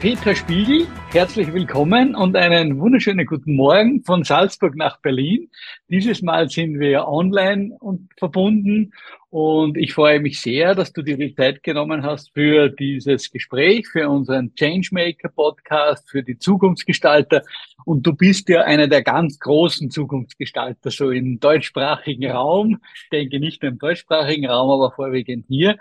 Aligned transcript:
Peter 0.00 0.32
Spiegel, 0.36 0.86
herzlich 1.10 1.52
willkommen 1.52 2.14
und 2.14 2.36
einen 2.36 2.78
wunderschönen 2.78 3.26
guten 3.26 3.56
Morgen 3.56 4.04
von 4.04 4.22
Salzburg 4.22 4.76
nach 4.76 5.00
Berlin. 5.00 5.50
Dieses 5.88 6.22
Mal 6.22 6.48
sind 6.48 6.78
wir 6.78 7.08
online 7.08 7.74
und 7.80 8.08
verbunden 8.16 8.92
und 9.30 9.76
ich 9.76 9.94
freue 9.94 10.20
mich 10.20 10.40
sehr, 10.40 10.76
dass 10.76 10.92
du 10.92 11.02
dir 11.02 11.16
die 11.16 11.34
Zeit 11.34 11.64
genommen 11.64 12.04
hast 12.04 12.32
für 12.32 12.68
dieses 12.68 13.32
Gespräch, 13.32 13.88
für 13.88 14.08
unseren 14.08 14.54
Changemaker 14.54 15.30
Podcast, 15.30 16.08
für 16.08 16.22
die 16.22 16.38
Zukunftsgestalter. 16.38 17.42
Und 17.84 18.06
du 18.06 18.14
bist 18.14 18.48
ja 18.48 18.60
einer 18.60 18.86
der 18.86 19.02
ganz 19.02 19.40
großen 19.40 19.90
Zukunftsgestalter, 19.90 20.92
so 20.92 21.10
im 21.10 21.40
deutschsprachigen 21.40 22.30
Raum. 22.30 22.78
Ich 22.94 23.08
denke 23.10 23.40
nicht 23.40 23.62
nur 23.62 23.72
im 23.72 23.78
deutschsprachigen 23.78 24.46
Raum, 24.46 24.70
aber 24.70 24.94
vorwiegend 24.94 25.46
hier. 25.48 25.76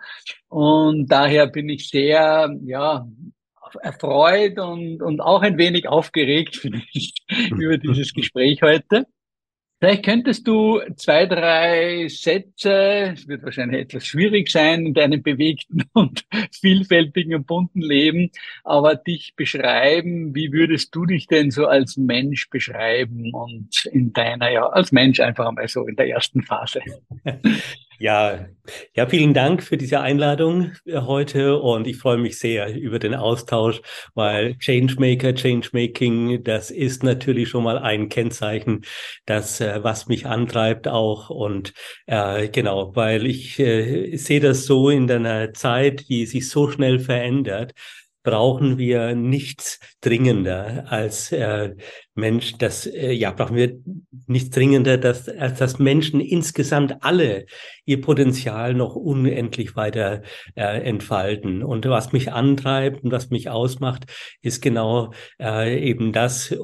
Und 0.50 1.06
daher 1.08 1.46
bin 1.46 1.70
ich 1.70 1.90
sehr, 1.90 2.50
ja, 2.66 3.08
erfreut 3.76 4.60
und, 4.60 5.02
und 5.02 5.22
auch 5.22 5.42
ein 5.42 5.58
wenig 5.58 5.88
aufgeregt 5.88 6.64
über 7.52 7.78
dieses 7.78 8.14
Gespräch 8.14 8.62
heute. 8.62 9.06
Vielleicht 9.80 10.06
könntest 10.06 10.48
du 10.48 10.82
zwei, 10.96 11.28
drei 11.28 12.08
Sätze, 12.08 13.14
es 13.14 13.28
wird 13.28 13.44
wahrscheinlich 13.44 13.82
etwas 13.82 14.08
schwierig 14.08 14.50
sein 14.50 14.88
in 14.88 14.94
deinem 14.96 15.22
bewegten 15.22 15.84
und 15.94 16.26
vielfältigen 16.52 17.36
und 17.36 17.46
bunten 17.46 17.82
Leben, 17.82 18.32
aber 18.64 18.96
dich 18.96 19.34
beschreiben, 19.36 20.34
wie 20.34 20.52
würdest 20.52 20.96
du 20.96 21.06
dich 21.06 21.28
denn 21.28 21.52
so 21.52 21.68
als 21.68 21.96
Mensch 21.96 22.50
beschreiben 22.50 23.32
und 23.34 23.86
in 23.92 24.14
deiner, 24.14 24.50
ja, 24.50 24.68
als 24.68 24.92
Mensch 24.92 25.20
einfach 25.20 25.48
einmal 25.48 25.68
so 25.68 25.86
in 25.86 25.96
der 25.96 26.08
ersten 26.08 26.42
Phase? 26.42 26.82
Ja, 28.00 28.46
ja, 28.96 29.08
vielen 29.08 29.34
Dank 29.34 29.64
für 29.64 29.76
diese 29.76 30.02
Einladung 30.02 30.74
äh, 30.86 31.02
heute. 31.02 31.60
Und 31.60 31.88
ich 31.88 31.98
freue 31.98 32.18
mich 32.18 32.38
sehr 32.38 32.76
über 32.76 33.00
den 33.00 33.16
Austausch, 33.16 33.82
weil 34.14 34.56
Changemaker, 34.60 35.34
Changemaking, 35.34 36.44
das 36.44 36.70
ist 36.70 37.04
natürlich 37.04 37.50
schon 37.50 37.64
mal 37.64 37.80
ein 37.80 38.08
Kennzeichen, 38.10 38.86
das 39.26 39.62
äh, 39.62 39.84
was 39.84 40.08
mich 40.08 40.28
antreibt 40.28 40.88
auch. 40.88 41.32
Und 41.32 41.74
äh, 42.06 42.50
genau, 42.50 42.96
weil 42.96 43.26
ich 43.26 43.58
äh, 43.60 44.16
sehe 44.18 44.42
das 44.42 44.66
so 44.66 44.90
in 44.92 45.10
einer 45.10 45.54
Zeit, 45.54 46.08
die 46.08 46.28
sich 46.28 46.50
so 46.50 46.70
schnell 46.70 47.00
verändert, 47.00 47.74
brauchen 48.22 48.78
wir 48.78 49.16
nichts 49.16 49.80
dringender 50.02 50.86
als 50.90 51.32
äh, 51.32 51.76
Mensch, 52.18 52.58
das 52.58 52.86
äh, 52.88 53.12
ja 53.12 53.32
brauchen 53.32 53.56
wir 53.56 53.78
nichts 54.26 54.50
dringender, 54.50 54.98
dass, 54.98 55.30
als 55.30 55.60
dass 55.60 55.80
Menschen 55.80 56.20
insgesamt 56.20 56.98
alle 57.02 57.46
ihr 57.86 58.02
Potenzial 58.02 58.74
noch 58.74 58.96
unendlich 58.96 59.76
weiter 59.76 60.24
äh, 60.56 60.82
entfalten. 60.82 61.64
Und 61.64 61.86
was 61.86 62.12
mich 62.12 62.32
antreibt 62.32 63.04
und 63.04 63.12
was 63.12 63.30
mich 63.30 63.50
ausmacht, 63.50 64.06
ist 64.42 64.62
genau 64.62 65.14
äh, 65.40 65.80
eben 65.80 66.12
das 66.12 66.56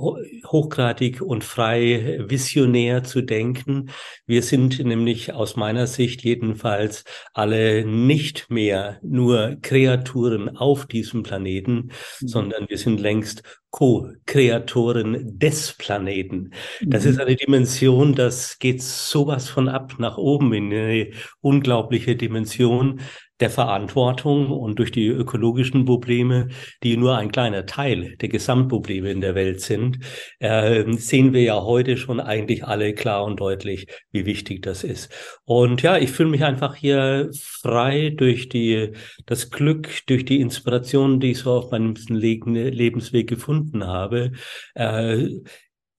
hochgradig 0.47 1.21
und 1.21 1.43
frei 1.43 2.19
visionär 2.27 3.03
zu 3.03 3.21
denken. 3.21 3.89
Wir 4.25 4.41
sind 4.41 4.83
nämlich 4.83 5.33
aus 5.33 5.55
meiner 5.55 5.87
Sicht 5.87 6.23
jedenfalls 6.23 7.03
alle 7.33 7.85
nicht 7.85 8.49
mehr 8.49 8.99
nur 9.03 9.57
Kreaturen 9.61 10.57
auf 10.57 10.87
diesem 10.87 11.23
Planeten, 11.23 11.75
mhm. 12.21 12.27
sondern 12.27 12.69
wir 12.69 12.77
sind 12.77 12.99
längst 12.99 13.43
Co-Kreatoren 13.73 15.39
des 15.39 15.73
Planeten. 15.73 16.51
Das 16.85 17.05
mhm. 17.05 17.09
ist 17.09 17.19
eine 17.19 17.35
Dimension, 17.35 18.13
das 18.13 18.59
geht 18.59 18.83
sowas 18.83 19.49
von 19.49 19.67
ab 19.67 19.95
nach 19.97 20.17
oben 20.19 20.53
in 20.53 20.71
eine 20.71 21.09
unglaubliche 21.41 22.15
Dimension, 22.15 23.01
der 23.39 23.49
Verantwortung 23.49 24.51
und 24.51 24.79
durch 24.79 24.91
die 24.91 25.07
ökologischen 25.07 25.85
Probleme, 25.85 26.49
die 26.83 26.97
nur 26.97 27.17
ein 27.17 27.31
kleiner 27.31 27.65
Teil 27.65 28.15
der 28.17 28.29
Gesamtprobleme 28.29 29.11
in 29.11 29.21
der 29.21 29.35
Welt 29.35 29.61
sind, 29.61 29.99
äh, 30.39 30.83
sehen 30.97 31.33
wir 31.33 31.41
ja 31.41 31.61
heute 31.63 31.97
schon 31.97 32.19
eigentlich 32.19 32.63
alle 32.63 32.93
klar 32.93 33.23
und 33.25 33.39
deutlich, 33.39 33.87
wie 34.11 34.25
wichtig 34.25 34.61
das 34.61 34.83
ist. 34.83 35.11
Und 35.45 35.81
ja, 35.81 35.97
ich 35.97 36.11
fühle 36.11 36.29
mich 36.29 36.43
einfach 36.43 36.75
hier 36.75 37.29
frei 37.33 38.11
durch 38.15 38.49
die, 38.49 38.91
das 39.25 39.49
Glück, 39.49 40.05
durch 40.05 40.25
die 40.25 40.39
Inspiration, 40.39 41.19
die 41.19 41.31
ich 41.31 41.39
so 41.39 41.51
auf 41.51 41.71
meinem 41.71 41.95
Lebensweg 42.07 43.27
gefunden 43.27 43.87
habe, 43.87 44.31
äh, 44.75 45.27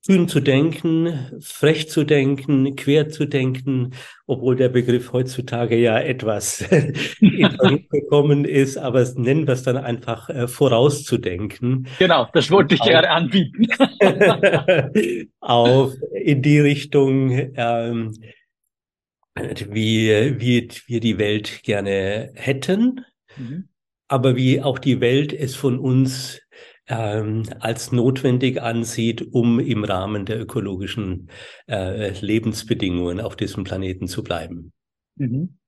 kühn 0.06 0.28
zu 0.28 0.40
denken, 0.40 1.40
frech 1.40 1.88
zu 1.88 2.04
denken, 2.04 2.76
quer 2.76 3.08
zu 3.08 3.24
denken, 3.24 3.92
obwohl 4.26 4.54
der 4.56 4.68
Begriff 4.68 5.12
heutzutage 5.12 5.76
ja 5.76 5.98
etwas 5.98 6.64
gekommen 7.20 8.44
ist, 8.44 8.76
aber 8.76 9.06
nennen 9.16 9.46
wir 9.46 9.54
es 9.54 9.62
dann 9.62 9.78
einfach 9.78 10.28
äh, 10.28 10.46
vorauszudenken. 10.46 11.88
Genau, 11.98 12.28
das 12.34 12.50
wollte 12.50 12.74
ich 12.74 12.82
auch, 12.82 12.86
gerade 12.86 13.10
anbieten. 13.10 13.66
auch 15.40 15.92
in 16.12 16.42
die 16.42 16.60
Richtung, 16.60 17.52
ähm, 17.56 18.12
wie, 19.34 20.38
wie 20.38 20.68
wir 20.86 21.00
die 21.00 21.18
Welt 21.18 21.62
gerne 21.62 22.30
hätten, 22.34 23.04
mhm. 23.36 23.68
aber 24.08 24.36
wie 24.36 24.60
auch 24.60 24.78
die 24.78 25.00
Welt 25.00 25.32
es 25.32 25.56
von 25.56 25.78
uns 25.78 26.40
ähm, 26.86 27.44
als 27.60 27.92
notwendig 27.92 28.60
ansieht, 28.60 29.22
um 29.32 29.58
im 29.58 29.84
Rahmen 29.84 30.26
der 30.26 30.40
ökologischen 30.40 31.30
äh, 31.68 32.10
Lebensbedingungen 32.20 33.20
auf 33.20 33.36
diesem 33.36 33.64
Planeten 33.64 34.06
zu 34.06 34.22
bleiben. 34.22 34.72
Mhm. 35.16 35.58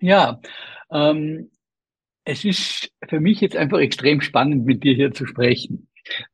Ja, 0.00 0.40
ähm, 0.90 1.50
es 2.24 2.44
ist 2.44 2.90
für 3.08 3.20
mich 3.20 3.40
jetzt 3.40 3.56
einfach 3.56 3.78
extrem 3.78 4.20
spannend, 4.20 4.64
mit 4.64 4.82
dir 4.82 4.94
hier 4.94 5.12
zu 5.12 5.26
sprechen. 5.26 5.88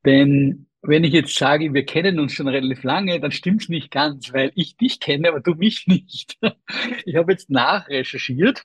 Denn 0.05 0.67
wenn 0.81 1.03
ich 1.03 1.13
jetzt 1.13 1.35
sage, 1.35 1.73
wir 1.73 1.85
kennen 1.85 2.19
uns 2.19 2.33
schon 2.33 2.47
relativ 2.47 2.83
lange, 2.83 3.19
dann 3.19 3.31
stimmt's 3.31 3.69
nicht 3.69 3.91
ganz, 3.91 4.33
weil 4.33 4.51
ich 4.55 4.77
dich 4.77 4.99
kenne, 4.99 5.29
aber 5.29 5.41
du 5.41 5.53
mich 5.53 5.85
nicht. 5.87 6.37
Ich 7.05 7.15
habe 7.15 7.33
jetzt 7.33 7.49
nachrecherchiert 7.49 8.63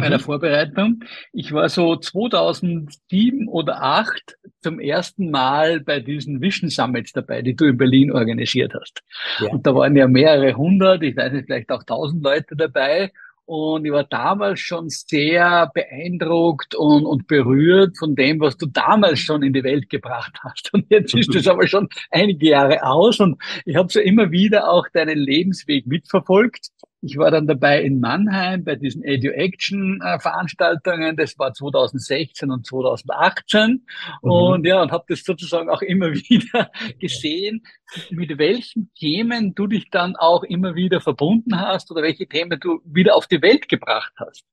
bei 0.00 0.08
der 0.08 0.18
mhm. 0.18 0.22
Vorbereitung. 0.22 1.00
Ich 1.32 1.52
war 1.52 1.68
so 1.68 1.96
2007 1.96 3.48
oder 3.48 3.74
2008 3.74 4.36
zum 4.62 4.80
ersten 4.80 5.30
Mal 5.30 5.80
bei 5.80 6.00
diesen 6.00 6.40
Vision 6.40 6.70
Summits 6.70 7.12
dabei, 7.12 7.42
die 7.42 7.54
du 7.54 7.66
in 7.66 7.76
Berlin 7.76 8.10
organisiert 8.10 8.72
hast. 8.74 9.02
Ja. 9.40 9.50
Und 9.50 9.66
da 9.66 9.74
waren 9.74 9.94
ja 9.96 10.08
mehrere 10.08 10.56
hundert, 10.56 11.02
ich 11.02 11.16
weiß 11.16 11.32
nicht, 11.32 11.46
vielleicht 11.46 11.70
auch 11.70 11.84
tausend 11.84 12.22
Leute 12.24 12.56
dabei. 12.56 13.12
Und 13.46 13.84
ich 13.84 13.92
war 13.92 14.04
damals 14.04 14.60
schon 14.60 14.88
sehr 14.88 15.70
beeindruckt 15.74 16.74
und, 16.74 17.04
und 17.04 17.26
berührt 17.26 17.98
von 17.98 18.14
dem, 18.14 18.40
was 18.40 18.56
du 18.56 18.64
damals 18.64 19.20
schon 19.20 19.42
in 19.42 19.52
die 19.52 19.62
Welt 19.62 19.90
gebracht 19.90 20.38
hast. 20.42 20.72
Und 20.72 20.86
jetzt 20.88 21.14
ist 21.14 21.34
das 21.34 21.46
aber 21.48 21.66
schon 21.66 21.88
einige 22.10 22.48
Jahre 22.48 22.82
aus 22.84 23.20
und 23.20 23.36
ich 23.66 23.76
habe 23.76 23.92
so 23.92 24.00
immer 24.00 24.30
wieder 24.30 24.70
auch 24.70 24.86
deinen 24.94 25.18
Lebensweg 25.18 25.86
mitverfolgt. 25.86 26.68
Ich 27.04 27.16
war 27.18 27.30
dann 27.30 27.46
dabei 27.46 27.82
in 27.82 28.00
Mannheim 28.00 28.64
bei 28.64 28.76
diesen 28.76 29.04
Edu-Action-Veranstaltungen. 29.04 31.16
Das 31.16 31.38
war 31.38 31.52
2016 31.52 32.50
und 32.50 32.64
2018. 32.66 33.84
Mhm. 34.22 34.30
Und 34.30 34.66
ja, 34.66 34.80
und 34.80 34.90
habe 34.90 35.04
das 35.08 35.22
sozusagen 35.22 35.68
auch 35.68 35.82
immer 35.82 36.06
wieder 36.14 36.70
gesehen, 36.98 37.62
mit 38.10 38.38
welchen 38.38 38.90
Themen 38.94 39.54
du 39.54 39.66
dich 39.66 39.90
dann 39.90 40.16
auch 40.16 40.44
immer 40.44 40.74
wieder 40.74 41.02
verbunden 41.02 41.60
hast 41.60 41.90
oder 41.90 42.00
welche 42.02 42.26
Themen 42.26 42.58
du 42.58 42.80
wieder 42.86 43.16
auf 43.16 43.26
die 43.26 43.42
Welt 43.42 43.68
gebracht 43.68 44.14
hast. 44.16 44.46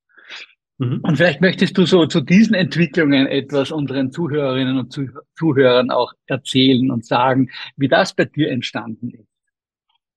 Mhm. 0.78 1.00
Und 1.04 1.16
vielleicht 1.16 1.40
möchtest 1.40 1.78
du 1.78 1.86
so 1.86 2.06
zu 2.06 2.20
diesen 2.20 2.56
Entwicklungen 2.56 3.28
etwas 3.28 3.72
unseren 3.72 4.12
Zuhörerinnen 4.12 4.78
und 4.78 4.94
Zuhörern 5.36 5.90
auch 5.90 6.12
erzählen 6.26 6.92
und 6.92 7.06
sagen, 7.06 7.50
wie 7.78 7.88
das 7.88 8.14
bei 8.14 8.26
dir 8.26 8.52
entstanden 8.52 9.12
ist. 9.12 9.31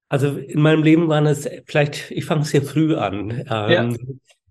Also 0.08 0.36
in 0.36 0.60
meinem 0.60 0.82
Leben 0.82 1.08
waren 1.08 1.26
es 1.26 1.48
vielleicht, 1.66 2.10
ich 2.10 2.24
fange 2.24 2.44
sehr 2.44 2.62
früh 2.62 2.94
an. 2.94 3.30
Ähm, 3.30 3.70
ja. 3.70 3.82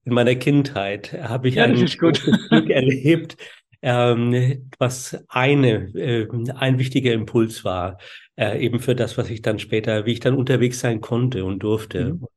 In 0.05 0.13
meiner 0.13 0.35
Kindheit 0.35 1.13
habe 1.13 1.47
ich 1.47 1.55
ja, 1.55 1.63
ein 1.63 1.75
Glück 1.75 2.69
erlebt, 2.69 3.37
ähm, 3.81 4.69
was 4.79 5.23
eine, 5.29 5.93
äh, 5.95 6.27
ein 6.55 6.79
wichtiger 6.79 7.13
Impuls 7.13 7.63
war, 7.63 7.97
äh, 8.35 8.59
eben 8.59 8.79
für 8.79 8.95
das, 8.95 9.17
was 9.17 9.29
ich 9.29 9.41
dann 9.41 9.59
später, 9.59 10.05
wie 10.05 10.13
ich 10.13 10.19
dann 10.19 10.35
unterwegs 10.35 10.79
sein 10.79 11.01
konnte 11.01 11.45
und 11.45 11.59
durfte 11.59 12.05
mhm. 12.05 12.23
und 12.23 12.31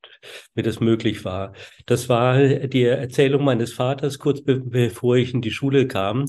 mir 0.55 0.63
das 0.63 0.81
möglich 0.81 1.25
war. 1.25 1.53
Das 1.87 2.09
war 2.09 2.39
die 2.39 2.85
Erzählung 2.85 3.45
meines 3.45 3.73
Vaters 3.73 4.19
kurz 4.19 4.43
be 4.43 4.61
bevor 4.61 5.17
ich 5.17 5.35
in 5.35 5.41
die 5.41 5.51
Schule 5.53 5.87
kam 5.87 6.27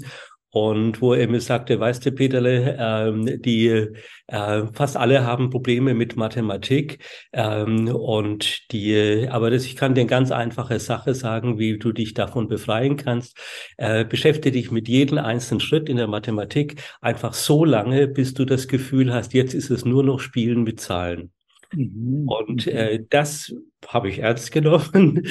und 0.57 1.01
wo 1.01 1.13
er 1.13 1.27
mir 1.27 1.39
sagte, 1.41 1.79
weißt 1.79 2.05
du, 2.05 2.11
Peterle, 2.11 2.77
ähm, 2.79 3.41
die 3.41 3.87
äh, 4.27 4.63
fast 4.73 4.97
alle 4.97 5.23
haben 5.23 5.49
Probleme 5.49 5.93
mit 5.93 6.15
Mathematik 6.15 6.99
ähm, 7.31 7.87
und 7.87 8.71
die, 8.71 9.27
aber 9.29 9.51
das, 9.51 9.65
ich 9.65 9.75
kann 9.75 9.93
dir 9.93 10.01
eine 10.01 10.09
ganz 10.09 10.31
einfache 10.31 10.79
Sache 10.79 11.13
sagen, 11.13 11.59
wie 11.59 11.77
du 11.77 11.91
dich 11.91 12.13
davon 12.13 12.47
befreien 12.47 12.97
kannst. 12.97 13.37
Äh, 13.77 14.05
beschäftige 14.05 14.57
dich 14.57 14.71
mit 14.71 14.87
jedem 14.87 15.19
einzelnen 15.19 15.59
Schritt 15.59 15.89
in 15.89 15.97
der 15.97 16.07
Mathematik 16.07 16.81
einfach 17.01 17.33
so 17.33 17.63
lange, 17.63 18.07
bis 18.07 18.33
du 18.33 18.45
das 18.45 18.67
Gefühl 18.67 19.13
hast, 19.13 19.33
jetzt 19.33 19.53
ist 19.53 19.69
es 19.69 19.85
nur 19.85 20.03
noch 20.03 20.19
Spielen 20.19 20.63
mit 20.63 20.79
Zahlen. 20.79 21.31
Mhm. 21.73 22.27
Und 22.27 22.65
mhm. 22.65 22.71
äh, 22.71 23.05
das 23.09 23.53
habe 23.87 24.09
ich 24.09 24.19
ernst 24.19 24.51
genommen 24.51 25.27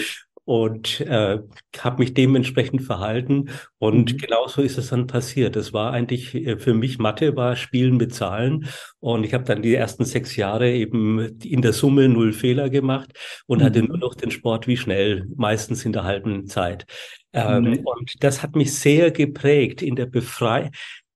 und 0.46 1.00
äh, 1.00 1.40
habe 1.80 1.98
mich 1.98 2.14
dementsprechend 2.14 2.82
verhalten. 2.82 3.50
Und 3.78 4.12
mhm. 4.12 4.16
genauso 4.16 4.62
ist 4.62 4.78
es 4.78 4.90
dann 4.90 5.08
passiert. 5.08 5.56
Das 5.56 5.72
war 5.72 5.92
eigentlich 5.92 6.34
äh, 6.36 6.56
für 6.56 6.72
mich 6.72 7.00
Mathe 7.00 7.34
war 7.34 7.56
Spielen 7.56 7.96
mit 7.96 8.14
Zahlen. 8.14 8.68
Und 9.00 9.24
ich 9.24 9.34
habe 9.34 9.42
dann 9.42 9.60
die 9.60 9.74
ersten 9.74 10.04
sechs 10.04 10.36
Jahre 10.36 10.70
eben 10.70 11.36
in 11.42 11.62
der 11.62 11.72
Summe 11.72 12.08
null 12.08 12.32
Fehler 12.32 12.70
gemacht 12.70 13.12
und 13.46 13.58
mhm. 13.58 13.64
hatte 13.64 13.82
nur 13.82 13.98
noch 13.98 14.14
den 14.14 14.30
Sport 14.30 14.68
wie 14.68 14.76
schnell, 14.76 15.26
meistens 15.34 15.84
in 15.84 15.92
der 15.92 16.04
halben 16.04 16.46
Zeit. 16.46 16.86
Ähm, 17.32 17.64
mhm. 17.64 17.78
Und 17.78 18.22
das 18.22 18.44
hat 18.44 18.54
mich 18.54 18.72
sehr 18.72 19.10
geprägt 19.10 19.82
in 19.82 19.96
der 19.96 20.06
Befreiung 20.06 20.70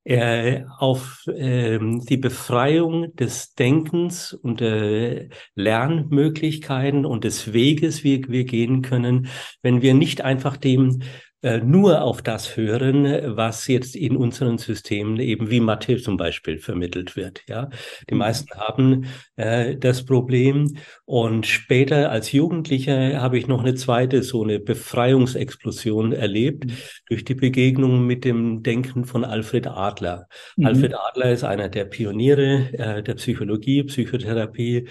äh, 0.05 0.65
auf 0.79 1.27
äh, 1.27 1.79
die 1.81 2.17
Befreiung 2.17 3.15
des 3.17 3.55
Denkens 3.55 4.33
und 4.33 4.61
der 4.61 5.29
Lernmöglichkeiten 5.55 7.05
und 7.05 7.25
des 7.25 7.53
Weges, 7.53 8.03
wie 8.03 8.25
wir 8.29 8.45
gehen 8.45 8.83
können, 8.83 9.29
wenn 9.63 9.83
wir 9.83 9.95
nicht 9.95 10.23
einfach 10.23 10.57
dem 10.57 11.01
äh, 11.01 11.05
nur 11.43 12.03
auf 12.03 12.21
das 12.23 12.57
hören, 12.57 13.37
was 13.37 13.67
jetzt 13.67 13.97
in 13.97 14.17
unseren 14.17 14.59
Systemen 14.59 15.19
eben 15.19 15.51
wie 15.51 15.61
Mathe 15.61 15.97
zum 15.97 16.17
Beispiel 16.17 16.59
vermittelt 16.59 17.17
wird. 17.17 17.43
Ja, 17.49 17.71
die 18.09 18.15
mhm. 18.15 18.19
meisten 18.19 18.51
haben 18.59 19.07
äh, 19.37 19.77
das 19.77 20.05
Problem 20.05 20.77
und 21.05 21.47
später 21.47 22.11
als 22.11 22.33
Jugendlicher 22.33 23.21
habe 23.21 23.39
ich 23.39 23.47
noch 23.47 23.61
eine 23.61 23.75
zweite 23.75 24.23
so 24.23 24.43
eine 24.43 24.61
Befreiungsexplosion 24.61 26.13
erlebt 26.13 26.67
mhm. 26.67 26.73
durch 27.09 27.25
die 27.25 27.35
Begegnung 27.35 28.07
mit 28.07 28.25
dem 28.25 28.63
Denken 28.63 29.05
von 29.05 29.25
Alfred 29.25 29.67
Adler. 29.67 30.27
Mhm. 30.57 30.67
Alfred 30.67 30.95
Adler 30.95 31.33
ist 31.33 31.45
einer 31.45 31.69
der 31.69 31.87
Pioniere 31.87 32.73
äh, 32.73 33.03
der 33.03 33.15
Psychologie, 33.15 33.85
Psychotherapie. 33.85 34.89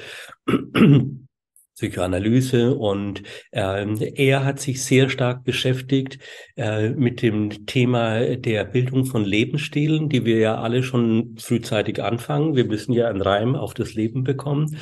Psychoanalyse 1.80 2.76
und 2.76 3.24
äh, 3.52 3.86
er 4.16 4.44
hat 4.44 4.60
sich 4.60 4.84
sehr 4.84 5.10
stark 5.10 5.46
beschäftigt 5.46 6.20
äh, 6.58 6.90
mit 6.90 7.22
dem 7.22 7.66
Thema 7.66 8.36
der 8.36 8.66
Bildung 8.66 9.06
von 9.06 9.24
Lebensstilen, 9.24 10.10
die 10.10 10.26
wir 10.26 10.40
ja 10.40 10.62
alle 10.62 10.84
schon 10.84 11.38
frühzeitig 11.38 12.04
anfangen. 12.04 12.56
Wir 12.56 12.66
müssen 12.66 12.92
ja 12.92 13.08
einen 13.08 13.22
Reim 13.22 13.56
auf 13.56 13.74
das 13.74 13.94
Leben 13.94 14.24
bekommen. 14.24 14.78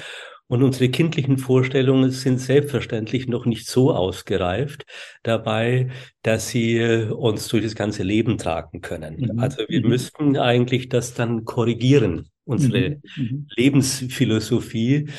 Und 0.50 0.64
unsere 0.64 0.90
kindlichen 0.90 1.38
Vorstellungen 1.38 2.10
sind 2.12 2.40
selbstverständlich 2.40 3.28
noch 3.28 3.46
nicht 3.46 3.68
so 3.68 3.94
ausgereift 3.94 4.86
dabei, 5.22 5.90
dass 6.24 6.48
sie 6.48 6.82
uns 7.12 7.50
durch 7.50 7.64
das 7.64 7.76
ganze 7.76 8.04
Leben 8.04 8.38
tragen 8.38 8.80
können. 8.80 9.28
Mhm. 9.34 9.40
Also 9.40 9.64
wir 9.68 9.82
mhm. 9.82 9.90
müssten 9.90 10.38
eigentlich 10.38 10.88
das 10.88 11.14
dann 11.14 11.44
korrigieren, 11.44 12.30
unsere 12.46 12.92
mhm. 12.92 13.02
mhm. 13.18 13.48
Lebensphilosophie. 13.58 15.10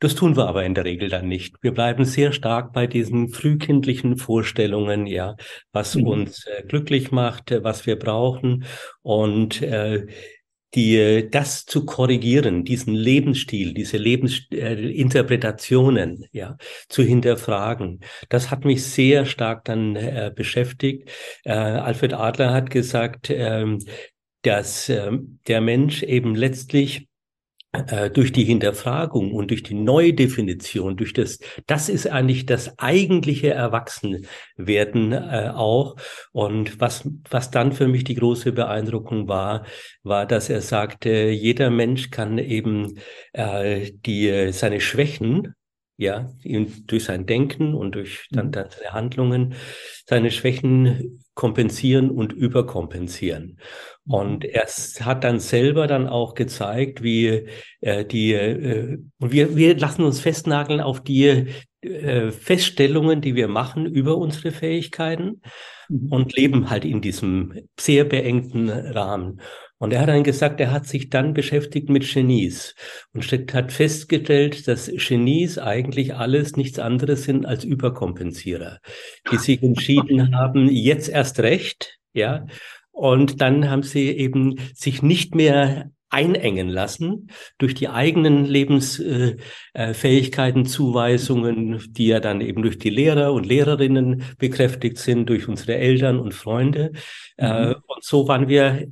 Das 0.00 0.14
tun 0.14 0.36
wir 0.36 0.48
aber 0.48 0.64
in 0.64 0.74
der 0.74 0.86
Regel 0.86 1.10
dann 1.10 1.28
nicht. 1.28 1.56
Wir 1.60 1.72
bleiben 1.72 2.06
sehr 2.06 2.32
stark 2.32 2.72
bei 2.72 2.86
diesen 2.86 3.28
frühkindlichen 3.28 4.16
Vorstellungen, 4.16 5.06
ja, 5.06 5.36
was 5.72 5.94
mhm. 5.94 6.06
uns 6.06 6.46
äh, 6.46 6.62
glücklich 6.66 7.12
macht, 7.12 7.50
äh, 7.50 7.62
was 7.62 7.84
wir 7.86 7.98
brauchen 7.98 8.64
und 9.02 9.60
äh, 9.60 10.06
die, 10.74 11.28
das 11.30 11.66
zu 11.66 11.84
korrigieren, 11.84 12.64
diesen 12.64 12.94
Lebensstil, 12.94 13.74
diese 13.74 13.98
Lebensinterpretationen, 13.98 16.22
äh, 16.22 16.28
ja, 16.32 16.56
zu 16.88 17.02
hinterfragen. 17.02 18.00
Das 18.30 18.50
hat 18.50 18.64
mich 18.64 18.82
sehr 18.84 19.26
stark 19.26 19.66
dann 19.66 19.96
äh, 19.96 20.32
beschäftigt. 20.34 21.10
Äh, 21.44 21.52
Alfred 21.52 22.14
Adler 22.14 22.54
hat 22.54 22.70
gesagt, 22.70 23.28
äh, 23.28 23.66
dass 24.42 24.88
äh, 24.88 25.10
der 25.46 25.60
Mensch 25.60 26.02
eben 26.02 26.34
letztlich 26.34 27.09
durch 28.14 28.32
die 28.32 28.44
Hinterfragung 28.44 29.32
und 29.32 29.50
durch 29.50 29.62
die 29.62 29.74
Neudefinition, 29.74 30.96
durch 30.96 31.12
das, 31.12 31.38
das 31.66 31.88
ist 31.88 32.08
eigentlich 32.08 32.44
das 32.44 32.78
eigentliche 32.80 33.50
Erwachsenwerden 33.50 35.12
äh, 35.12 35.52
auch. 35.54 35.94
Und 36.32 36.80
was, 36.80 37.08
was 37.30 37.52
dann 37.52 37.72
für 37.72 37.86
mich 37.86 38.02
die 38.02 38.16
große 38.16 38.50
Beeindruckung 38.52 39.28
war, 39.28 39.64
war, 40.02 40.26
dass 40.26 40.50
er 40.50 40.62
sagte, 40.62 41.30
jeder 41.30 41.70
Mensch 41.70 42.10
kann 42.10 42.38
eben 42.38 42.98
äh, 43.32 43.92
die, 44.04 44.50
seine 44.52 44.80
Schwächen 44.80 45.54
ja, 46.00 46.30
durch 46.86 47.04
sein 47.04 47.26
Denken 47.26 47.74
und 47.74 47.94
durch 47.94 48.26
dann, 48.30 48.46
mhm. 48.46 48.52
dann 48.52 48.70
seine 48.70 48.92
Handlungen 48.92 49.54
seine 50.06 50.30
Schwächen 50.30 51.20
kompensieren 51.34 52.10
und 52.10 52.32
überkompensieren. 52.32 53.58
Mhm. 54.06 54.14
Und 54.14 54.44
er 54.46 54.64
hat 54.64 55.24
dann 55.24 55.40
selber 55.40 55.86
dann 55.86 56.08
auch 56.08 56.34
gezeigt, 56.34 57.02
wie 57.02 57.46
äh, 57.82 58.06
die, 58.06 58.32
äh, 58.32 58.98
und 59.18 59.30
wir, 59.30 59.56
wir 59.56 59.76
lassen 59.76 60.02
uns 60.02 60.20
festnageln 60.20 60.80
auf 60.80 61.02
die 61.02 61.48
äh, 61.82 62.30
Feststellungen, 62.30 63.20
die 63.20 63.34
wir 63.34 63.48
machen 63.48 63.84
über 63.84 64.16
unsere 64.16 64.52
Fähigkeiten 64.52 65.42
mhm. 65.90 66.10
und 66.10 66.34
leben 66.34 66.70
halt 66.70 66.86
in 66.86 67.02
diesem 67.02 67.68
sehr 67.78 68.04
beengten 68.04 68.70
Rahmen. 68.70 69.42
Und 69.80 69.94
er 69.94 70.02
hat 70.02 70.10
dann 70.10 70.24
gesagt, 70.24 70.60
er 70.60 70.72
hat 70.72 70.86
sich 70.86 71.08
dann 71.08 71.32
beschäftigt 71.32 71.88
mit 71.88 72.06
Genies 72.06 72.74
und 73.14 73.24
hat 73.54 73.72
festgestellt, 73.72 74.68
dass 74.68 74.92
Genies 74.94 75.56
eigentlich 75.56 76.14
alles 76.14 76.56
nichts 76.56 76.78
anderes 76.78 77.24
sind 77.24 77.46
als 77.46 77.64
Überkompensierer, 77.64 78.80
die 79.32 79.38
sich 79.38 79.62
entschieden 79.62 80.34
haben, 80.36 80.68
jetzt 80.68 81.08
erst 81.08 81.40
recht, 81.40 81.98
ja. 82.12 82.44
Und 82.90 83.40
dann 83.40 83.70
haben 83.70 83.82
sie 83.82 84.10
eben 84.10 84.56
sich 84.74 85.02
nicht 85.02 85.34
mehr 85.34 85.90
einengen 86.10 86.68
lassen 86.68 87.30
durch 87.56 87.74
die 87.74 87.88
eigenen 87.88 88.44
Lebensfähigkeiten, 88.44 90.66
Zuweisungen, 90.66 91.82
die 91.92 92.08
ja 92.08 92.20
dann 92.20 92.42
eben 92.42 92.60
durch 92.62 92.78
die 92.78 92.90
Lehrer 92.90 93.32
und 93.32 93.46
Lehrerinnen 93.46 94.24
bekräftigt 94.36 94.98
sind, 94.98 95.30
durch 95.30 95.48
unsere 95.48 95.76
Eltern 95.76 96.18
und 96.18 96.34
Freunde. 96.34 96.92
Äh, 97.38 97.68
mhm. 97.68 97.76
Und 97.86 98.04
so 98.04 98.28
waren 98.28 98.48
wir 98.48 98.86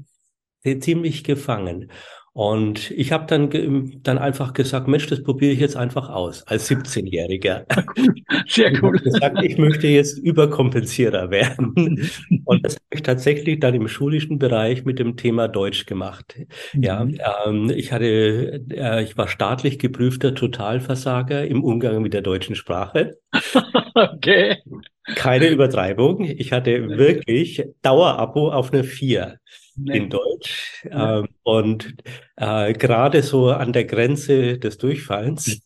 ziemlich 0.63 1.25
gefangen. 1.25 1.91
Und 2.39 2.93
ich 2.93 3.11
habe 3.11 3.27
dann, 3.27 4.01
dann 4.05 4.17
einfach 4.17 4.53
gesagt, 4.53 4.87
Mensch, 4.87 5.09
das 5.09 5.25
probiere 5.25 5.51
ich 5.51 5.59
jetzt 5.59 5.77
einfach 5.77 6.09
aus 6.09 6.47
als 6.47 6.71
17-Jähriger. 6.71 7.65
Sehr 8.47 8.81
cool. 8.81 8.95
Ich, 8.95 9.03
gesagt, 9.03 9.43
ich 9.43 9.59
möchte 9.59 9.89
jetzt 9.89 10.19
Überkompensierer 10.19 11.33
werden. 11.33 12.09
Und 12.45 12.65
das 12.65 12.75
habe 12.75 12.95
ich 12.95 13.03
tatsächlich 13.03 13.59
dann 13.59 13.75
im 13.75 13.89
schulischen 13.89 14.39
Bereich 14.39 14.85
mit 14.85 15.01
dem 15.01 15.17
Thema 15.17 15.49
Deutsch 15.49 15.87
gemacht. 15.87 16.37
Mhm. 16.75 16.83
Ja, 16.85 17.09
ähm, 17.45 17.73
ich 17.75 17.91
hatte, 17.91 18.63
äh, 18.71 19.03
ich 19.03 19.17
war 19.17 19.27
staatlich 19.27 19.81
geprüfter 19.81 20.33
Totalversager 20.33 21.45
im 21.45 21.65
Umgang 21.65 22.03
mit 22.03 22.15
der 22.15 22.23
deutschen 22.23 22.55
Sprache. 22.55 23.19
okay. 23.95 24.59
Keine 25.17 25.49
Übertreibung. 25.49 26.21
Ich 26.21 26.53
hatte 26.53 26.89
wirklich 26.89 27.65
Dauerabo 27.83 28.53
auf 28.53 28.73
eine 28.73 28.85
4 28.85 29.41
nee. 29.68 29.68
In 29.87 30.11
Deutsch. 30.11 30.83
Ja. 30.91 31.21
Ähm, 31.21 31.29
und 31.43 31.95
äh, 32.37 32.73
gerade 32.73 33.23
so 33.23 33.51
an 33.51 33.73
der 33.73 33.85
Grenze 33.85 34.59
des 34.59 34.79
Durchfallens. 34.79 35.61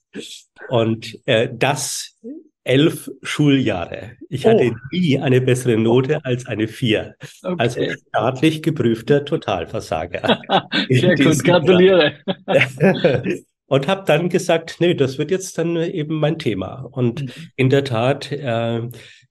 Und 0.69 1.19
äh, 1.27 1.49
das 1.53 2.19
elf 2.65 3.11
Schuljahre. 3.23 4.13
Ich 4.29 4.47
oh. 4.47 4.51
hatte 4.51 4.75
nie 4.93 5.19
eine 5.19 5.41
bessere 5.41 5.77
Note 5.77 6.25
als 6.25 6.47
eine 6.47 6.69
vier. 6.69 7.17
Okay. 7.43 7.55
Also 7.59 7.81
staatlich 8.09 8.63
geprüfter 8.63 9.25
Totalversager. 9.25 10.41
Sehr 10.89 11.17
gut, 11.17 11.43
gratuliere. 11.43 12.15
und 13.67 13.89
habe 13.89 14.05
dann 14.07 14.29
gesagt, 14.29 14.77
nee, 14.79 14.95
das 14.95 15.19
wird 15.19 15.31
jetzt 15.31 15.59
dann 15.59 15.77
eben 15.77 16.21
mein 16.21 16.39
Thema. 16.39 16.87
Und 16.93 17.23
mhm. 17.23 17.31
in 17.57 17.71
der 17.71 17.85
Tat 17.85 18.31
äh, 18.31 18.83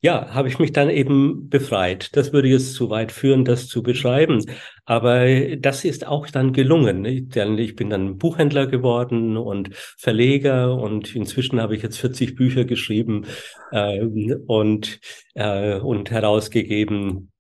ja, 0.03 0.34
habe 0.34 0.48
ich 0.48 0.58
mich 0.58 0.72
dann 0.72 0.89
eben 0.89 1.48
befreit. 1.50 2.15
Das 2.15 2.34
würde 2.34 2.48
jetzt 2.48 2.74
zu 2.74 2.89
weit 2.89 3.12
führen, 3.12 3.46
das 3.46 3.67
zu 3.67 3.84
beschreiben. 3.84 4.43
Aber 4.86 5.27
das 5.58 5.86
ist 5.86 6.08
auch 6.08 6.27
dann 6.27 6.53
gelungen. 6.53 7.05
Ich 7.05 7.75
bin 7.75 7.89
dann 7.91 8.17
Buchhändler 8.17 8.65
geworden 8.65 9.38
und 9.38 9.70
Verleger 9.75 10.75
und 10.75 11.15
inzwischen 11.15 11.62
habe 11.62 11.75
ich 11.75 11.84
jetzt 11.84 12.00
40 12.00 12.36
Bücher 12.36 12.65
geschrieben 12.65 13.27
äh, 13.72 14.03
und, 14.48 15.00
äh, 15.36 15.75
und 15.75 16.10
herausgegeben. 16.10 17.31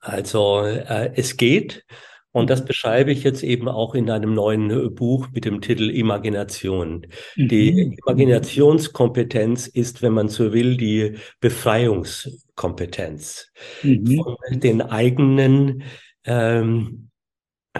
Also 0.00 0.62
äh, 0.64 1.12
es 1.14 1.36
geht. 1.36 1.84
Und 2.32 2.50
das 2.50 2.64
beschreibe 2.64 3.12
ich 3.12 3.22
jetzt 3.24 3.42
eben 3.42 3.68
auch 3.68 3.94
in 3.94 4.08
einem 4.10 4.32
neuen 4.34 4.70
äh, 4.70 4.88
Buch 4.88 5.28
mit 5.32 5.44
dem 5.44 5.60
Titel 5.60 5.90
Imagination. 5.90 7.06
Mhm. 7.36 7.48
Die 7.48 7.98
Imaginationskompetenz 8.04 9.66
ist, 9.66 10.00
wenn 10.02 10.14
man 10.14 10.28
so 10.28 10.52
will, 10.52 10.78
die 10.78 11.16
Befreiungskompetenz 11.40 13.50
mhm. 13.82 14.24
von 14.24 14.60
den 14.60 14.80
eigenen 14.80 15.82
ähm, 16.24 17.10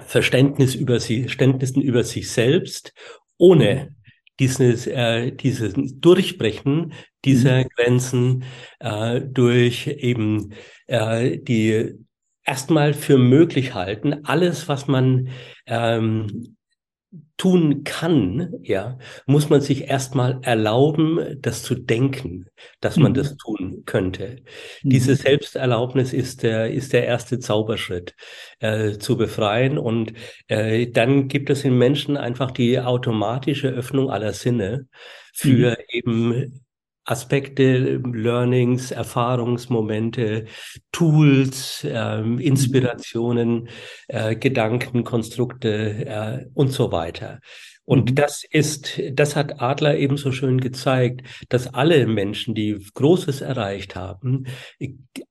Verständnis 0.07 0.75
über 0.75 1.01
sie, 1.01 1.23
Verständnissen 1.23 1.81
über 1.83 2.05
sich 2.05 2.31
selbst, 2.31 2.93
ohne 3.39 3.95
dieses, 4.39 4.87
äh, 4.87 5.33
dieses 5.33 5.75
Durchbrechen 5.77 6.93
dieser 7.25 7.65
mhm. 7.65 7.69
Grenzen 7.77 8.45
äh, 8.81 9.21
durch 9.21 9.87
eben 9.87 10.55
äh, 10.87 11.39
die 11.39 11.95
erstmal 12.45 12.95
für 12.95 13.19
möglich 13.19 13.75
halten, 13.75 14.25
alles, 14.25 14.69
was 14.69 14.89
man 14.89 15.29
ähm, 15.67 16.57
tun 17.37 17.85
kann, 17.85 18.55
ja, 18.63 18.99
muss 19.27 19.51
man 19.51 19.61
sich 19.61 19.89
erstmal 19.89 20.39
erlauben, 20.43 21.37
das 21.41 21.63
zu 21.63 21.75
denken, 21.75 22.47
dass 22.81 22.97
man 22.97 23.13
mhm. 23.13 23.17
das 23.17 23.37
tun 23.37 23.83
könnte. 23.85 24.37
Mhm. 24.83 24.91
Diese 24.91 25.17
Selbsterlaubnis 25.17 26.13
ist 26.13 26.43
der, 26.43 26.71
ist 26.71 26.93
der 26.93 27.05
erste 27.05 27.39
Zauberschritt 27.39 28.15
äh, 28.61 28.93
zu 28.93 29.17
befreien. 29.17 29.77
Und 29.77 30.13
äh, 30.47 30.87
dann 30.87 31.29
gibt 31.29 31.51
es 31.51 31.65
in 31.65 31.77
Menschen 31.77 32.17
einfach 32.17 32.51
die 32.51 32.81
automatische 32.81 33.69
Öffnung 33.69 34.11
aller 34.11 34.33
Sinne 34.33 34.87
für 35.35 35.71
mhm. 35.71 35.77
eben 35.89 36.62
Aspekte, 37.05 38.01
Learnings, 38.05 38.91
Erfahrungsmomente, 38.91 40.47
Tools, 40.93 41.87
ähm, 41.89 42.39
Inspirationen, 42.39 43.69
äh, 44.09 44.37
Gedanken, 44.37 45.05
Konstrukte 45.05 46.07
äh, 46.07 46.47
und 46.55 46.73
so 46.73 46.93
weiter. 46.93 47.41
Und 47.85 48.11
mhm. 48.11 48.15
das 48.15 48.45
ist, 48.49 49.01
das 49.13 49.35
hat 49.35 49.61
Adler 49.61 49.97
eben 49.97 50.17
so 50.17 50.33
schön 50.33 50.61
gezeigt, 50.61 51.23
dass 51.49 51.73
alle 51.73 52.07
Menschen, 52.07 52.55
die 52.55 52.79
Großes 52.95 53.41
erreicht 53.41 53.97
haben, 53.97 54.47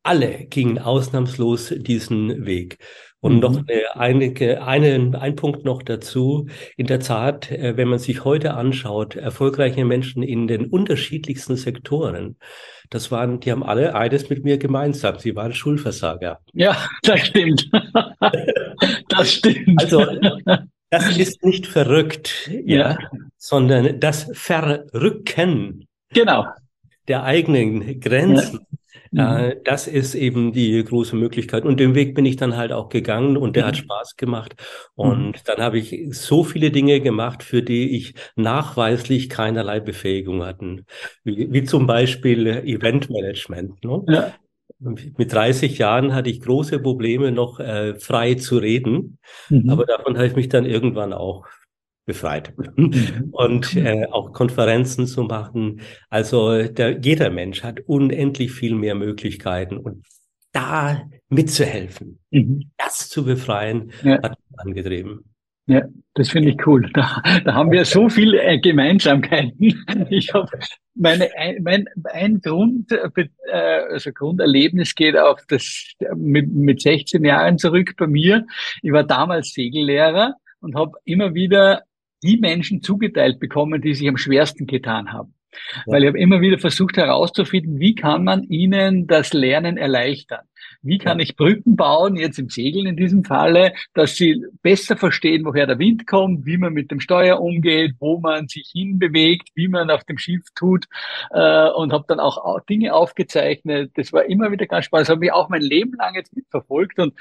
alle 0.03 0.45
gingen 0.45 0.79
ausnahmslos 0.79 1.73
diesen 1.77 2.45
Weg. 2.45 2.77
Und 3.21 3.35
mhm. 3.35 3.39
noch 3.39 3.57
eine, 3.67 3.95
einige, 3.95 4.63
eine, 4.63 5.19
ein 5.19 5.35
Punkt 5.35 5.63
noch 5.63 5.83
dazu. 5.83 6.47
In 6.75 6.87
der 6.87 6.99
Tat, 6.99 7.51
äh, 7.51 7.77
wenn 7.77 7.87
man 7.87 7.99
sich 7.99 8.25
heute 8.25 8.55
anschaut, 8.55 9.15
erfolgreiche 9.15 9.85
Menschen 9.85 10.23
in 10.23 10.47
den 10.47 10.65
unterschiedlichsten 10.65 11.55
Sektoren, 11.55 12.37
das 12.89 13.11
waren, 13.11 13.39
die 13.39 13.51
haben 13.51 13.63
alle 13.63 13.95
eines 13.95 14.29
mit 14.29 14.43
mir 14.43 14.57
gemeinsam. 14.57 15.19
Sie 15.19 15.35
waren 15.35 15.53
Schulversager. 15.53 16.39
Ja, 16.53 16.75
das 17.03 17.19
stimmt. 17.27 17.69
das 19.09 19.31
stimmt. 19.31 19.79
Also, 19.81 20.05
das 20.89 21.15
ist 21.15 21.43
nicht 21.43 21.67
verrückt, 21.67 22.49
ja, 22.65 22.91
ja. 22.91 22.97
sondern 23.37 23.99
das 23.99 24.29
Verrücken. 24.33 25.87
Genau. 26.11 26.47
Der 27.07 27.23
eigenen 27.23 27.99
Grenzen. 27.99 28.59
Ja 28.61 28.70
Mhm. 29.11 29.55
das 29.65 29.87
ist 29.87 30.15
eben 30.15 30.53
die 30.53 30.81
große 30.83 31.17
Möglichkeit. 31.17 31.65
Und 31.65 31.79
den 31.79 31.95
Weg 31.95 32.15
bin 32.15 32.25
ich 32.25 32.37
dann 32.37 32.55
halt 32.55 32.71
auch 32.71 32.87
gegangen 32.87 33.35
und 33.35 33.57
der 33.57 33.63
mhm. 33.63 33.67
hat 33.67 33.77
Spaß 33.77 34.15
gemacht. 34.15 34.55
Und 34.95 35.27
mhm. 35.27 35.41
dann 35.45 35.57
habe 35.57 35.79
ich 35.79 36.07
so 36.11 36.45
viele 36.45 36.71
Dinge 36.71 37.01
gemacht, 37.01 37.43
für 37.43 37.61
die 37.61 37.97
ich 37.97 38.13
nachweislich 38.37 39.29
keinerlei 39.29 39.81
Befähigung 39.81 40.43
hatten. 40.43 40.85
Wie, 41.25 41.51
wie 41.51 41.63
zum 41.65 41.87
Beispiel 41.87 42.47
Eventmanagement. 42.47 43.83
Ne? 43.83 44.03
Ja. 44.07 44.33
Mit 44.79 45.33
30 45.33 45.77
Jahren 45.77 46.15
hatte 46.15 46.29
ich 46.29 46.39
große 46.39 46.79
Probleme, 46.79 47.31
noch 47.31 47.59
äh, 47.59 47.95
frei 47.95 48.35
zu 48.35 48.57
reden. 48.57 49.19
Mhm. 49.49 49.69
Aber 49.69 49.85
davon 49.85 50.15
habe 50.15 50.27
ich 50.27 50.35
mich 50.35 50.47
dann 50.47 50.65
irgendwann 50.65 51.11
auch 51.11 51.45
befreit. 52.05 52.53
Mhm. 52.75 53.29
Und 53.31 53.75
äh, 53.75 54.05
auch 54.11 54.33
Konferenzen 54.33 55.07
zu 55.07 55.23
machen. 55.23 55.81
Also 56.09 56.63
der, 56.63 56.99
jeder 56.99 57.29
Mensch 57.29 57.63
hat 57.63 57.81
unendlich 57.85 58.51
viel 58.51 58.75
mehr 58.75 58.95
Möglichkeiten 58.95 59.77
und 59.77 60.05
da 60.51 61.03
mitzuhelfen, 61.29 62.19
mhm. 62.31 62.71
das 62.77 63.07
zu 63.07 63.23
befreien, 63.23 63.91
ja. 64.03 64.21
hat 64.21 64.37
angetrieben. 64.57 65.31
Ja, 65.67 65.83
das 66.15 66.29
finde 66.29 66.49
ich 66.49 66.67
cool. 66.67 66.89
Da, 66.93 67.21
da 67.45 67.53
haben 67.53 67.71
wir 67.71 67.85
so 67.85 68.09
viele 68.09 68.41
äh, 68.41 68.59
Gemeinsamkeiten. 68.59 69.85
Ich 70.09 70.33
habe 70.33 70.49
meine 70.95 71.29
mein 71.61 71.85
ein 72.03 72.41
Grund 72.41 72.91
äh, 72.91 73.29
also 73.53 74.11
Grunderlebnis 74.11 74.95
geht 74.95 75.15
auf 75.15 75.39
das 75.47 75.93
mit, 76.15 76.51
mit 76.51 76.81
16 76.81 77.23
Jahren 77.23 77.57
zurück 77.57 77.93
bei 77.97 78.07
mir. 78.07 78.45
Ich 78.81 78.91
war 78.91 79.03
damals 79.03 79.53
Segellehrer 79.53 80.33
und 80.59 80.75
habe 80.75 80.97
immer 81.05 81.33
wieder 81.33 81.83
die 82.23 82.37
Menschen 82.37 82.81
zugeteilt 82.81 83.39
bekommen, 83.39 83.81
die 83.81 83.93
sich 83.93 84.07
am 84.07 84.17
schwersten 84.17 84.67
getan 84.67 85.11
haben. 85.11 85.33
Ja. 85.51 85.93
Weil 85.93 86.03
ich 86.03 86.07
habe 86.07 86.19
immer 86.19 86.41
wieder 86.41 86.59
versucht 86.59 86.97
herauszufinden, 86.97 87.79
wie 87.79 87.95
kann 87.95 88.23
man 88.23 88.43
ihnen 88.43 89.07
das 89.07 89.33
Lernen 89.33 89.77
erleichtern? 89.77 90.45
Wie 90.81 90.97
kann 90.97 91.19
ich 91.19 91.35
Brücken 91.35 91.75
bauen, 91.75 92.15
jetzt 92.15 92.39
im 92.39 92.49
Segeln 92.49 92.87
in 92.87 92.95
diesem 92.95 93.23
Falle, 93.23 93.73
dass 93.93 94.15
sie 94.15 94.43
besser 94.61 94.97
verstehen, 94.97 95.45
woher 95.45 95.67
der 95.67 95.79
Wind 95.79 96.07
kommt, 96.07 96.45
wie 96.45 96.57
man 96.57 96.73
mit 96.73 96.89
dem 96.91 96.99
Steuer 96.99 97.39
umgeht, 97.39 97.95
wo 97.99 98.19
man 98.19 98.47
sich 98.47 98.69
hinbewegt, 98.71 99.49
wie 99.53 99.67
man 99.67 99.89
auf 99.89 100.03
dem 100.05 100.17
Schiff 100.17 100.43
tut 100.55 100.85
äh, 101.31 101.69
und 101.69 101.93
habe 101.93 102.05
dann 102.07 102.19
auch 102.19 102.59
Dinge 102.65 102.93
aufgezeichnet. 102.93 103.91
Das 103.95 104.13
war 104.13 104.25
immer 104.25 104.51
wieder 104.51 104.65
ganz 104.65 104.85
spannend. 104.85 105.07
Das 105.07 105.15
habe 105.15 105.25
ich 105.25 105.31
auch 105.31 105.49
mein 105.49 105.61
Leben 105.61 105.93
lang 105.93 106.15
jetzt 106.15 106.35
mitverfolgt 106.35 106.99
und 106.99 107.13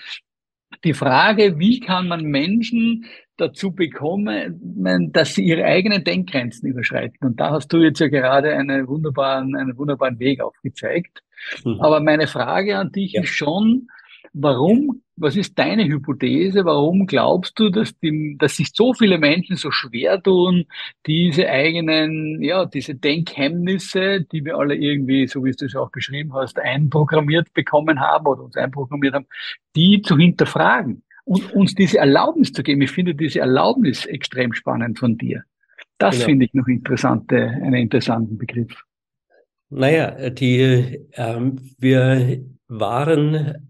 die 0.85 0.95
Frage, 0.95 1.59
wie 1.59 1.81
kann 1.81 2.09
man 2.09 2.25
Menschen 2.25 3.07
dazu 3.37 3.73
bekommen, 3.73 4.61
dass 5.13 5.35
sie 5.35 5.45
ihre 5.45 5.65
eigenen 5.65 6.05
Denkgrenzen 6.05 6.69
überschreiten. 6.69 7.27
Und 7.27 7.41
da 7.41 7.51
hast 7.51 7.73
du 7.73 7.79
jetzt 7.79 7.99
ja 7.99 8.09
gerade 8.09 8.55
einen 8.55 8.87
wunderbaren, 8.87 9.57
einen 9.57 9.77
wunderbaren 9.77 10.19
Weg 10.19 10.41
aufgezeigt. 10.43 11.23
Mhm. 11.65 11.81
Aber 11.81 12.01
meine 12.01 12.27
Frage 12.27 12.77
an 12.77 12.93
dich 12.93 13.13
ja. 13.13 13.23
ist 13.23 13.31
schon, 13.31 13.89
warum, 14.33 15.03
was 15.21 15.37
ist 15.37 15.59
deine 15.59 15.85
Hypothese? 15.85 16.65
Warum 16.65 17.07
glaubst 17.07 17.59
du, 17.59 17.71
dass, 17.71 17.97
die, 17.99 18.37
dass 18.39 18.57
sich 18.57 18.71
so 18.75 18.95
viele 18.95 19.19
Menschen 19.19 19.57
so 19.57 19.71
schwer 19.71 20.23
tun, 20.23 20.65
diese 21.07 21.49
eigenen, 21.49 22.43
ja, 22.43 22.65
diese 22.65 22.95
Denkhemmnisse, 22.95 24.23
die 24.23 24.45
wir 24.45 24.57
alle 24.57 24.75
irgendwie, 24.75 25.27
so 25.27 25.45
wie 25.45 25.53
du 25.53 25.67
es 25.67 25.77
auch 25.77 25.91
beschrieben 25.91 26.33
hast, 26.35 26.59
einprogrammiert 26.59 27.53
bekommen 27.53 28.01
haben 28.01 28.27
oder 28.27 28.45
uns 28.45 28.57
einprogrammiert 28.57 29.15
haben, 29.15 29.27
die 29.77 30.03
zu 30.03 30.17
hinterfragen? 30.17 31.03
und 31.25 31.53
uns 31.53 31.77
diese 31.77 31.99
Erlaubnis 31.99 32.53
zu 32.53 32.65
geben. 32.65 32.83
Ich 32.83 32.91
finde 32.91 33.15
diese 33.15 33.39
Erlaubnis 33.39 34.05
extrem 34.07 34.53
spannend 34.53 34.99
von 34.99 35.17
dir. 35.17 35.45
Das 35.99 36.17
genau. 36.17 36.27
finde 36.27 36.47
ich 36.47 36.55
noch 36.55 36.67
interessante, 36.67 37.37
einen 37.37 37.75
interessanten 37.75 38.37
Begriff. 38.37 38.83
Naja, 39.69 40.31
die, 40.31 40.99
ähm, 41.15 41.61
wir 41.79 42.41
waren 42.67 43.70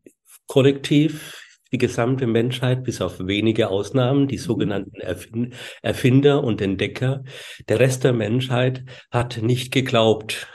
kollektiv 0.51 1.41
die 1.71 1.79
gesamte 1.79 2.27
Menschheit, 2.27 2.83
bis 2.83 3.01
auf 3.01 3.21
wenige 3.21 3.69
Ausnahmen, 3.69 4.27
die 4.27 4.37
sogenannten 4.37 5.01
Erfind 5.01 5.55
Erfinder 5.81 6.43
und 6.43 6.61
Entdecker. 6.61 7.23
Der 7.69 7.79
Rest 7.79 8.03
der 8.03 8.13
Menschheit 8.13 8.85
hat 9.13 9.41
nicht 9.43 9.73
geglaubt, 9.73 10.49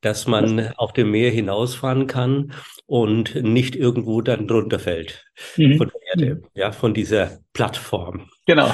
dass 0.00 0.28
man 0.28 0.72
auf 0.76 0.92
dem 0.92 1.10
Meer 1.10 1.32
hinausfahren 1.32 2.06
kann 2.06 2.52
und 2.86 3.34
nicht 3.34 3.74
irgendwo 3.74 4.20
dann 4.20 4.46
drunter 4.46 4.78
fällt 4.78 5.24
mhm. 5.56 5.76
von 5.76 5.90
der 5.92 6.00
Erde, 6.12 6.34
mhm. 6.36 6.46
ja, 6.54 6.70
von 6.70 6.94
dieser 6.94 7.40
Plattform. 7.52 8.28
Genau. 8.46 8.72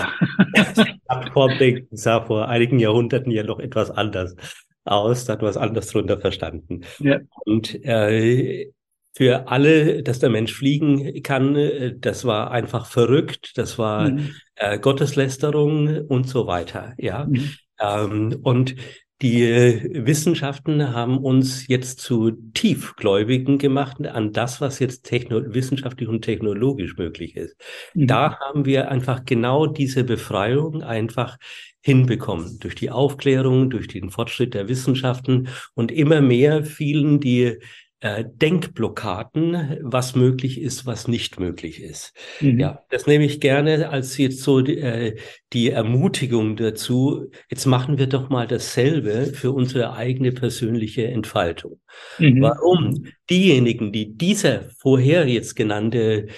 Plattformdenken 1.09 1.97
sah 1.97 2.21
vor 2.21 2.47
einigen 2.47 2.79
Jahrhunderten 2.79 3.33
ja 3.33 3.43
noch 3.43 3.59
etwas 3.59 3.91
anders 3.91 4.37
aus, 4.85 5.25
da 5.25 5.33
hat 5.35 5.43
was 5.43 5.57
anders 5.57 5.87
drunter 5.87 6.21
verstanden. 6.21 6.83
Ja. 6.99 7.21
Und 7.47 7.75
äh, 7.87 8.71
für 9.15 9.49
alle, 9.49 10.03
dass 10.03 10.19
der 10.19 10.31
Mensch 10.31 10.53
fliegen 10.53 11.23
kann, 11.23 11.57
äh, 11.57 11.95
das 11.99 12.25
war 12.25 12.51
einfach 12.51 12.87
verrückt, 12.87 13.57
das 13.57 13.79
war 13.79 14.11
mhm. 14.11 14.35
äh, 14.55 14.79
Gotteslästerung 14.79 16.07
und 16.07 16.29
so 16.29 16.47
weiter. 16.47 16.95
Ja. 16.99 17.27
Mhm. 17.27 17.51
Ähm, 17.81 18.39
und 18.43 18.77
die 19.21 19.43
Wissenschaften 19.43 20.95
haben 20.95 21.19
uns 21.19 21.67
jetzt 21.67 21.99
zu 21.99 22.31
Tiefgläubigen 22.55 23.59
gemacht 23.59 24.07
an 24.07 24.33
das, 24.33 24.61
was 24.61 24.79
jetzt 24.79 25.11
wissenschaftlich 25.11 26.09
und 26.09 26.23
technologisch 26.23 26.97
möglich 26.97 27.35
ist. 27.35 27.57
Mhm. 27.95 28.07
Da 28.07 28.39
haben 28.39 28.65
wir 28.65 28.93
einfach 28.93 29.25
genau 29.25 29.67
diese 29.67 30.05
Befreiung 30.05 30.85
einfach 30.85 31.37
hinbekommen 31.81 32.61
durch 32.61 32.77
die 32.77 32.91
Aufklärung, 32.91 33.71
durch 33.71 33.89
den 33.89 34.11
Fortschritt 34.11 34.55
der 34.55 34.69
Wissenschaften 34.69 35.49
und 35.75 35.91
immer 35.91 36.21
mehr 36.21 36.63
fielen 36.63 37.19
die 37.19 37.59
äh, 38.01 38.25
Denkblockaden, 38.27 39.79
was 39.83 40.15
möglich 40.15 40.61
ist, 40.61 40.87
was 40.87 41.09
nicht 41.09 41.41
möglich 41.41 41.83
ist. 41.83 42.13
Mhm. 42.41 42.61
Ja, 42.61 42.85
das 42.91 43.07
nehme 43.07 43.25
ich 43.25 43.41
gerne 43.41 43.89
als 43.89 44.17
jetzt 44.19 44.43
so 44.43 44.61
die, 44.61 44.79
äh, 44.79 45.17
die 45.53 45.71
Ermutigung 45.71 46.57
dazu. 46.57 47.31
Jetzt 47.51 47.67
machen 47.67 47.99
wir 47.99 48.07
doch 48.07 48.29
mal 48.29 48.47
dasselbe 48.47 49.27
für 49.27 49.53
unsere 49.53 49.95
eigene 49.95 50.33
persönliche 50.33 51.09
Entfaltung. 51.09 51.81
Mhm. 52.19 52.41
Warum 52.41 53.07
diejenigen, 53.29 53.93
die 53.93 54.17
dieser 54.17 54.71
vorher 54.79 55.27
jetzt 55.27 55.57
genannte 55.57 56.29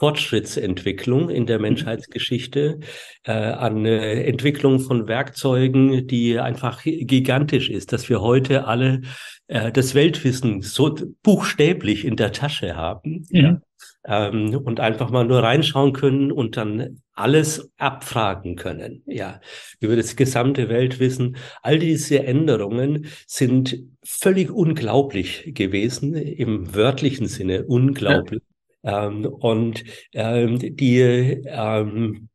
Fortschrittsentwicklung 0.00 1.30
in 1.30 1.46
der 1.46 1.58
Menschheitsgeschichte, 1.58 2.80
äh, 3.24 3.32
an 3.32 3.84
äh, 3.84 4.24
Entwicklung 4.24 4.80
von 4.80 5.06
Werkzeugen, 5.06 6.06
die 6.06 6.40
einfach 6.40 6.82
gigantisch 6.82 7.70
ist, 7.70 7.92
dass 7.92 8.08
wir 8.08 8.20
heute 8.20 8.66
alle 8.66 9.02
äh, 9.46 9.70
das 9.70 9.94
Weltwissen 9.94 10.62
so 10.62 10.96
buchstäblich 11.22 12.04
in 12.04 12.16
der 12.16 12.32
Tasche 12.32 12.74
haben. 12.74 13.26
Mhm. 13.30 13.40
Ja 13.40 13.60
ähm, 14.06 14.56
und 14.64 14.80
einfach 14.80 15.10
mal 15.10 15.24
nur 15.24 15.42
reinschauen 15.42 15.92
können 15.92 16.32
und 16.32 16.56
dann 16.56 17.00
alles 17.12 17.70
abfragen 17.76 18.56
können, 18.56 19.02
ja, 19.06 19.40
über 19.78 19.94
das 19.94 20.16
gesamte 20.16 20.68
Weltwissen. 20.68 21.36
All 21.62 21.78
diese 21.78 22.24
Änderungen 22.24 23.06
sind 23.26 23.78
völlig 24.02 24.50
unglaublich 24.50 25.52
gewesen, 25.54 26.14
im 26.14 26.74
wörtlichen 26.74 27.26
Sinne 27.26 27.64
unglaublich. 27.66 28.40
Ähm, 28.82 29.26
und 29.26 29.84
ähm, 30.12 30.58
die 30.58 31.00
ähm, 31.00 32.28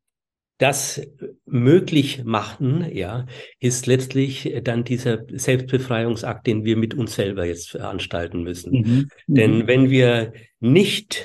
das 0.58 1.02
möglich 1.44 2.24
machen, 2.24 2.86
ja, 2.90 3.26
ist 3.60 3.86
letztlich 3.86 4.54
dann 4.62 4.84
dieser 4.84 5.24
Selbstbefreiungsakt, 5.28 6.46
den 6.46 6.64
wir 6.64 6.76
mit 6.76 6.94
uns 6.94 7.14
selber 7.14 7.44
jetzt 7.44 7.70
veranstalten 7.70 8.42
müssen. 8.42 8.72
Mhm. 8.72 9.08
Mhm. 9.26 9.34
Denn 9.34 9.66
wenn 9.66 9.90
wir 9.90 10.32
nicht 10.60 11.24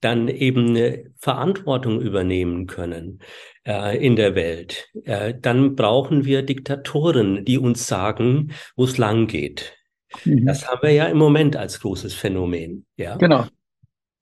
dann 0.00 0.28
eben 0.28 1.12
Verantwortung 1.18 2.00
übernehmen 2.00 2.66
können 2.66 3.20
äh, 3.66 3.98
in 4.04 4.16
der 4.16 4.34
Welt, 4.34 4.88
äh, 5.04 5.34
dann 5.38 5.74
brauchen 5.74 6.24
wir 6.24 6.42
Diktatoren, 6.42 7.44
die 7.44 7.58
uns 7.58 7.86
sagen, 7.86 8.52
wo 8.76 8.84
es 8.84 8.96
lang 8.98 9.26
geht. 9.26 9.76
Mhm. 10.24 10.46
Das 10.46 10.66
haben 10.68 10.82
wir 10.82 10.92
ja 10.92 11.06
im 11.06 11.18
Moment 11.18 11.56
als 11.56 11.80
großes 11.80 12.14
Phänomen. 12.14 12.86
Ja? 12.96 13.16
Genau 13.16 13.46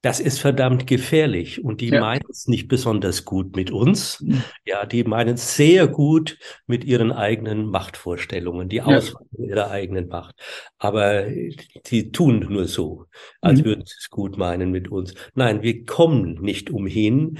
das 0.05 0.21
ist 0.21 0.39
verdammt 0.39 0.87
gefährlich 0.87 1.65
und 1.65 1.81
die 1.81 1.89
ja. 1.89 1.99
meinen 1.99 2.27
es 2.29 2.47
nicht 2.47 2.69
besonders 2.69 3.25
gut 3.25 3.57
mit 3.57 3.71
uns. 3.71 4.21
Mhm. 4.21 4.45
Ja, 4.67 4.85
die 4.85 5.03
meinen 5.03 5.35
es 5.37 5.57
sehr 5.57 5.89
gut 5.89 6.39
mit 6.67 6.85
ihren 6.85 7.11
eigenen 7.11 7.71
Machtvorstellungen, 7.71 8.69
die 8.69 8.77
ja. 8.77 8.85
Ausweitung 8.85 9.47
ihrer 9.49 9.71
eigenen 9.71 10.09
Macht. 10.09 10.35
Aber 10.77 11.25
sie 11.87 12.13
tun 12.13 12.47
nur 12.51 12.69
so, 12.69 13.07
als 13.41 13.61
mhm. 13.61 13.65
würden 13.65 13.87
sie 13.87 13.95
es 13.99 14.11
gut 14.11 14.37
meinen 14.37 14.71
mit 14.71 14.89
uns. 14.89 15.15
Nein, 15.35 15.63
wir 15.63 15.87
kommen 15.87 16.35
nicht 16.43 16.69
umhin, 16.69 17.39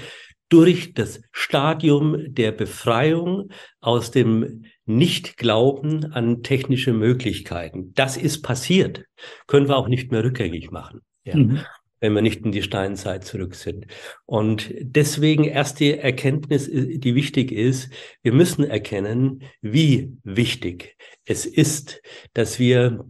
durch 0.49 0.95
das 0.95 1.21
Stadium 1.31 2.33
der 2.33 2.51
Befreiung 2.51 3.49
aus 3.79 4.09
dem 4.09 4.65
Nichtglauben 4.85 6.13
an 6.13 6.41
technische 6.41 6.93
Möglichkeiten. 6.93 7.93
Das 7.93 8.17
ist 8.17 8.41
passiert. 8.41 9.05
Können 9.45 9.67
wir 9.67 9.77
auch 9.77 9.87
nicht 9.87 10.11
mehr 10.11 10.23
rückgängig 10.23 10.71
machen. 10.71 11.01
Ja. 11.23 11.37
Mhm 11.37 11.59
wenn 11.99 12.13
wir 12.13 12.21
nicht 12.21 12.45
in 12.45 12.51
die 12.51 12.63
Steinzeit 12.63 13.23
zurück 13.23 13.55
sind. 13.55 13.87
Und 14.25 14.73
deswegen 14.79 15.43
erst 15.43 15.79
die 15.79 15.97
Erkenntnis, 15.97 16.69
die 16.71 17.15
wichtig 17.15 17.51
ist, 17.51 17.89
wir 18.21 18.33
müssen 18.33 18.63
erkennen, 18.63 19.43
wie 19.61 20.13
wichtig 20.23 20.97
es 21.25 21.45
ist, 21.45 22.01
dass 22.33 22.59
wir 22.59 23.05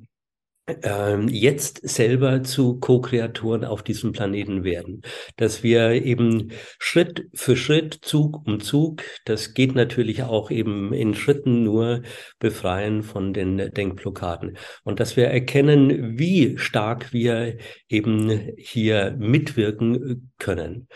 jetzt 1.30 1.88
selber 1.88 2.42
zu 2.42 2.80
Co-Kreatoren 2.80 3.64
auf 3.64 3.84
diesem 3.84 4.14
Planeten 4.14 4.64
werden. 4.64 5.04
Dass 5.36 5.62
wir 5.62 5.92
eben 5.92 6.52
Schritt 6.80 7.28
für 7.36 7.56
Schritt, 7.56 8.00
Zug 8.02 8.48
um 8.48 8.60
Zug, 8.60 9.04
das 9.26 9.54
geht 9.54 9.76
natürlich 9.76 10.24
auch 10.24 10.50
eben 10.50 10.92
in 10.92 11.14
Schritten 11.14 11.64
nur 11.64 12.02
befreien 12.40 13.04
von 13.04 13.32
den 13.32 13.58
Denkblockaden. 13.58 14.58
Und 14.84 15.00
dass 15.00 15.16
wir 15.16 15.28
erkennen, 15.28 16.18
wie 16.18 16.58
stark 16.58 17.14
wir 17.14 17.58
eben 17.88 18.52
hier 18.58 19.16
mitwirken 19.20 20.32
können. 20.40 20.88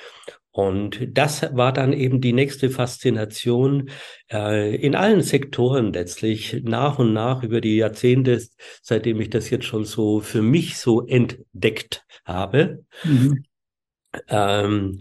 Und 0.59 1.07
das 1.17 1.55
war 1.55 1.71
dann 1.71 1.93
eben 1.93 2.19
die 2.19 2.33
nächste 2.33 2.69
Faszination 2.69 3.89
äh, 4.29 4.75
in 4.75 4.93
allen 4.93 5.21
Sektoren 5.21 5.93
letztlich 5.93 6.63
nach 6.63 6.99
und 6.99 7.13
nach 7.13 7.43
über 7.43 7.61
die 7.61 7.77
Jahrzehnte, 7.77 8.41
seitdem 8.81 9.21
ich 9.21 9.29
das 9.29 9.49
jetzt 9.51 9.63
schon 9.63 9.85
so 9.85 10.19
für 10.19 10.41
mich 10.41 10.77
so 10.77 11.07
entdeckt 11.07 12.05
habe. 12.25 12.83
Mhm. 13.05 13.45
Ähm, 14.27 14.99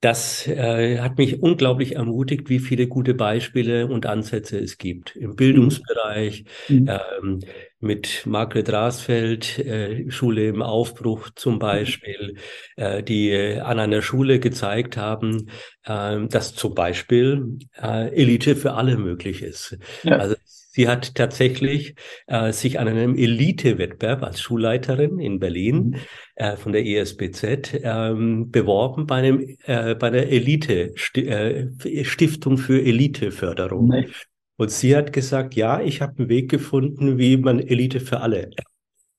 das 0.00 0.46
äh, 0.46 0.98
hat 0.98 1.18
mich 1.18 1.42
unglaublich 1.42 1.96
ermutigt, 1.96 2.48
wie 2.48 2.58
viele 2.58 2.86
gute 2.86 3.12
Beispiele 3.12 3.86
und 3.86 4.06
Ansätze 4.06 4.58
es 4.58 4.78
gibt 4.78 5.14
im 5.14 5.36
Bildungsbereich, 5.36 6.44
mhm. 6.68 6.88
ähm, 6.88 7.40
mit 7.80 8.24
Margret 8.26 8.72
Rasfeld, 8.72 9.58
äh, 9.58 10.10
Schule 10.10 10.48
im 10.48 10.62
Aufbruch 10.62 11.28
zum 11.34 11.58
Beispiel, 11.58 12.36
äh, 12.76 13.02
die 13.02 13.34
an 13.34 13.78
einer 13.78 14.00
Schule 14.00 14.40
gezeigt 14.40 14.96
haben, 14.96 15.50
äh, 15.84 16.26
dass 16.28 16.54
zum 16.54 16.74
Beispiel 16.74 17.58
äh, 17.80 18.14
Elite 18.14 18.56
für 18.56 18.72
alle 18.72 18.96
möglich 18.96 19.42
ist. 19.42 19.76
Ja. 20.02 20.16
Also 20.16 20.34
Sie 20.80 20.88
hat 20.88 21.14
tatsächlich 21.14 21.94
äh, 22.26 22.54
sich 22.54 22.80
an 22.80 22.88
einem 22.88 23.14
Elite-Wettbewerb 23.14 24.22
als 24.22 24.40
Schulleiterin 24.40 25.18
in 25.18 25.38
Berlin 25.38 25.88
mhm. 25.88 25.96
äh, 26.36 26.56
von 26.56 26.72
der 26.72 26.86
ESBZ 26.86 27.80
ähm, 27.82 28.50
beworben 28.50 29.06
bei 29.06 29.16
einem 29.16 29.56
äh, 29.64 29.94
bei 29.94 30.08
der 30.08 30.32
Elite 30.32 30.94
äh, 31.16 31.66
Stiftung 32.02 32.56
für 32.56 32.80
Eliteförderung. 32.80 33.88
Nee. 33.88 34.08
Und 34.56 34.70
sie 34.70 34.96
hat 34.96 35.12
gesagt, 35.12 35.54
ja, 35.54 35.82
ich 35.82 36.00
habe 36.00 36.14
einen 36.16 36.28
Weg 36.30 36.50
gefunden, 36.50 37.18
wie 37.18 37.36
man 37.36 37.60
Elite 37.60 38.00
für 38.00 38.20
alle 38.20 38.48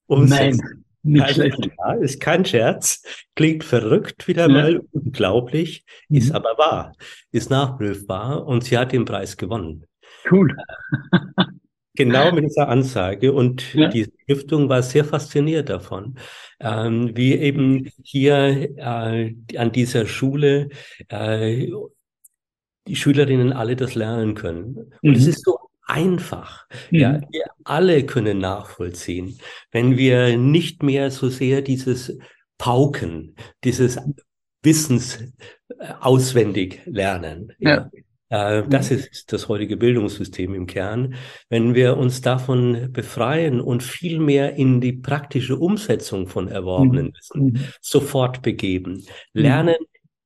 umsetzt. 0.08 0.62
Nein, 0.63 0.84
nicht 1.04 1.21
also, 1.21 1.41
schlecht. 1.41 1.69
Ja, 1.78 1.93
ist 1.93 2.19
kein 2.19 2.43
Scherz, 2.43 3.04
klingt 3.36 3.63
verrückt 3.63 4.28
wieder 4.28 4.47
ja. 4.47 4.54
mal, 4.54 4.82
unglaublich, 4.93 5.86
mhm. 6.10 6.17
ist 6.17 6.32
aber 6.32 6.58
wahr, 6.58 6.93
ist 7.32 7.52
nachprüfbar 7.52 8.47
und 8.47 8.63
sie 8.63 8.80
hat 8.80 8.93
den 8.93 9.06
Preis 9.06 9.38
gewonnen. 9.38 9.86
Cool. 10.29 10.55
Genau 11.93 12.31
mit 12.31 12.45
dieser 12.45 12.69
Ansage. 12.69 13.34
Und 13.34 13.73
ja. 13.73 13.89
die 13.89 14.05
Stiftung 14.23 14.69
war 14.69 14.81
sehr 14.81 15.03
fasziniert 15.03 15.69
davon, 15.69 16.17
ähm, 16.60 17.12
wie 17.15 17.34
eben 17.36 17.91
hier 18.01 18.69
äh, 18.77 19.36
an 19.57 19.71
dieser 19.71 20.05
Schule 20.05 20.69
äh, 21.10 21.69
die 22.88 22.95
Schülerinnen 22.95 23.53
alle 23.53 23.75
das 23.75 23.95
lernen 23.95 24.36
können. 24.36 24.93
Und 25.01 25.12
mhm. 25.12 25.15
es 25.15 25.27
ist 25.27 25.43
so 25.43 25.60
einfach. 25.86 26.65
Mhm. 26.91 26.99
Ja, 26.99 27.21
wir 27.29 27.45
alle 27.65 28.05
können 28.05 28.39
nachvollziehen, 28.39 29.38
wenn 29.71 29.97
wir 29.97 30.38
nicht 30.38 30.84
mehr 30.84 31.12
so 31.12 31.29
sehr 31.29 31.62
dieses 31.62 32.17
Pauken, 32.57 33.36
dieses 33.63 33.99
Wissens 34.63 35.19
äh, 35.77 35.93
auswendig 35.99 36.81
lernen. 36.86 37.51
Ja. 37.60 37.69
ja. 37.69 37.89
Äh, 38.32 38.63
das 38.67 38.89
mhm. 38.89 38.98
ist 38.98 39.32
das 39.32 39.48
heutige 39.48 39.78
Bildungssystem 39.78 40.56
im 40.56 40.65
Kern. 40.65 41.15
Wenn 41.50 41.76
wir 41.76 41.98
uns 41.98 42.22
davon 42.22 42.91
befreien 42.91 43.62
und 43.62 43.84
viel 43.84 44.20
mehr 44.20 44.56
in 44.56 44.82
die 44.82 44.94
praktische 44.94 45.58
Umsetzung 45.58 46.28
von 46.28 46.48
erworbenen 46.48 47.08
mhm. 47.08 47.13
Wissen 47.13 47.44
mhm. 47.44 47.65
sofort 47.82 48.41
begeben, 48.41 49.06
lernen 49.34 49.76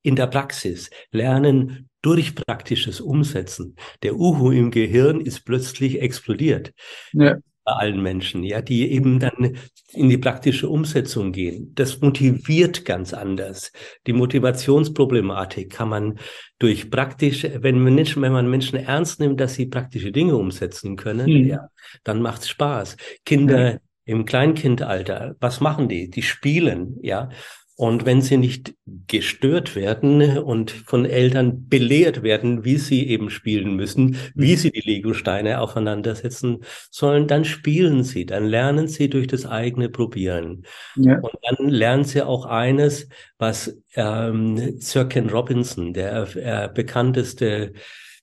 in 0.03 0.15
der 0.15 0.27
Praxis, 0.27 0.91
lernen 1.11 1.89
durch 2.03 2.35
praktisches 2.35 3.01
Umsetzen. 3.01 3.75
Der 4.03 4.15
Uhu 4.15 4.51
im 4.51 4.69
Gehirn 4.69 5.19
ist 5.19 5.43
plötzlich 5.43 5.99
explodiert. 5.99 6.71
Ja. 7.13 7.37
Bei 7.65 7.73
allen 7.73 8.01
Menschen, 8.01 8.43
ja, 8.43 8.61
die 8.61 8.91
eben 8.91 9.19
dann 9.19 9.57
in 9.91 10.07
die 10.07 10.19
praktische 10.19 10.69
Umsetzung 10.69 11.31
gehen. 11.31 11.71
Das 11.73 11.99
motiviert 11.99 12.85
ganz 12.85 13.11
anders. 13.11 13.71
Die 14.05 14.13
Motivationsproblematik 14.13 15.71
kann 15.71 15.89
man 15.89 16.19
durch 16.59 16.91
praktisch, 16.91 17.43
wenn 17.43 17.83
Menschen, 17.83 18.21
wenn 18.21 18.33
man 18.33 18.49
Menschen 18.49 18.77
ernst 18.77 19.19
nimmt, 19.19 19.39
dass 19.39 19.55
sie 19.55 19.65
praktische 19.65 20.11
Dinge 20.11 20.35
umsetzen 20.35 20.95
können, 20.95 21.27
mhm. 21.27 21.47
ja, 21.47 21.69
dann 22.03 22.21
macht's 22.21 22.49
Spaß. 22.49 22.97
Kinder 23.25 23.73
ja. 23.73 23.79
im 24.05 24.25
Kleinkindalter, 24.25 25.35
was 25.39 25.59
machen 25.59 25.89
die? 25.89 26.09
Die 26.09 26.21
spielen, 26.21 26.97
ja. 27.01 27.29
Und 27.77 28.05
wenn 28.05 28.21
sie 28.21 28.37
nicht 28.37 28.73
gestört 29.07 29.75
werden 29.75 30.37
und 30.37 30.71
von 30.71 31.03
Eltern 31.03 31.67
belehrt 31.67 32.23
werden, 32.23 32.63
wie 32.63 32.77
sie 32.77 33.05
eben 33.09 33.29
spielen 33.29 33.75
müssen, 33.75 34.15
wie 34.33 34.53
mhm. 34.53 34.57
sie 34.57 34.71
die 34.71 34.79
Lego-Steine 34.79 35.59
aufeinandersetzen 35.59 36.59
sollen, 36.89 37.27
dann 37.27 37.43
spielen 37.43 38.03
sie, 38.03 38.25
dann 38.25 38.45
lernen 38.45 38.87
sie 38.87 39.09
durch 39.09 39.27
das 39.27 39.45
eigene 39.45 39.89
Probieren. 39.89 40.63
Ja. 40.95 41.19
Und 41.19 41.33
dann 41.41 41.67
lernen 41.67 42.05
sie 42.05 42.21
auch 42.21 42.45
eines, 42.45 43.09
was 43.39 43.77
ähm, 43.95 44.79
Sir 44.79 45.05
Ken 45.05 45.29
Robinson, 45.29 45.91
der 45.91 46.27
äh, 46.35 46.69
bekannteste 46.73 47.73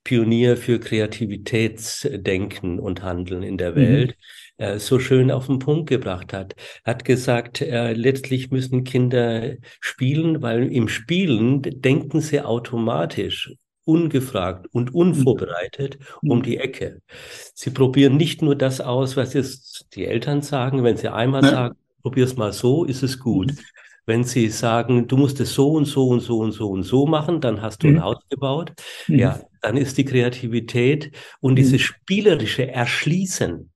Pionier 0.03 0.57
für 0.57 0.81
Kreativitätsdenken 0.81 2.79
und 2.79 3.03
Handeln 3.03 3.43
in 3.43 3.59
der 3.59 3.73
mhm. 3.73 3.77
Welt, 3.77 4.11
mhm 4.11 4.42
äh, 4.63 4.79
so 4.79 5.01
schön 5.01 5.33
auf 5.33 5.47
den 5.47 5.59
Punkt 5.59 5.89
gebracht 5.89 6.33
hat. 6.33 6.55
Hat 6.85 7.05
gesagt, 7.05 7.61
äh, 7.61 7.95
letztlich 7.95 8.53
müssen 8.53 8.85
Kinder 8.85 9.57
spielen, 9.81 10.41
weil 10.41 10.73
im 10.73 10.87
Spielen 10.89 11.63
denken 11.63 12.21
sie 12.21 12.41
automatisch 12.41 13.53
ungefragt 13.85 14.69
und 14.71 14.95
unvorbereitet 14.95 15.99
mhm. 16.23 16.31
um 16.31 16.43
die 16.45 16.59
Ecke. 16.59 17.01
Sie 17.55 17.71
probieren 17.71 18.17
nicht 18.17 18.41
nur 18.41 18.55
das 18.55 18.81
aus, 18.81 19.17
was 19.17 19.35
jetzt 19.35 19.89
die 19.97 20.07
Eltern 20.07 20.43
sagen, 20.43 20.85
wenn 20.85 20.97
sie 20.97 21.13
einmal 21.13 21.43
ja. 21.43 21.51
sagen, 21.51 21.77
probier's 22.03 22.37
mal 22.37 22.53
so, 22.53 22.85
ist 22.85 23.03
es 23.03 23.19
gut. 23.19 23.49
Mhm. 23.49 23.59
wenn 24.07 24.25
sie 24.25 24.49
sagen, 24.49 25.09
du 25.09 25.17
musst 25.17 25.41
es 25.41 25.55
so 25.55 25.73
und 25.73 25.87
so 25.87 26.09
und 26.09 26.21
so 26.21 26.39
und 26.39 26.53
so 26.53 26.71
und 26.71 26.85
so 26.85 27.07
machen, 27.07 27.41
dann 27.41 27.63
hast 27.63 27.83
du 27.83 27.89
mhm. 27.89 27.97
ein 27.97 28.03
Haus 28.05 28.19
gebaut. 28.31 28.73
Mhm. 29.09 29.19
Ja, 29.19 29.41
dann 29.61 29.77
ist 29.77 29.99
die 29.99 30.05
Kreativität 30.05 31.11
und 31.41 31.57
dieses 31.57 31.81
spielerische 31.81 32.69
Erschließen 32.69 33.72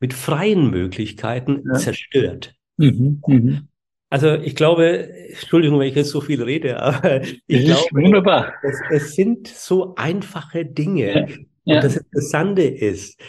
mit 0.00 0.14
freien 0.14 0.70
Möglichkeiten 0.70 1.62
ja. 1.66 1.74
zerstört. 1.74 2.54
Mhm. 2.76 3.22
Mhm. 3.26 3.68
Also 4.08 4.34
ich 4.34 4.54
glaube, 4.54 5.12
Entschuldigung, 5.30 5.80
wenn 5.80 5.88
ich 5.88 5.96
jetzt 5.96 6.10
so 6.10 6.20
viel 6.20 6.42
rede, 6.42 6.80
aber 6.80 7.22
ich 7.46 7.64
glaube, 7.64 7.88
wunderbar. 7.92 8.54
Es, 8.62 8.78
es, 8.90 9.14
sind 9.14 9.48
so 9.48 9.94
einfache 9.96 10.64
Dinge. 10.64 11.28
Ja. 11.64 11.76
Und 11.76 11.84
das 11.84 11.96
Interessante 11.96 12.62
ist, 12.62 13.20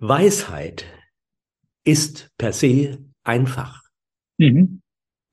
Weisheit 0.00 0.86
ist 1.84 2.30
per 2.38 2.52
se 2.52 2.98
einfach. 3.22 3.82
Mhm. 4.38 4.80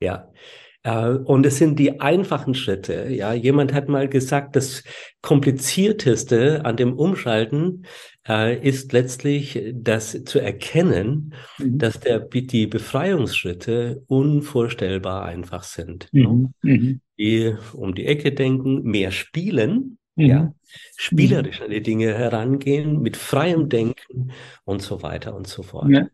Ja. 0.01 0.31
Äh, 0.83 1.09
und 1.09 1.45
es 1.45 1.57
sind 1.57 1.77
die 1.79 1.99
einfachen 1.99 2.53
Schritte. 2.53 3.07
Ja, 3.09 3.33
jemand 3.33 3.73
hat 3.73 3.87
mal 3.87 4.07
gesagt, 4.07 4.55
das 4.55 4.83
komplizierteste 5.21 6.65
an 6.65 6.77
dem 6.77 6.93
Umschalten 6.93 7.85
äh, 8.27 8.57
ist 8.67 8.93
letztlich 8.93 9.61
das 9.73 10.23
zu 10.23 10.39
erkennen, 10.39 11.33
mhm. 11.57 11.77
dass 11.77 11.99
der, 11.99 12.19
die 12.19 12.67
Befreiungsschritte 12.67 14.03
unvorstellbar 14.07 15.25
einfach 15.25 15.63
sind. 15.63 16.07
Mhm. 16.11 16.53
Mhm. 16.61 17.01
Die 17.17 17.55
um 17.73 17.93
die 17.93 18.07
Ecke 18.07 18.31
denken, 18.31 18.83
mehr 18.83 19.11
spielen, 19.11 19.97
mhm. 20.15 20.25
ja, 20.25 20.53
spielerisch 20.97 21.61
an 21.61 21.69
die 21.69 21.83
Dinge 21.83 22.13
herangehen, 22.13 23.01
mit 23.01 23.17
freiem 23.17 23.69
Denken 23.69 24.31
und 24.63 24.81
so 24.81 25.03
weiter 25.03 25.35
und 25.35 25.47
so 25.47 25.61
fort. 25.61 25.89
Ja. 25.89 26.07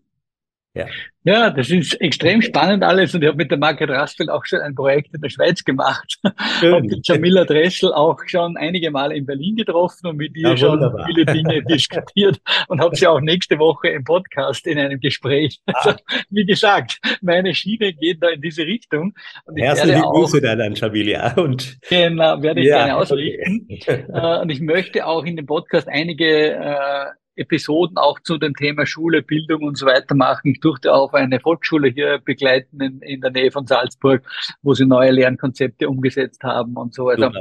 Ja. 0.77 0.85
ja, 1.23 1.49
das 1.49 1.69
ist 1.69 1.99
extrem 1.99 2.41
spannend 2.41 2.83
alles 2.83 3.13
und 3.13 3.21
ich 3.21 3.27
habe 3.27 3.37
mit 3.37 3.51
der 3.51 3.57
Margaret 3.57 3.89
Rastel 3.89 4.29
auch 4.29 4.45
schon 4.45 4.59
ein 4.59 4.75
Projekt 4.75 5.13
in 5.13 5.21
der 5.21 5.29
Schweiz 5.29 5.63
gemacht. 5.63 6.17
Habe 6.61 6.81
mit 6.81 7.07
Jamila 7.07 7.45
Dressel 7.45 7.93
auch 7.93 8.19
schon 8.25 8.57
einige 8.57 8.91
Male 8.91 9.15
in 9.15 9.25
Berlin 9.25 9.55
getroffen 9.55 10.07
und 10.07 10.17
mit 10.17 10.35
ihr 10.35 10.49
ja, 10.49 10.57
schon 10.57 10.79
viele 11.07 11.25
Dinge 11.25 11.63
diskutiert 11.69 12.39
und 12.67 12.81
habe 12.81 12.95
sie 12.95 13.07
auch 13.07 13.19
nächste 13.21 13.57
Woche 13.59 13.89
im 13.89 14.03
Podcast 14.03 14.67
in 14.67 14.77
einem 14.77 14.99
Gespräch. 14.99 15.59
Ah. 15.65 15.73
Also, 15.75 15.97
wie 16.29 16.45
gesagt, 16.45 16.99
meine 17.21 17.53
Schiene 17.53 17.93
geht 17.93 18.21
da 18.21 18.29
in 18.29 18.41
diese 18.41 18.63
Richtung. 18.63 19.13
Und 19.45 19.57
ich 19.57 19.63
Herzliche 19.63 20.01
Grüße 20.01 20.41
dann 20.41 20.61
an 20.61 20.75
Jamilia. 20.75 21.33
Und 21.37 21.77
genau, 21.89 22.41
werde 22.41 22.61
ich 22.61 22.67
ja, 22.67 22.85
gerne 22.85 22.97
ausrichten. 22.97 23.67
Okay. 23.71 24.05
Äh, 24.13 24.41
und 24.41 24.49
ich 24.49 24.61
möchte 24.61 25.05
auch 25.05 25.23
in 25.25 25.35
dem 25.35 25.45
Podcast 25.45 25.87
einige 25.87 26.53
äh, 26.53 27.05
Episoden 27.37 27.97
auch 27.97 28.19
zu 28.19 28.37
dem 28.37 28.53
Thema 28.55 28.85
Schule, 28.85 29.21
Bildung 29.21 29.63
und 29.63 29.77
so 29.77 29.85
weiter 29.85 30.15
machen. 30.15 30.51
Ich 30.51 30.59
durfte 30.59 30.93
auch 30.93 31.13
eine 31.13 31.39
Volksschule 31.39 31.89
hier 31.89 32.19
begleiten 32.19 32.81
in, 32.81 33.01
in 33.01 33.21
der 33.21 33.31
Nähe 33.31 33.51
von 33.51 33.67
Salzburg, 33.67 34.23
wo 34.61 34.73
sie 34.73 34.85
neue 34.85 35.11
Lernkonzepte 35.11 35.87
umgesetzt 35.87 36.43
haben 36.43 36.75
und 36.75 36.93
so. 36.93 37.09
Also 37.09 37.31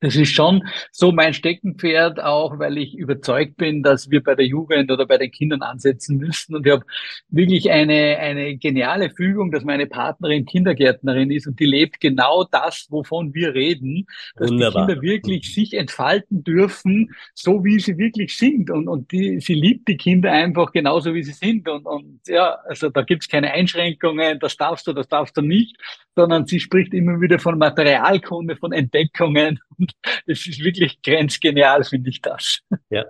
das 0.00 0.14
ist 0.14 0.32
schon 0.32 0.62
so 0.92 1.12
mein 1.12 1.34
Steckenpferd 1.34 2.22
auch, 2.22 2.58
weil 2.58 2.78
ich 2.78 2.96
überzeugt 2.96 3.56
bin, 3.56 3.82
dass 3.82 4.10
wir 4.10 4.22
bei 4.22 4.34
der 4.34 4.46
Jugend 4.46 4.90
oder 4.90 5.06
bei 5.06 5.18
den 5.18 5.30
Kindern 5.30 5.62
ansetzen 5.62 6.18
müssen. 6.18 6.54
Und 6.54 6.66
ich 6.66 6.72
habe 6.72 6.84
wirklich 7.30 7.70
eine, 7.70 8.18
eine 8.18 8.56
geniale 8.56 9.10
Fügung, 9.10 9.50
dass 9.50 9.64
meine 9.64 9.86
Partnerin 9.86 10.46
Kindergärtnerin 10.46 11.30
ist 11.30 11.46
und 11.46 11.58
die 11.58 11.66
lebt 11.66 12.00
genau 12.00 12.44
das, 12.44 12.86
wovon 12.90 13.34
wir 13.34 13.54
reden, 13.54 14.06
dass 14.36 14.50
Wunderbar. 14.50 14.86
die 14.86 14.92
Kinder 14.92 15.02
wirklich 15.02 15.54
sich 15.54 15.74
entfalten 15.74 16.44
dürfen, 16.44 17.10
so 17.34 17.64
wie 17.64 17.80
sie 17.80 17.98
wirklich 17.98 18.36
sind. 18.36 18.70
Und, 18.70 18.88
und 18.88 19.10
die, 19.10 19.40
sie 19.40 19.54
liebt 19.54 19.88
die 19.88 19.96
Kinder 19.96 20.30
einfach 20.30 20.72
genauso, 20.72 21.14
wie 21.14 21.22
sie 21.22 21.32
sind. 21.32 21.68
Und, 21.68 21.86
und 21.86 22.20
ja, 22.26 22.58
also 22.68 22.88
da 22.88 23.02
gibt's 23.02 23.28
keine 23.28 23.52
Einschränkungen, 23.52 24.38
das 24.38 24.56
darfst 24.56 24.86
du, 24.86 24.92
das 24.92 25.08
darfst 25.08 25.36
du 25.36 25.42
nicht, 25.42 25.76
sondern 26.14 26.46
sie 26.46 26.60
spricht 26.60 26.94
immer 26.94 27.20
wieder 27.20 27.38
von 27.38 27.58
Materialkunde, 27.58 28.56
von 28.56 28.72
Entdeckungen. 28.72 29.60
Es 30.26 30.46
ist 30.46 30.60
wirklich 30.60 31.00
grenzgenial, 31.02 31.84
finde 31.84 32.10
ich 32.10 32.20
das. 32.20 32.60
Ja. 32.90 33.04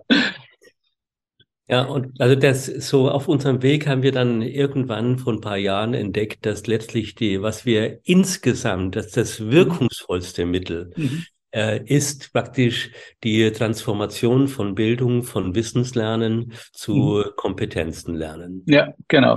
Ja, 1.70 1.82
und 1.82 2.18
also 2.18 2.34
das 2.34 2.64
so 2.64 3.10
auf 3.10 3.28
unserem 3.28 3.60
Weg 3.62 3.86
haben 3.86 4.02
wir 4.02 4.12
dann 4.12 4.40
irgendwann 4.40 5.18
vor 5.18 5.34
ein 5.34 5.42
paar 5.42 5.58
Jahren 5.58 5.92
entdeckt, 5.92 6.46
dass 6.46 6.66
letztlich 6.66 7.14
die, 7.14 7.42
was 7.42 7.66
wir 7.66 8.00
insgesamt, 8.04 8.96
dass 8.96 9.10
das 9.10 9.38
mhm. 9.38 9.52
wirkungsvollste 9.52 10.46
Mittel 10.46 10.92
mhm 10.96 11.26
ist 11.50 12.32
praktisch 12.32 12.90
die 13.24 13.50
Transformation 13.52 14.48
von 14.48 14.74
Bildung, 14.74 15.22
von 15.22 15.54
Wissenslernen 15.54 16.52
zu 16.72 16.94
mhm. 16.94 17.24
Kompetenzenlernen. 17.36 18.62
Ja, 18.66 18.92
genau. 19.08 19.36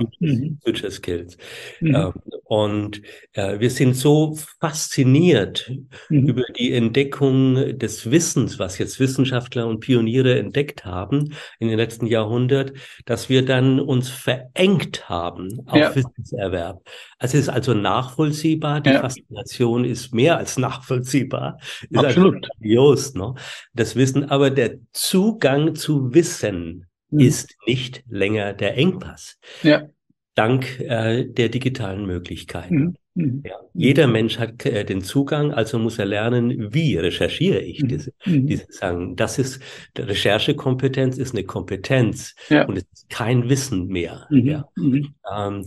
Future 0.62 0.88
mhm. 0.88 0.92
Skills. 0.92 1.38
Mhm. 1.80 1.94
Ähm, 1.94 2.12
und 2.44 3.00
äh, 3.32 3.60
wir 3.60 3.70
sind 3.70 3.94
so 3.94 4.36
fasziniert 4.60 5.72
mhm. 6.10 6.28
über 6.28 6.42
die 6.58 6.74
Entdeckung 6.74 7.78
des 7.78 8.10
Wissens, 8.10 8.58
was 8.58 8.76
jetzt 8.76 9.00
Wissenschaftler 9.00 9.66
und 9.66 9.80
Pioniere 9.80 10.38
entdeckt 10.38 10.84
haben 10.84 11.34
in 11.58 11.68
den 11.68 11.78
letzten 11.78 12.06
Jahrhundert, 12.06 12.74
dass 13.06 13.30
wir 13.30 13.42
dann 13.42 13.80
uns 13.80 14.10
verengt 14.10 15.08
haben 15.08 15.62
auf 15.66 15.78
ja. 15.78 15.94
Wissenserwerb. 15.94 16.82
Also 17.18 17.38
es 17.38 17.44
ist 17.44 17.48
also 17.48 17.72
nachvollziehbar. 17.72 18.80
Die 18.82 18.90
ja. 18.90 19.00
Faszination 19.00 19.84
ist 19.84 20.12
mehr 20.12 20.36
als 20.36 20.58
nachvollziehbar. 20.58 21.58
Ist 22.02 22.16
Absolut. 22.16 22.48
grandios, 22.48 23.14
ne? 23.14 23.34
Das 23.74 23.96
Wissen, 23.96 24.24
aber 24.30 24.50
der 24.50 24.78
Zugang 24.92 25.74
zu 25.74 26.14
Wissen 26.14 26.86
mhm. 27.10 27.20
ist 27.20 27.56
nicht 27.66 28.04
länger 28.08 28.52
der 28.52 28.76
Engpass. 28.76 29.38
Ja. 29.62 29.88
Dank 30.34 30.80
äh, 30.80 31.24
der 31.24 31.48
digitalen 31.48 32.06
Möglichkeiten. 32.06 32.74
Mhm. 32.74 32.96
Mhm. 33.14 33.42
Ja. 33.44 33.56
Jeder 33.74 34.06
Mensch 34.06 34.38
hat 34.38 34.64
äh, 34.64 34.84
den 34.84 35.02
Zugang, 35.02 35.52
also 35.52 35.78
muss 35.78 35.98
er 35.98 36.06
lernen, 36.06 36.72
wie 36.72 36.96
recherchiere 36.96 37.60
ich 37.60 37.82
mhm. 37.82 37.88
diese, 37.88 38.12
mhm. 38.24 38.46
diese 38.46 38.66
Sachen. 38.70 39.16
Das 39.16 39.38
ist, 39.38 39.60
Recherchekompetenz 39.98 41.18
ist 41.18 41.34
eine 41.34 41.44
Kompetenz 41.44 42.34
ja. 42.48 42.64
und 42.64 42.78
es 42.78 42.84
ist 42.92 43.10
kein 43.10 43.48
Wissen 43.48 43.88
mehr. 43.88 44.26
Mhm. 44.30 44.46
Ja. 44.46 44.68
Mhm. 44.76 45.14
Ähm, 45.30 45.66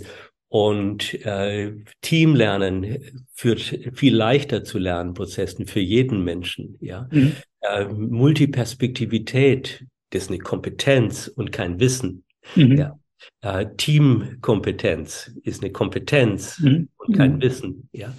und 0.55 1.13
äh, 1.25 1.73
Teamlernen 1.99 3.25
führt 3.33 3.59
viel 3.93 4.15
leichter 4.15 4.63
zu 4.63 4.77
Lernprozessen 4.77 5.67
für 5.67 5.81
jeden 5.81 6.23
Menschen. 6.23 6.77
Ja, 6.79 7.09
mhm. 7.11 7.33
äh, 7.59 7.83
Multiperspektivität, 7.83 9.85
das 10.11 10.23
ist 10.23 10.29
eine 10.29 10.39
Kompetenz 10.39 11.27
und 11.27 11.51
kein 11.51 11.81
Wissen. 11.81 12.23
Mhm. 12.55 12.77
Ja. 12.77 12.97
Äh, 13.41 13.65
Teamkompetenz 13.75 15.33
ist 15.43 15.61
eine 15.61 15.73
Kompetenz 15.73 16.57
mhm. 16.59 16.87
und 16.99 17.17
kein 17.17 17.35
mhm. 17.35 17.41
Wissen. 17.41 17.89
Ja. 17.91 18.13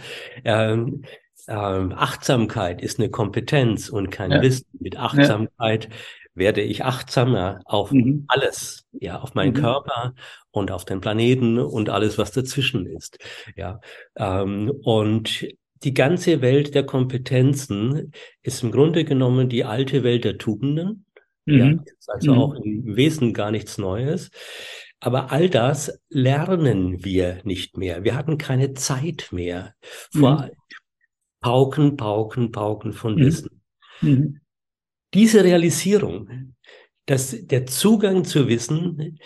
Ähm, 0.44 1.04
ähm, 1.48 1.92
Achtsamkeit 1.92 2.82
ist 2.82 2.98
eine 2.98 3.08
Kompetenz 3.08 3.88
und 3.88 4.10
kein 4.10 4.30
ja. 4.30 4.42
Wissen. 4.42 4.66
Mit 4.78 4.98
Achtsamkeit 4.98 5.84
ja. 5.84 5.90
Werde 6.36 6.60
ich 6.60 6.84
achtsamer 6.84 7.60
auf 7.64 7.90
mhm. 7.90 8.24
alles, 8.28 8.86
ja, 8.92 9.18
auf 9.20 9.34
meinen 9.34 9.54
mhm. 9.54 9.60
Körper 9.60 10.14
und 10.50 10.70
auf 10.70 10.84
den 10.84 11.00
Planeten 11.00 11.58
und 11.58 11.88
alles, 11.88 12.18
was 12.18 12.30
dazwischen 12.30 12.86
ist. 12.86 13.18
Ja, 13.56 13.80
ähm, 14.16 14.70
und 14.82 15.48
die 15.82 15.94
ganze 15.94 16.40
Welt 16.42 16.74
der 16.74 16.84
Kompetenzen 16.84 18.12
ist 18.42 18.62
im 18.62 18.70
Grunde 18.70 19.04
genommen 19.04 19.48
die 19.48 19.64
alte 19.64 20.02
Welt 20.04 20.24
der 20.24 20.38
Tugenden. 20.38 21.06
Mhm. 21.46 21.58
Ja, 21.58 21.70
ist 21.98 22.10
also 22.10 22.32
mhm. 22.34 22.38
auch 22.38 22.54
im 22.54 22.96
Wesen 22.96 23.32
gar 23.32 23.50
nichts 23.50 23.78
Neues. 23.78 24.30
Aber 25.00 25.30
all 25.30 25.50
das 25.50 26.00
lernen 26.08 27.04
wir 27.04 27.40
nicht 27.44 27.76
mehr. 27.76 28.04
Wir 28.04 28.14
hatten 28.14 28.38
keine 28.38 28.74
Zeit 28.74 29.28
mehr 29.30 29.74
vor 30.10 30.42
mhm. 30.42 30.50
Pauken, 31.40 31.96
Pauken, 31.96 32.50
Pauken 32.50 32.92
von 32.92 33.14
mhm. 33.14 33.18
Wissen. 33.20 33.62
Mhm. 34.00 34.40
Diese 35.16 35.42
Realisierung, 35.42 36.52
dass 37.06 37.46
der 37.46 37.64
Zugang 37.64 38.24
zu 38.24 38.48
Wissen 38.48 39.18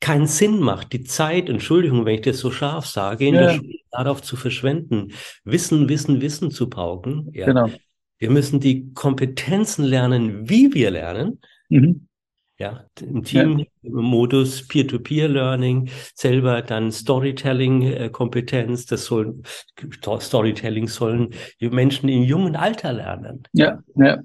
keinen 0.00 0.26
Sinn 0.26 0.58
macht, 0.58 0.92
die 0.92 1.04
Zeit, 1.04 1.48
Entschuldigung, 1.48 2.04
wenn 2.04 2.16
ich 2.16 2.22
das 2.22 2.38
so 2.38 2.50
scharf 2.50 2.86
sage, 2.86 3.28
in 3.28 3.34
ja. 3.34 3.42
der 3.42 3.50
Schule 3.54 3.78
darauf 3.92 4.22
zu 4.22 4.34
verschwenden, 4.34 5.12
Wissen, 5.44 5.88
Wissen, 5.88 6.20
Wissen 6.20 6.50
zu 6.50 6.68
pauken. 6.68 7.30
Ja. 7.32 7.46
Genau. 7.46 7.70
Wir 8.18 8.30
müssen 8.30 8.58
die 8.58 8.92
Kompetenzen 8.92 9.84
lernen, 9.84 10.50
wie 10.50 10.74
wir 10.74 10.90
lernen. 10.90 11.38
Mhm. 11.68 12.08
Ja, 12.58 12.86
im 13.00 13.22
Team-Modus, 13.22 14.60
ja. 14.60 14.66
Peer-to-Peer-Learning, 14.68 15.90
selber 16.14 16.62
dann 16.62 16.90
Storytelling-Kompetenz, 16.90 18.86
das 18.86 19.04
sollen, 19.04 19.44
Storytelling 20.20 20.88
sollen 20.88 21.34
die 21.60 21.68
Menschen 21.68 22.08
im 22.08 22.22
jungen 22.22 22.56
Alter 22.56 22.94
lernen. 22.94 23.44
Ja, 23.52 23.78
ja. 23.94 24.18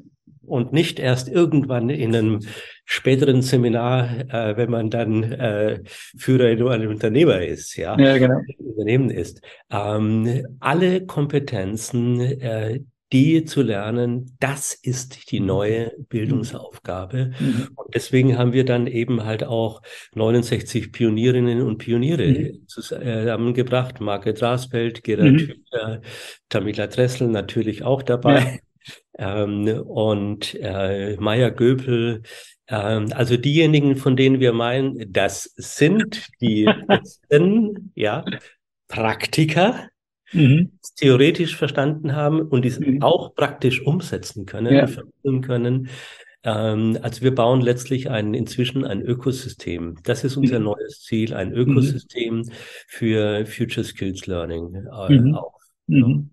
Und 0.52 0.74
nicht 0.74 1.00
erst 1.00 1.30
irgendwann 1.30 1.90
in 1.90 2.14
einem 2.14 2.40
späteren 2.84 3.42
Seminar, 3.42 4.20
äh, 4.28 4.58
wenn 4.58 4.70
man 4.70 4.90
dann 4.90 5.24
äh, 5.24 5.80
Führer 5.86 6.50
in 6.50 6.68
einem 6.68 6.90
Unternehmer 6.90 7.42
ist, 7.42 7.78
ja, 7.78 7.98
ja 7.98 8.18
genau. 8.18 8.42
Unternehmen 8.58 9.10
ist. 9.10 9.42
Ähm, 9.72 10.46
alle 10.60 11.06
Kompetenzen, 11.06 12.20
äh, 12.20 12.82
die 13.14 13.46
zu 13.46 13.62
lernen, 13.62 14.36
das 14.42 14.74
ist 14.74 15.32
die 15.32 15.40
neue 15.40 15.94
Bildungsaufgabe. 16.10 17.32
Mhm. 17.40 17.70
Und 17.76 17.96
deswegen 17.96 18.38
haben 18.38 18.52
wir 18.52 18.66
dann 18.66 18.88
eben 18.88 19.24
halt 19.24 19.46
auch 19.46 19.82
69 20.16 20.92
Pionierinnen 20.92 21.62
und 21.62 21.78
Pioniere 21.78 22.28
mhm. 22.28 22.68
zusammengebracht. 22.68 24.02
Margret 24.02 24.42
Rasfeld, 24.42 25.02
Gerhard 25.06 25.32
mhm. 25.32 25.40
Hübner, 25.40 26.02
Tamila 26.50 26.88
Dressel 26.88 27.30
natürlich 27.30 27.84
auch 27.84 28.02
dabei. 28.04 28.40
Ja. 28.40 28.71
Ähm, 29.18 29.68
und 29.86 30.56
äh, 30.56 31.18
Maya 31.18 31.50
Göpel, 31.50 32.24
ähm, 32.68 33.08
also 33.14 33.38
diejenigen, 33.38 33.96
von 33.98 34.16
denen 34.16 34.40
wir 34.40 34.54
meinen, 34.54 35.12
das 35.12 35.54
sind 35.56 36.28
die 36.40 36.66
besten, 36.88 37.92
ja, 37.96 38.24
Praktiker, 38.88 39.90
mhm. 40.32 40.72
theoretisch 40.96 41.56
verstanden 41.56 42.16
haben 42.16 42.42
und 42.42 42.64
die 42.64 42.72
mhm. 42.72 43.02
auch 43.02 43.36
praktisch 43.36 43.82
umsetzen 43.82 44.46
können, 44.46 44.74
ja. 44.74 44.88
vermitteln 44.88 45.42
können. 45.42 45.90
Ähm, 46.44 46.98
also 47.02 47.22
wir 47.22 47.36
bauen 47.36 47.62
letztlich 47.62 48.10
ein, 48.10 48.34
inzwischen 48.34 48.84
ein 48.86 49.02
Ökosystem. 49.02 49.98
Das 50.04 50.24
ist 50.24 50.38
unser 50.38 50.60
mhm. 50.60 50.66
neues 50.66 51.02
Ziel, 51.02 51.34
ein 51.34 51.54
Ökosystem 51.54 52.38
mhm. 52.38 52.52
für 52.88 53.46
Future 53.46 53.84
Skills 53.84 54.26
Learning 54.28 54.76
äh, 54.76 55.14
mhm. 55.14 55.36
auch. 55.36 55.60
Mhm. 55.88 56.32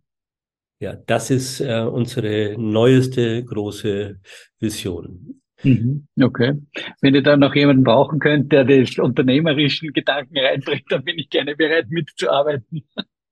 Ja, 0.81 0.95
das 1.07 1.31
ist 1.31 1.61
äh, 1.61 1.81
unsere 1.81 2.55
neueste 2.57 3.45
große 3.45 4.21
Vision. 4.61 5.41
Mhm. 5.63 6.07
Okay. 6.21 6.55
Wenn 7.01 7.15
ihr 7.15 7.23
da 7.23 7.37
noch 7.37 7.55
jemanden 7.55 7.83
brauchen 7.83 8.21
könnt, 8.21 8.53
der 8.53 8.65
des 8.65 8.97
unternehmerischen 8.99 9.93
Gedanken 9.93 10.39
reinbringt, 10.39 10.85
dann 10.91 11.03
bin 11.03 11.19
ich 11.19 11.31
gerne 11.31 11.57
bereit 11.57 11.91
mitzuarbeiten. 11.91 12.85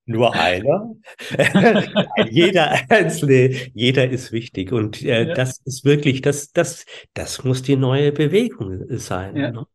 Nur 0.06 0.34
einer? 0.34 0.94
jeder 2.30 2.90
einzelne, 2.90 3.50
jeder 3.74 4.08
ist 4.08 4.30
wichtig. 4.32 4.72
Und 4.72 5.02
äh, 5.02 5.28
ja. 5.28 5.34
das 5.34 5.58
ist 5.64 5.84
wirklich, 5.84 6.22
das, 6.22 6.52
das, 6.52 6.84
das 7.14 7.44
muss 7.44 7.62
die 7.62 7.76
neue 7.76 8.12
Bewegung 8.12 8.86
sein. 8.98 9.36
Ja. 9.36 9.50
Ne? 9.50 9.66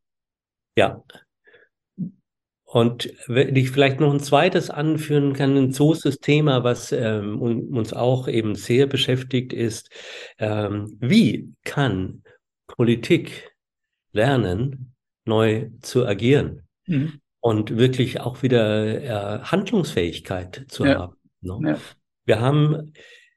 ja. 0.78 1.04
Und 2.74 3.14
wenn 3.28 3.56
ich 3.56 3.72
vielleicht 3.72 4.00
noch 4.00 4.14
ein 4.14 4.22
zweites 4.22 4.70
anführen 4.70 5.34
kann, 5.34 5.58
ein 5.58 5.72
großes 5.72 6.20
Thema, 6.20 6.64
was 6.64 6.92
ähm, 6.92 7.42
uns 7.42 7.92
auch 7.92 8.28
eben 8.28 8.56
sehr 8.56 8.88
beschäftigt, 8.88 9.52
ist, 9.52 9.90
ähm, 10.38 10.98
wie 11.00 11.54
kann 11.66 12.24
Politik 12.68 13.52
lernen, 14.14 14.94
neu 15.26 15.70
zu 15.82 16.06
agieren? 16.06 16.62
Mhm 16.88 17.22
und 17.42 17.78
wirklich 17.78 18.22
auch 18.22 18.44
wieder 18.44 19.02
äh, 19.02 19.40
Handlungsfähigkeit 19.44 20.66
zu 20.70 20.86
ja. 20.86 21.00
haben. 21.00 21.16
Ne? 21.42 21.72
Ja. 21.72 21.78
Wir 22.26 22.40
haben 22.40 22.94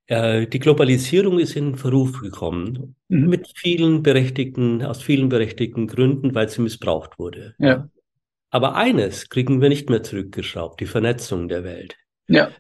äh, 0.07 0.47
die 0.47 0.59
Globalisierung 0.59 1.39
ist 1.39 1.57
in 1.57 1.77
Verruf 1.77 2.21
gekommen 2.21 2.95
mhm. 3.09 3.29
mit 3.29 3.51
vielen 3.57 4.03
berechtigten, 4.03 4.83
aus 4.83 5.03
vielen 5.03 5.31
berechtigten 5.31 5.87
Gründen, 5.87 6.35
weil 6.35 6.49
sie 6.49 6.61
missbraucht 6.61 7.19
wurde. 7.19 7.55
Ja. 7.59 7.89
Aber 8.55 8.77
eines 8.77 9.31
kriegen 9.31 9.61
wir 9.61 9.69
nicht 9.69 9.91
mehr 9.91 10.05
zurückgeschraubt, 10.05 10.79
die 10.81 10.87
Vernetzung 10.87 11.49
der 11.49 11.65
Welt. 11.65 11.97
Ja. 12.29 12.53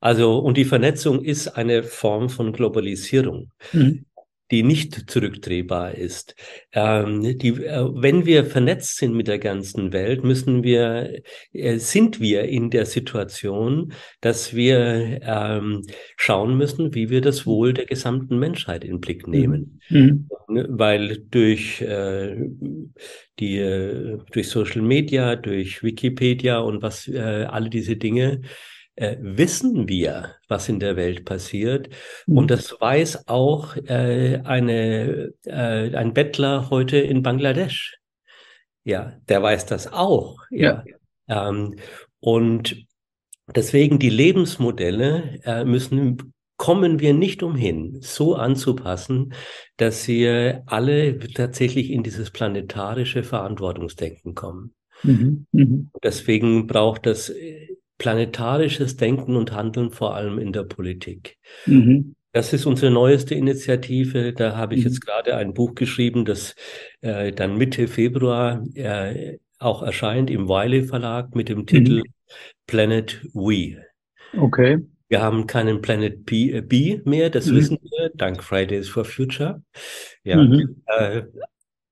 Also, 0.00 0.38
und 0.38 0.56
die 0.56 0.64
Vernetzung 0.64 1.22
ist 1.22 1.48
eine 1.48 1.82
Form 1.82 2.30
von 2.30 2.54
Globalisierung. 2.54 3.52
Mhm 3.74 4.06
die 4.50 4.62
nicht 4.62 5.10
zurückdrehbar 5.10 5.94
ist. 5.94 6.34
Ähm, 6.72 7.38
die, 7.38 7.48
äh, 7.48 7.88
wenn 7.94 8.26
wir 8.26 8.44
vernetzt 8.44 8.96
sind 8.96 9.14
mit 9.14 9.28
der 9.28 9.38
ganzen 9.38 9.92
Welt, 9.92 10.24
müssen 10.24 10.64
wir, 10.64 11.22
äh, 11.52 11.78
sind 11.78 12.20
wir 12.20 12.44
in 12.44 12.70
der 12.70 12.86
Situation, 12.86 13.92
dass 14.20 14.54
wir 14.54 15.20
ähm, 15.22 15.82
schauen 16.16 16.56
müssen, 16.56 16.94
wie 16.94 17.10
wir 17.10 17.20
das 17.20 17.46
Wohl 17.46 17.74
der 17.74 17.86
gesamten 17.86 18.38
Menschheit 18.38 18.84
in 18.84 19.00
Blick 19.00 19.26
mhm. 19.26 19.32
nehmen. 19.32 19.80
Mhm. 19.88 20.28
Weil 20.48 21.18
durch 21.30 21.80
äh, 21.80 22.36
die 23.38 23.58
äh, 23.58 24.18
durch 24.32 24.48
Social 24.48 24.82
Media, 24.82 25.36
durch 25.36 25.84
Wikipedia 25.84 26.58
und 26.58 26.82
was 26.82 27.06
äh, 27.06 27.20
alle 27.20 27.70
diese 27.70 27.96
Dinge 27.96 28.40
äh, 28.96 29.16
wissen 29.20 29.88
wir, 29.88 30.36
was 30.48 30.68
in 30.68 30.80
der 30.80 30.96
Welt 30.96 31.24
passiert. 31.24 31.88
Mhm. 32.26 32.38
Und 32.38 32.50
das 32.50 32.76
weiß 32.80 33.28
auch 33.28 33.76
äh, 33.76 34.40
eine, 34.44 35.32
äh, 35.44 35.94
ein 35.94 36.14
Bettler 36.14 36.70
heute 36.70 36.98
in 36.98 37.22
Bangladesch. 37.22 37.96
Ja, 38.84 39.12
der 39.28 39.42
weiß 39.42 39.66
das 39.66 39.92
auch. 39.92 40.36
Ja. 40.50 40.84
ja. 41.26 41.48
Ähm, 41.48 41.76
und 42.20 42.86
deswegen 43.54 43.98
die 43.98 44.10
Lebensmodelle 44.10 45.40
äh, 45.44 45.64
müssen 45.64 46.34
kommen 46.56 47.00
wir 47.00 47.14
nicht 47.14 47.42
umhin, 47.42 48.00
so 48.02 48.34
anzupassen, 48.34 49.32
dass 49.78 50.04
sie 50.04 50.28
alle 50.66 51.18
tatsächlich 51.18 51.90
in 51.90 52.02
dieses 52.02 52.30
planetarische 52.30 53.22
Verantwortungsdenken 53.22 54.34
kommen. 54.34 54.74
Mhm, 55.02 55.46
mh. 55.52 55.84
Deswegen 56.02 56.66
braucht 56.66 57.06
das 57.06 57.30
äh, 57.30 57.69
planetarisches 58.00 58.96
Denken 58.96 59.36
und 59.36 59.52
Handeln, 59.52 59.90
vor 59.90 60.16
allem 60.16 60.38
in 60.38 60.54
der 60.54 60.64
Politik. 60.64 61.36
Mhm. 61.66 62.16
Das 62.32 62.54
ist 62.54 62.64
unsere 62.64 62.90
neueste 62.90 63.34
Initiative. 63.34 64.32
Da 64.32 64.56
habe 64.56 64.74
ich 64.74 64.80
mhm. 64.80 64.86
jetzt 64.86 65.04
gerade 65.04 65.36
ein 65.36 65.52
Buch 65.52 65.74
geschrieben, 65.74 66.24
das 66.24 66.56
äh, 67.02 67.30
dann 67.30 67.58
Mitte 67.58 67.88
Februar 67.88 68.64
äh, 68.74 69.36
auch 69.58 69.82
erscheint 69.82 70.30
im 70.30 70.48
Wiley 70.48 70.84
Verlag 70.84 71.34
mit 71.34 71.50
dem 71.50 71.66
Titel 71.66 71.98
mhm. 71.98 72.04
Planet 72.66 73.20
We. 73.34 73.76
Okay. 74.34 74.78
Wir 75.08 75.20
haben 75.20 75.46
keinen 75.46 75.82
Planet 75.82 76.24
B, 76.24 76.52
äh, 76.52 76.62
B 76.62 77.00
mehr, 77.04 77.28
das 77.28 77.48
mhm. 77.48 77.56
wissen 77.56 77.78
wir, 77.82 78.10
dank 78.14 78.42
Fridays 78.42 78.88
for 78.88 79.04
Future. 79.04 79.62
Ja, 80.24 80.36
mhm. 80.36 80.82
äh, 80.86 81.22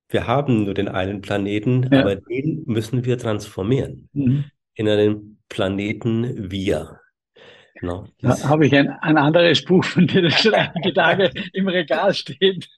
wir 0.09 0.27
haben 0.27 0.64
nur 0.64 0.73
den 0.73 0.88
einen 0.88 1.21
Planeten, 1.21 1.87
ja. 1.92 2.01
aber 2.01 2.16
den 2.16 2.62
müssen 2.64 3.05
wir 3.05 3.18
transformieren 3.18 4.09
mhm. 4.14 4.44
in 4.75 4.88
einen 4.88 5.38
Planeten 5.48 6.50
Wir. 6.50 7.00
No, 7.80 8.06
da 8.20 8.48
habe 8.48 8.66
ich 8.66 8.74
ein, 8.74 8.88
ein 8.88 9.18
anderes 9.18 9.64
Buch 9.64 9.84
von 9.84 10.06
dir, 10.06 10.22
das 10.22 10.40
schon 10.40 10.54
einige 10.54 10.92
Tage 10.94 11.30
im 11.52 11.68
Regal 11.68 12.12
steht. 12.12 12.68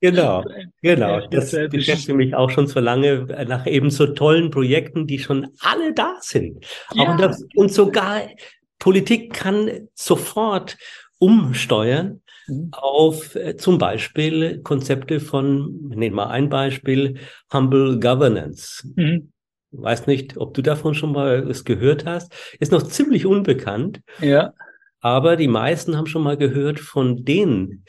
Genau, 0.00 0.44
genau. 0.82 1.26
Das 1.28 1.52
beschäftigt 1.70 2.16
mich 2.16 2.34
auch 2.34 2.50
schon 2.50 2.66
so 2.66 2.80
lange 2.80 3.26
nach 3.46 3.66
eben 3.66 3.90
so 3.90 4.06
tollen 4.08 4.50
Projekten, 4.50 5.06
die 5.06 5.20
schon 5.20 5.48
alle 5.60 5.94
da 5.94 6.16
sind. 6.20 6.66
Ja. 6.94 7.16
Das, 7.16 7.44
und 7.54 7.72
sogar 7.72 8.22
Politik 8.78 9.32
kann 9.32 9.88
sofort 9.94 10.76
umsteuern 11.18 12.20
mhm. 12.48 12.70
auf 12.72 13.36
äh, 13.36 13.56
zum 13.56 13.78
Beispiel 13.78 14.60
Konzepte 14.62 15.20
von, 15.20 15.88
nehmen 15.88 16.16
wir 16.16 16.30
ein 16.30 16.48
Beispiel, 16.48 17.20
Humble 17.52 18.00
Governance. 18.00 18.88
Mhm 18.96 19.31
weiß 19.72 20.06
nicht, 20.06 20.36
ob 20.36 20.54
du 20.54 20.62
davon 20.62 20.94
schon 20.94 21.12
mal 21.12 21.48
es 21.48 21.64
gehört 21.64 22.04
hast, 22.04 22.32
ist 22.60 22.72
noch 22.72 22.82
ziemlich 22.82 23.26
unbekannt. 23.26 24.00
Ja. 24.20 24.52
Aber 25.00 25.36
die 25.36 25.48
meisten 25.48 25.96
haben 25.96 26.06
schon 26.06 26.22
mal 26.22 26.36
gehört 26.36 26.78
von 26.78 27.24
den 27.24 27.84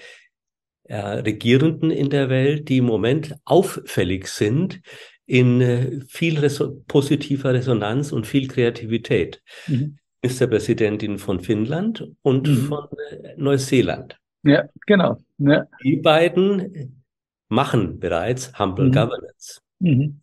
äh, 0.85 0.97
Regierenden 0.97 1.91
in 1.91 2.09
der 2.09 2.29
Welt, 2.29 2.69
die 2.69 2.77
im 2.77 2.85
Moment 2.85 3.35
auffällig 3.45 4.27
sind 4.27 4.81
in 5.25 5.61
äh, 5.61 6.01
viel 6.07 6.39
Reso 6.39 6.83
positiver 6.87 7.53
Resonanz 7.53 8.11
und 8.11 8.27
viel 8.27 8.47
Kreativität. 8.47 9.41
Mhm. 9.67 9.97
Ministerpräsidentin 10.21 11.17
von 11.17 11.41
Finnland 11.41 12.07
und 12.21 12.47
mhm. 12.47 12.57
von 12.67 12.87
äh, 13.09 13.33
Neuseeland. 13.37 14.17
Ja, 14.43 14.67
genau. 14.85 15.17
Ja. 15.37 15.65
Die 15.83 15.97
beiden 15.97 17.03
machen 17.49 17.99
bereits 17.99 18.57
Humble 18.57 18.85
mhm. 18.87 18.91
Governance. 18.91 19.61
Mhm. 19.79 20.21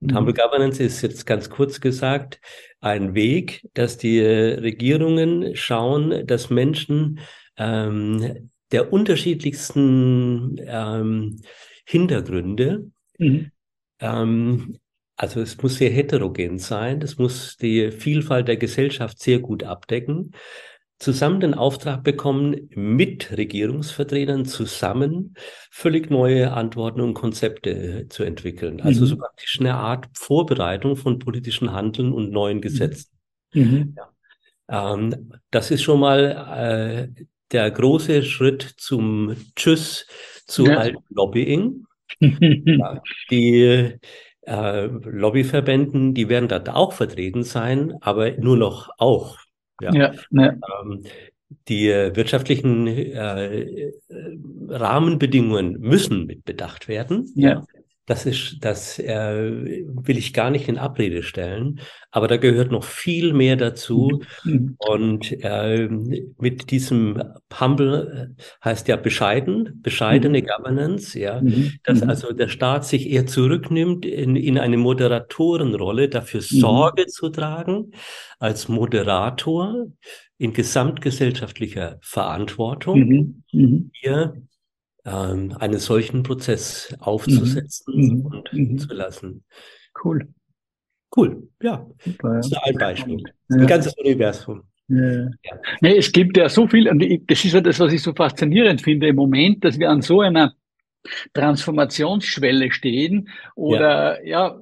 Und 0.00 0.14
Humble 0.14 0.34
mhm. 0.34 0.36
Governance 0.36 0.82
ist 0.82 1.02
jetzt 1.02 1.26
ganz 1.26 1.48
kurz 1.48 1.80
gesagt 1.80 2.40
ein 2.80 3.14
Weg, 3.14 3.66
dass 3.74 3.96
die 3.96 4.20
Regierungen 4.20 5.56
schauen, 5.56 6.26
dass 6.26 6.50
Menschen 6.50 7.20
ähm, 7.56 8.50
der 8.72 8.92
unterschiedlichsten 8.92 10.60
ähm, 10.66 11.40
Hintergründe, 11.86 12.90
mhm. 13.18 13.50
ähm, 14.00 14.78
also 15.16 15.40
es 15.40 15.60
muss 15.62 15.76
sehr 15.76 15.90
heterogen 15.90 16.58
sein, 16.58 17.00
das 17.00 17.16
muss 17.16 17.56
die 17.56 17.90
Vielfalt 17.90 18.48
der 18.48 18.58
Gesellschaft 18.58 19.18
sehr 19.18 19.38
gut 19.38 19.64
abdecken, 19.64 20.32
zusammen 20.98 21.40
den 21.40 21.54
Auftrag 21.54 22.02
bekommen, 22.02 22.70
mit 22.74 23.36
Regierungsvertretern 23.36 24.46
zusammen 24.46 25.34
völlig 25.70 26.10
neue 26.10 26.52
Antworten 26.52 27.00
und 27.00 27.14
Konzepte 27.14 28.06
zu 28.08 28.24
entwickeln. 28.24 28.80
Also 28.80 29.02
mhm. 29.02 29.06
so 29.06 29.16
praktisch 29.18 29.60
eine 29.60 29.74
Art 29.74 30.06
Vorbereitung 30.14 30.96
von 30.96 31.18
politischen 31.18 31.72
Handeln 31.72 32.12
und 32.12 32.30
neuen 32.30 32.60
Gesetzen. 32.60 33.10
Mhm. 33.52 33.94
Ja. 33.96 34.94
Ähm, 34.94 35.32
das 35.50 35.70
ist 35.70 35.82
schon 35.82 36.00
mal 36.00 37.10
äh, 37.14 37.24
der 37.52 37.70
große 37.70 38.22
Schritt 38.22 38.62
zum 38.76 39.36
Tschüss 39.54 40.06
zu 40.46 40.66
ja. 40.66 40.78
alten 40.78 41.04
Lobbying. 41.10 41.84
ja, 42.20 43.02
die 43.30 43.98
äh, 44.42 44.86
Lobbyverbänden, 44.86 46.14
die 46.14 46.28
werden 46.28 46.48
da 46.48 46.62
auch 46.74 46.92
vertreten 46.92 47.42
sein, 47.42 47.94
aber 48.00 48.32
nur 48.32 48.56
noch 48.56 48.90
auch. 48.98 49.38
Ja. 49.80 49.92
ja, 49.94 50.12
ja. 50.30 50.56
Ähm, 50.82 51.02
die 51.68 51.88
wirtschaftlichen 51.88 52.86
äh, 52.86 53.92
Rahmenbedingungen 54.68 55.78
müssen 55.80 56.26
mit 56.26 56.44
bedacht 56.44 56.88
werden. 56.88 57.32
Ja. 57.36 57.64
Das 58.06 58.24
ist, 58.24 58.58
das 58.60 59.00
äh, 59.00 59.82
will 59.84 60.16
ich 60.16 60.32
gar 60.32 60.50
nicht 60.50 60.68
in 60.68 60.78
Abrede 60.78 61.24
stellen, 61.24 61.80
aber 62.12 62.28
da 62.28 62.36
gehört 62.36 62.70
noch 62.70 62.84
viel 62.84 63.32
mehr 63.32 63.56
dazu. 63.56 64.22
Mhm. 64.44 64.76
Und 64.78 65.32
äh, 65.42 65.88
mit 66.38 66.70
diesem 66.70 67.20
Humble 67.60 68.36
äh, 68.38 68.42
heißt 68.64 68.86
ja 68.86 68.94
bescheiden, 68.94 69.80
bescheidene 69.82 70.40
mhm. 70.40 70.46
Governance, 70.46 71.18
ja, 71.18 71.40
mhm. 71.40 71.72
dass 71.82 72.02
mhm. 72.02 72.10
also 72.10 72.32
der 72.32 72.46
Staat 72.46 72.84
sich 72.84 73.10
eher 73.10 73.26
zurücknimmt 73.26 74.06
in, 74.06 74.36
in 74.36 74.56
eine 74.56 74.76
Moderatorenrolle, 74.76 76.08
dafür 76.08 76.40
mhm. 76.40 76.60
Sorge 76.60 77.06
zu 77.06 77.28
tragen, 77.30 77.90
als 78.38 78.68
Moderator 78.68 79.86
in 80.38 80.52
gesamtgesellschaftlicher 80.52 81.98
Verantwortung 82.02 83.42
mhm. 83.50 83.90
hier 83.92 84.34
ähm, 85.06 85.56
einen 85.58 85.78
solchen 85.78 86.22
Prozess 86.22 86.94
aufzusetzen 86.98 87.94
mhm. 87.94 88.26
und 88.26 88.52
mhm. 88.52 88.78
zu 88.78 88.92
lassen. 88.92 89.44
Cool. 90.04 90.28
Cool, 91.16 91.48
ja. 91.62 91.86
Super, 92.04 92.28
ja. 92.28 92.36
Das 92.36 92.46
ist 92.48 92.58
ein 92.62 92.76
Beispiel. 92.76 93.22
Ja. 93.48 93.56
Ein 93.56 93.66
ganzes 93.66 93.94
Universum. 93.96 94.64
Ja. 94.88 95.24
ja. 95.24 95.58
Nee, 95.80 95.96
es 95.96 96.12
gibt 96.12 96.36
ja 96.36 96.48
so 96.48 96.66
viel, 96.66 96.88
und 96.88 97.02
das 97.28 97.44
ist 97.44 97.54
ja 97.54 97.60
das, 97.60 97.80
was 97.80 97.92
ich 97.92 98.02
so 98.02 98.12
faszinierend 98.12 98.82
finde 98.82 99.08
im 99.08 99.16
Moment, 99.16 99.64
dass 99.64 99.78
wir 99.78 99.88
an 99.88 100.02
so 100.02 100.20
einer 100.20 100.52
Transformationsschwelle 101.32 102.70
stehen 102.72 103.28
oder 103.54 104.24
ja, 104.24 104.50
ja 104.50 104.60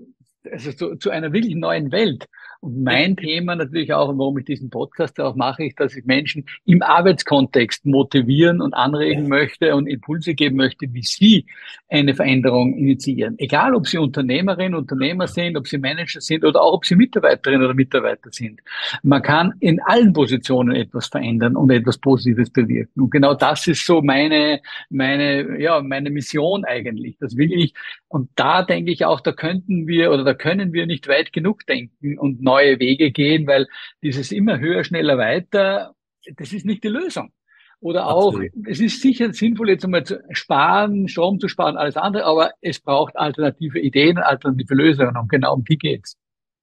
also 0.52 0.72
zu, 0.72 0.96
zu 0.96 1.10
einer 1.10 1.32
wirklich 1.32 1.54
neuen 1.54 1.90
Welt. 1.90 2.26
Und 2.64 2.82
mein 2.82 3.14
Thema 3.14 3.56
natürlich 3.56 3.92
auch, 3.92 4.08
und 4.08 4.18
warum 4.18 4.38
ich 4.38 4.46
diesen 4.46 4.70
Podcast 4.70 5.20
auch 5.20 5.34
mache, 5.34 5.66
ist, 5.66 5.78
dass 5.78 5.94
ich 5.94 6.06
Menschen 6.06 6.46
im 6.64 6.80
Arbeitskontext 6.80 7.84
motivieren 7.84 8.62
und 8.62 8.72
anregen 8.72 9.28
möchte 9.28 9.76
und 9.76 9.86
Impulse 9.86 10.32
geben 10.32 10.56
möchte, 10.56 10.86
wie 10.94 11.02
sie 11.02 11.44
eine 11.90 12.14
Veränderung 12.14 12.74
initiieren. 12.74 13.34
Egal, 13.38 13.74
ob 13.74 13.86
sie 13.86 13.98
Unternehmerin, 13.98 14.74
Unternehmer 14.74 15.26
sind, 15.26 15.58
ob 15.58 15.68
sie 15.68 15.76
Manager 15.76 16.22
sind 16.22 16.42
oder 16.42 16.62
auch 16.62 16.72
ob 16.72 16.86
sie 16.86 16.96
Mitarbeiterin 16.96 17.62
oder 17.62 17.74
Mitarbeiter 17.74 18.30
sind. 18.32 18.62
Man 19.02 19.20
kann 19.20 19.52
in 19.60 19.78
allen 19.80 20.14
Positionen 20.14 20.74
etwas 20.74 21.08
verändern 21.08 21.56
und 21.56 21.68
etwas 21.68 21.98
Positives 21.98 22.48
bewirken. 22.48 23.02
Und 23.02 23.10
genau 23.10 23.34
das 23.34 23.66
ist 23.66 23.84
so 23.84 24.00
meine, 24.00 24.62
meine, 24.88 25.60
ja, 25.60 25.82
meine 25.82 26.08
Mission 26.08 26.64
eigentlich. 26.64 27.18
Das 27.20 27.36
will 27.36 27.52
ich. 27.52 27.74
Und 28.08 28.30
da 28.36 28.62
denke 28.62 28.90
ich 28.90 29.04
auch, 29.04 29.20
da 29.20 29.32
könnten 29.32 29.86
wir 29.86 30.12
oder 30.12 30.24
da 30.24 30.32
können 30.32 30.72
wir 30.72 30.86
nicht 30.86 31.08
weit 31.08 31.30
genug 31.34 31.66
denken 31.66 32.18
und 32.18 32.40
neu 32.40 32.53
neue 32.54 32.78
Wege 32.78 33.10
gehen, 33.10 33.46
weil 33.46 33.66
dieses 34.02 34.32
immer 34.32 34.58
höher, 34.58 34.84
schneller, 34.84 35.18
weiter, 35.18 35.94
das 36.36 36.52
ist 36.52 36.64
nicht 36.64 36.84
die 36.84 36.88
Lösung. 36.88 37.32
Oder 37.80 38.06
auch, 38.06 38.28
Absolut. 38.28 38.66
es 38.66 38.80
ist 38.80 39.02
sicher 39.02 39.32
sinnvoll, 39.32 39.68
jetzt 39.68 39.84
einmal 39.84 40.04
zu 40.04 40.18
sparen, 40.30 41.06
Strom 41.06 41.38
zu 41.38 41.48
sparen, 41.48 41.76
alles 41.76 41.96
andere, 41.96 42.24
aber 42.24 42.52
es 42.62 42.80
braucht 42.80 43.14
alternative 43.16 43.78
Ideen, 43.78 44.16
alternative 44.16 44.74
Lösungen 44.74 45.16
und 45.16 45.28
genau 45.28 45.54
um 45.54 45.64
die 45.64 45.76
geht's. 45.76 46.16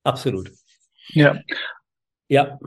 Absolut. 0.04 0.50
Ja. 1.10 1.40
Ja, 2.28 2.58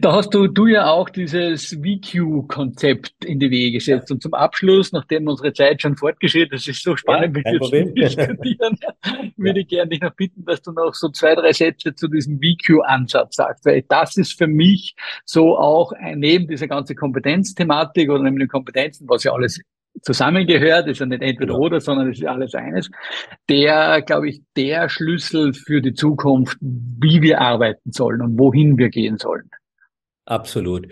da 0.00 0.12
hast 0.12 0.30
du, 0.34 0.46
du 0.46 0.66
ja 0.66 0.90
auch 0.90 1.08
dieses 1.08 1.76
VQ-Konzept 1.82 3.24
in 3.24 3.38
die 3.38 3.50
Wege 3.50 3.78
gesetzt. 3.78 4.10
Und 4.10 4.22
zum 4.22 4.34
Abschluss, 4.34 4.92
nachdem 4.92 5.28
unsere 5.28 5.52
Zeit 5.52 5.82
schon 5.82 5.96
fortgeschritten 5.96 6.56
ist, 6.56 6.68
ist 6.68 6.82
so 6.82 6.96
spannend, 6.96 7.36
ja, 7.36 7.52
mit 7.52 7.62
dir 7.62 7.84
zu 7.84 7.92
diskutieren, 7.92 8.78
würde 9.36 9.60
ich 9.60 9.68
gerne 9.68 9.90
dich 9.90 10.00
noch 10.00 10.14
bitten, 10.14 10.44
dass 10.44 10.62
du 10.62 10.72
noch 10.72 10.94
so 10.94 11.08
zwei, 11.10 11.34
drei 11.34 11.52
Sätze 11.52 11.94
zu 11.94 12.08
diesem 12.08 12.40
VQ-Ansatz 12.40 13.36
sagst. 13.36 13.64
Weil 13.64 13.82
das 13.88 14.16
ist 14.16 14.38
für 14.38 14.46
mich 14.46 14.94
so 15.24 15.58
auch 15.58 15.92
ein, 15.92 16.18
neben 16.20 16.48
dieser 16.48 16.68
ganzen 16.68 16.96
Kompetenzthematik 16.96 18.10
oder 18.10 18.22
neben 18.22 18.38
den 18.38 18.48
Kompetenzen, 18.48 19.08
was 19.08 19.24
ja 19.24 19.32
alles 19.32 19.60
zusammengehört, 20.00 20.88
ist 20.88 21.00
ja 21.00 21.06
nicht 21.06 21.22
entweder 21.22 21.52
genau. 21.52 21.66
oder, 21.66 21.80
sondern 21.80 22.10
es 22.10 22.18
ist 22.18 22.26
alles 22.26 22.54
eines, 22.54 22.90
der, 23.48 24.00
glaube 24.02 24.30
ich, 24.30 24.42
der 24.56 24.88
Schlüssel 24.88 25.52
für 25.52 25.82
die 25.82 25.92
Zukunft, 25.92 26.56
wie 26.60 27.20
wir 27.20 27.40
arbeiten 27.40 27.92
sollen 27.92 28.22
und 28.22 28.38
wohin 28.38 28.78
wir 28.78 28.88
gehen 28.88 29.18
sollen. 29.18 29.50
Absolut. 30.24 30.86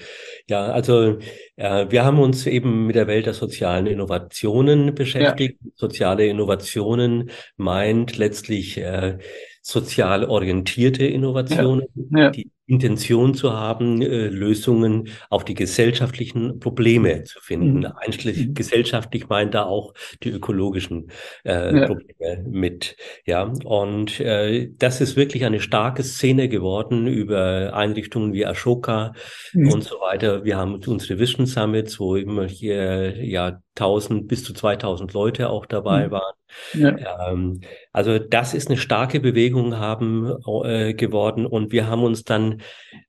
Ja, 0.48 0.66
also 0.66 1.18
äh, 1.56 1.86
wir 1.88 2.04
haben 2.04 2.18
uns 2.18 2.46
eben 2.46 2.86
mit 2.86 2.96
der 2.96 3.06
Welt 3.06 3.26
der 3.26 3.34
sozialen 3.34 3.86
Innovationen 3.86 4.94
beschäftigt. 4.94 5.58
Ja. 5.62 5.70
Soziale 5.76 6.26
Innovationen 6.26 7.30
meint 7.56 8.16
letztlich 8.16 8.78
äh, 8.78 9.18
sozial 9.62 10.24
orientierte 10.24 11.06
Innovationen, 11.06 11.86
ja. 12.10 12.18
Ja. 12.18 12.30
die 12.30 12.50
Intention 12.70 13.34
zu 13.34 13.52
haben, 13.52 14.00
äh, 14.00 14.28
Lösungen 14.28 15.08
auf 15.28 15.44
die 15.44 15.54
gesellschaftlichen 15.54 16.60
Probleme 16.60 17.24
zu 17.24 17.40
finden. 17.40 17.80
Mhm. 17.80 17.92
Einschließlich 17.96 18.48
mhm. 18.48 18.54
gesellschaftlich 18.54 19.28
meint 19.28 19.54
da 19.54 19.64
auch 19.64 19.92
die 20.22 20.30
ökologischen 20.30 21.10
äh, 21.44 21.80
ja. 21.80 21.86
Probleme 21.86 22.44
mit. 22.48 22.96
Ja, 23.26 23.52
und 23.64 24.20
äh, 24.20 24.70
das 24.78 25.00
ist 25.00 25.16
wirklich 25.16 25.44
eine 25.44 25.60
starke 25.60 26.04
Szene 26.04 26.48
geworden 26.48 27.08
über 27.08 27.74
Einrichtungen 27.74 28.32
wie 28.32 28.46
Ashoka 28.46 29.14
mhm. 29.52 29.72
und 29.72 29.82
so 29.82 29.96
weiter. 29.96 30.44
Wir 30.44 30.56
haben 30.56 30.80
unsere 30.86 31.18
Vision 31.18 31.46
Summits, 31.46 31.98
wo 31.98 32.14
immer 32.14 32.46
hier 32.46 33.24
ja 33.24 33.60
1000 33.74 34.28
bis 34.28 34.44
zu 34.44 34.52
2000 34.52 35.12
Leute 35.12 35.50
auch 35.50 35.66
dabei 35.66 36.06
mhm. 36.06 36.10
waren. 36.12 36.34
Ja. 36.74 37.30
Ähm, 37.30 37.60
also 37.92 38.18
das 38.18 38.54
ist 38.54 38.68
eine 38.68 38.76
starke 38.76 39.20
Bewegung 39.20 39.78
haben 39.78 40.36
äh, 40.64 40.94
geworden 40.94 41.46
und 41.46 41.72
wir 41.72 41.86
haben 41.86 42.02
uns 42.02 42.24
dann 42.24 42.59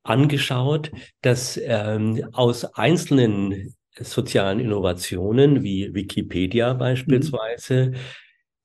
angeschaut, 0.03 0.91
dass 1.21 1.59
ähm, 1.63 2.27
aus 2.33 2.65
einzelnen 2.65 3.73
sozialen 3.99 4.59
Innovationen 4.59 5.63
wie 5.63 5.93
Wikipedia 5.93 6.73
beispielsweise 6.73 7.87
mhm. 7.87 7.95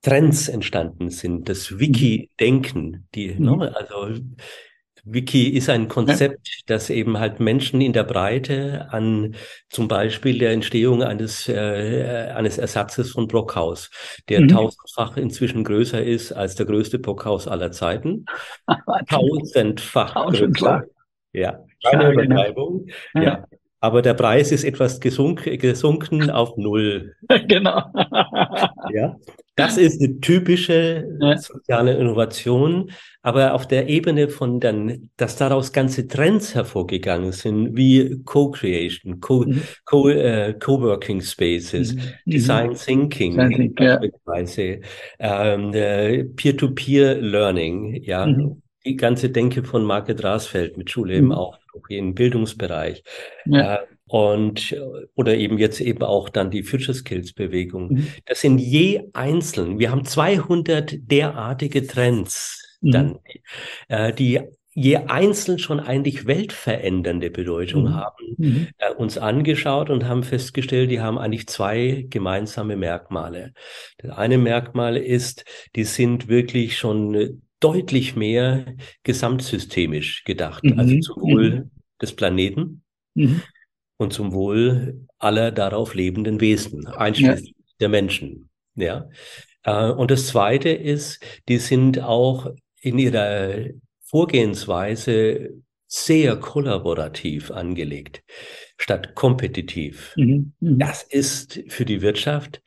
Trends 0.02 0.48
entstanden 0.48 1.10
sind, 1.10 1.48
das 1.48 1.70
mhm. 1.70 1.80
Wiki-Denken, 1.80 3.08
die, 3.14 3.34
mhm. 3.34 3.56
ne, 3.56 3.76
also 3.76 4.20
Wiki 5.08 5.48
ist 5.50 5.70
ein 5.70 5.86
Konzept, 5.86 6.64
das 6.66 6.90
eben 6.90 7.18
halt 7.18 7.38
Menschen 7.38 7.80
in 7.80 7.92
der 7.92 8.02
Breite 8.02 8.88
an 8.90 9.36
zum 9.68 9.86
Beispiel 9.86 10.38
der 10.38 10.50
Entstehung 10.50 11.02
eines, 11.04 11.48
äh, 11.48 12.32
eines 12.34 12.58
Ersatzes 12.58 13.12
von 13.12 13.28
Brockhaus, 13.28 13.90
der 14.28 14.40
mhm. 14.40 14.48
tausendfach 14.48 15.16
inzwischen 15.16 15.62
größer 15.62 16.02
ist 16.02 16.32
als 16.32 16.56
der 16.56 16.66
größte 16.66 16.98
Brockhaus 16.98 17.46
aller 17.46 17.70
Zeiten. 17.70 18.24
Tausendfach 19.08 20.14
größer. 20.14 20.82
Ja, 21.32 21.60
keine 21.84 22.12
Übertreibung. 22.12 22.88
Ja. 23.14 23.22
ja. 23.22 23.44
Aber 23.78 24.02
der 24.02 24.14
Preis 24.14 24.50
ist 24.50 24.64
etwas 24.64 24.98
gesunk, 24.98 25.44
gesunken 25.60 26.30
auf 26.30 26.56
Null. 26.56 27.14
genau. 27.46 27.82
ja. 28.92 29.16
Das 29.56 29.78
ist 29.78 30.02
eine 30.02 30.20
typische 30.20 31.08
soziale 31.38 31.94
Innovation, 31.96 32.90
aber 33.22 33.54
auf 33.54 33.66
der 33.66 33.88
Ebene 33.88 34.28
von 34.28 34.60
dann, 34.60 35.10
dass 35.16 35.36
daraus 35.36 35.72
ganze 35.72 36.06
Trends 36.06 36.54
hervorgegangen 36.54 37.32
sind, 37.32 37.74
wie 37.74 38.22
Co-Creation, 38.24 39.20
Co, 39.20 39.44
mhm. 39.46 39.62
Co, 39.86 40.08
äh, 40.10 40.54
Co-Working 40.58 41.22
Spaces, 41.22 41.94
mhm. 41.94 42.00
Design 42.26 42.74
Thinking, 42.74 43.32
Design 43.32 43.74
beispielsweise, 43.74 44.80
ja. 45.18 45.54
ähm, 45.54 45.72
äh, 45.72 46.24
Peer-to-Peer 46.24 47.20
Learning, 47.20 48.02
ja, 48.02 48.26
mhm. 48.26 48.62
die 48.84 48.96
ganze 48.96 49.30
Denke 49.30 49.64
von 49.64 49.84
Margret 49.84 50.22
Rasfeld 50.22 50.76
mit 50.76 50.90
Schule 50.90 51.14
im 51.14 51.26
mhm. 51.26 51.32
Aufbruch 51.32 51.88
im 51.88 52.14
Bildungsbereich. 52.14 53.02
Ja. 53.46 53.76
Äh, 53.76 53.86
und 54.08 54.76
oder 55.14 55.36
eben 55.36 55.58
jetzt 55.58 55.80
eben 55.80 56.02
auch 56.02 56.28
dann 56.28 56.50
die 56.50 56.62
Future 56.62 56.94
Skills 56.94 57.32
Bewegung. 57.32 57.92
Mhm. 57.92 58.06
Das 58.24 58.40
sind 58.40 58.58
je 58.58 59.02
einzeln. 59.12 59.78
Wir 59.78 59.90
haben 59.90 60.04
200 60.04 60.96
derartige 61.10 61.86
Trends 61.86 62.78
mhm. 62.80 62.90
dann, 62.90 63.18
äh, 63.88 64.12
die 64.12 64.40
je 64.78 64.96
einzeln 64.96 65.58
schon 65.58 65.80
eigentlich 65.80 66.26
weltverändernde 66.26 67.30
Bedeutung 67.30 67.84
mhm. 67.84 67.94
haben, 67.94 68.34
mhm. 68.36 68.68
äh, 68.78 68.92
uns 68.92 69.16
angeschaut 69.16 69.88
und 69.88 70.04
haben 70.06 70.22
festgestellt, 70.22 70.90
die 70.90 71.00
haben 71.00 71.18
eigentlich 71.18 71.48
zwei 71.48 72.06
gemeinsame 72.10 72.76
Merkmale. 72.76 73.54
Das 73.98 74.10
eine 74.10 74.36
Merkmal 74.36 74.98
ist, 74.98 75.46
die 75.74 75.84
sind 75.84 76.28
wirklich 76.28 76.76
schon 76.76 77.42
deutlich 77.58 78.16
mehr 78.16 78.66
gesamtsystemisch 79.02 80.24
gedacht, 80.24 80.62
also 80.76 80.94
sowohl 81.00 81.50
mhm. 81.50 81.70
des 82.00 82.14
Planeten, 82.14 82.82
mhm 83.14 83.40
und 83.98 84.12
zum 84.12 84.32
Wohl 84.32 85.06
aller 85.18 85.50
darauf 85.52 85.94
lebenden 85.94 86.40
Wesen, 86.40 86.86
einschließlich 86.86 87.54
ja. 87.56 87.64
der 87.80 87.88
Menschen. 87.88 88.50
Ja. 88.74 89.08
Äh, 89.62 89.90
und 89.90 90.10
das 90.10 90.26
Zweite 90.28 90.70
ist, 90.70 91.20
die 91.48 91.58
sind 91.58 92.00
auch 92.00 92.50
in 92.80 92.98
ihrer 92.98 93.66
Vorgehensweise 94.04 95.50
sehr 95.88 96.36
kollaborativ 96.36 97.50
angelegt, 97.50 98.22
statt 98.76 99.14
kompetitiv. 99.14 100.14
Mhm. 100.16 100.52
Mhm. 100.60 100.78
Das 100.78 101.02
ist 101.02 101.62
für 101.68 101.84
die 101.84 102.02
Wirtschaft 102.02 102.62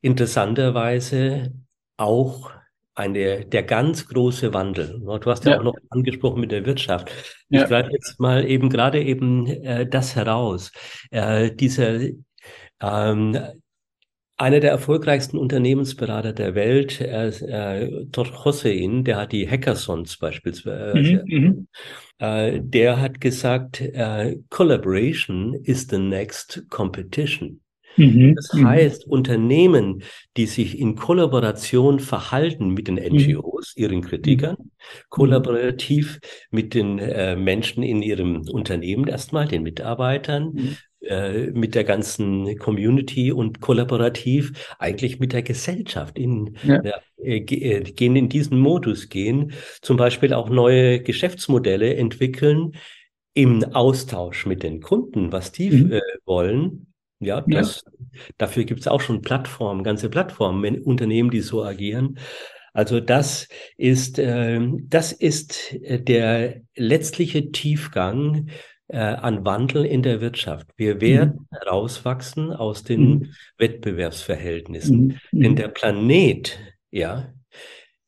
interessanterweise 0.00 1.52
auch 1.96 2.50
eine, 2.94 3.44
der 3.46 3.62
ganz 3.62 4.06
große 4.06 4.52
Wandel. 4.52 5.00
Du 5.00 5.30
hast 5.30 5.44
ja, 5.44 5.52
ja. 5.52 5.58
auch 5.58 5.64
noch 5.64 5.76
angesprochen 5.90 6.40
mit 6.40 6.52
der 6.52 6.66
Wirtschaft. 6.66 7.10
Ich 7.48 7.60
ja. 7.60 7.66
greife 7.66 7.90
jetzt 7.92 8.20
mal 8.20 8.44
eben 8.44 8.68
gerade 8.68 9.02
eben 9.02 9.46
äh, 9.46 9.86
das 9.86 10.14
heraus. 10.14 10.72
Äh, 11.10 11.52
dieser 11.54 12.00
ähm, 12.80 13.38
einer 14.36 14.60
der 14.60 14.72
erfolgreichsten 14.72 15.38
Unternehmensberater 15.38 16.32
der 16.32 16.54
Welt, 16.54 17.00
äh, 17.00 17.28
äh, 17.28 18.06
Todd 18.10 18.44
Hossein, 18.44 19.04
der 19.04 19.16
hat 19.16 19.32
die 19.32 19.48
Hackathons 19.48 20.16
beispielsweise, 20.16 20.98
mhm, 20.98 21.22
mhm. 21.26 21.68
äh, 22.18 22.60
der 22.60 23.00
hat 23.00 23.20
gesagt, 23.20 23.80
äh, 23.80 24.36
Collaboration 24.50 25.54
is 25.62 25.86
the 25.88 25.98
next 25.98 26.64
competition. 26.70 27.61
Mhm, 27.96 28.34
das 28.34 28.52
mhm. 28.52 28.66
heißt, 28.66 29.06
Unternehmen, 29.06 30.02
die 30.36 30.46
sich 30.46 30.78
in 30.78 30.96
Kollaboration 30.96 32.00
verhalten 32.00 32.70
mit 32.70 32.88
den 32.88 32.96
NGOs, 32.96 33.74
mhm. 33.76 33.82
ihren 33.82 34.00
Kritikern, 34.02 34.56
kollaborativ 35.08 36.20
mit 36.50 36.74
den 36.74 36.98
äh, 36.98 37.36
Menschen 37.36 37.82
in 37.82 38.02
ihrem 38.02 38.42
Unternehmen 38.50 39.06
erstmal, 39.08 39.46
den 39.46 39.62
Mitarbeitern, 39.62 40.76
äh, 41.02 41.50
mit 41.50 41.74
der 41.74 41.82
ganzen 41.82 42.56
Community 42.58 43.32
und 43.32 43.60
kollaborativ 43.60 44.52
eigentlich 44.78 45.18
mit 45.18 45.32
der 45.32 45.42
Gesellschaft 45.42 46.16
in, 46.16 46.56
ja. 46.62 46.80
äh, 47.22 47.38
äh, 47.38 47.40
gehen 47.40 48.14
in 48.14 48.28
diesen 48.28 48.58
Modus 48.58 49.08
gehen, 49.08 49.52
zum 49.80 49.96
Beispiel 49.96 50.32
auch 50.32 50.48
neue 50.48 51.00
Geschäftsmodelle 51.00 51.96
entwickeln 51.96 52.76
im 53.34 53.64
Austausch 53.74 54.46
mit 54.46 54.62
den 54.62 54.80
Kunden, 54.80 55.32
was 55.32 55.50
die 55.50 55.70
mhm. 55.70 55.92
äh, 55.92 56.00
wollen. 56.24 56.91
Ja, 57.22 57.40
das, 57.42 57.82
ja. 57.84 58.20
dafür 58.38 58.64
gibt 58.64 58.80
es 58.80 58.88
auch 58.88 59.00
schon 59.00 59.22
Plattformen, 59.22 59.84
ganze 59.84 60.08
Plattformen, 60.08 60.82
Unternehmen, 60.82 61.30
die 61.30 61.40
so 61.40 61.64
agieren. 61.64 62.18
Also 62.74 63.00
das 63.00 63.48
ist, 63.76 64.18
äh, 64.18 64.60
das 64.84 65.12
ist 65.12 65.74
äh, 65.82 66.02
der 66.02 66.62
letztliche 66.74 67.52
Tiefgang 67.52 68.48
äh, 68.88 68.98
an 68.98 69.44
Wandel 69.44 69.84
in 69.84 70.02
der 70.02 70.20
Wirtschaft. 70.20 70.68
Wir 70.76 71.00
werden 71.00 71.46
mhm. 71.50 71.68
rauswachsen 71.68 72.52
aus 72.52 72.82
den 72.82 73.00
mhm. 73.00 73.34
Wettbewerbsverhältnissen. 73.58 74.98
Mhm. 74.98 75.18
mhm. 75.32 75.40
Denn 75.42 75.56
der 75.56 75.68
Planet, 75.68 76.58
ja, 76.90 77.32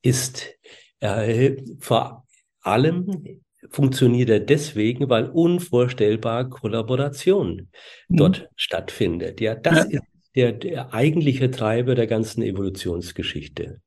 ist 0.02 0.54
äh, 1.00 1.56
vor 1.80 2.26
allem 2.60 3.42
funktioniert 3.74 4.30
er 4.30 4.40
deswegen, 4.40 5.08
weil 5.08 5.28
unvorstellbar 5.28 6.48
Kollaboration 6.48 7.68
mhm. 8.08 8.16
dort 8.16 8.48
stattfindet. 8.54 9.40
Ja, 9.40 9.56
das 9.56 9.90
ja. 9.90 10.00
ist 10.00 10.02
der, 10.36 10.52
der 10.52 10.94
eigentliche 10.94 11.50
Treiber 11.50 11.94
der 11.94 12.06
ganzen 12.06 12.42
Evolutionsgeschichte. 12.42 13.80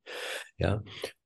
Ja, 0.57 0.83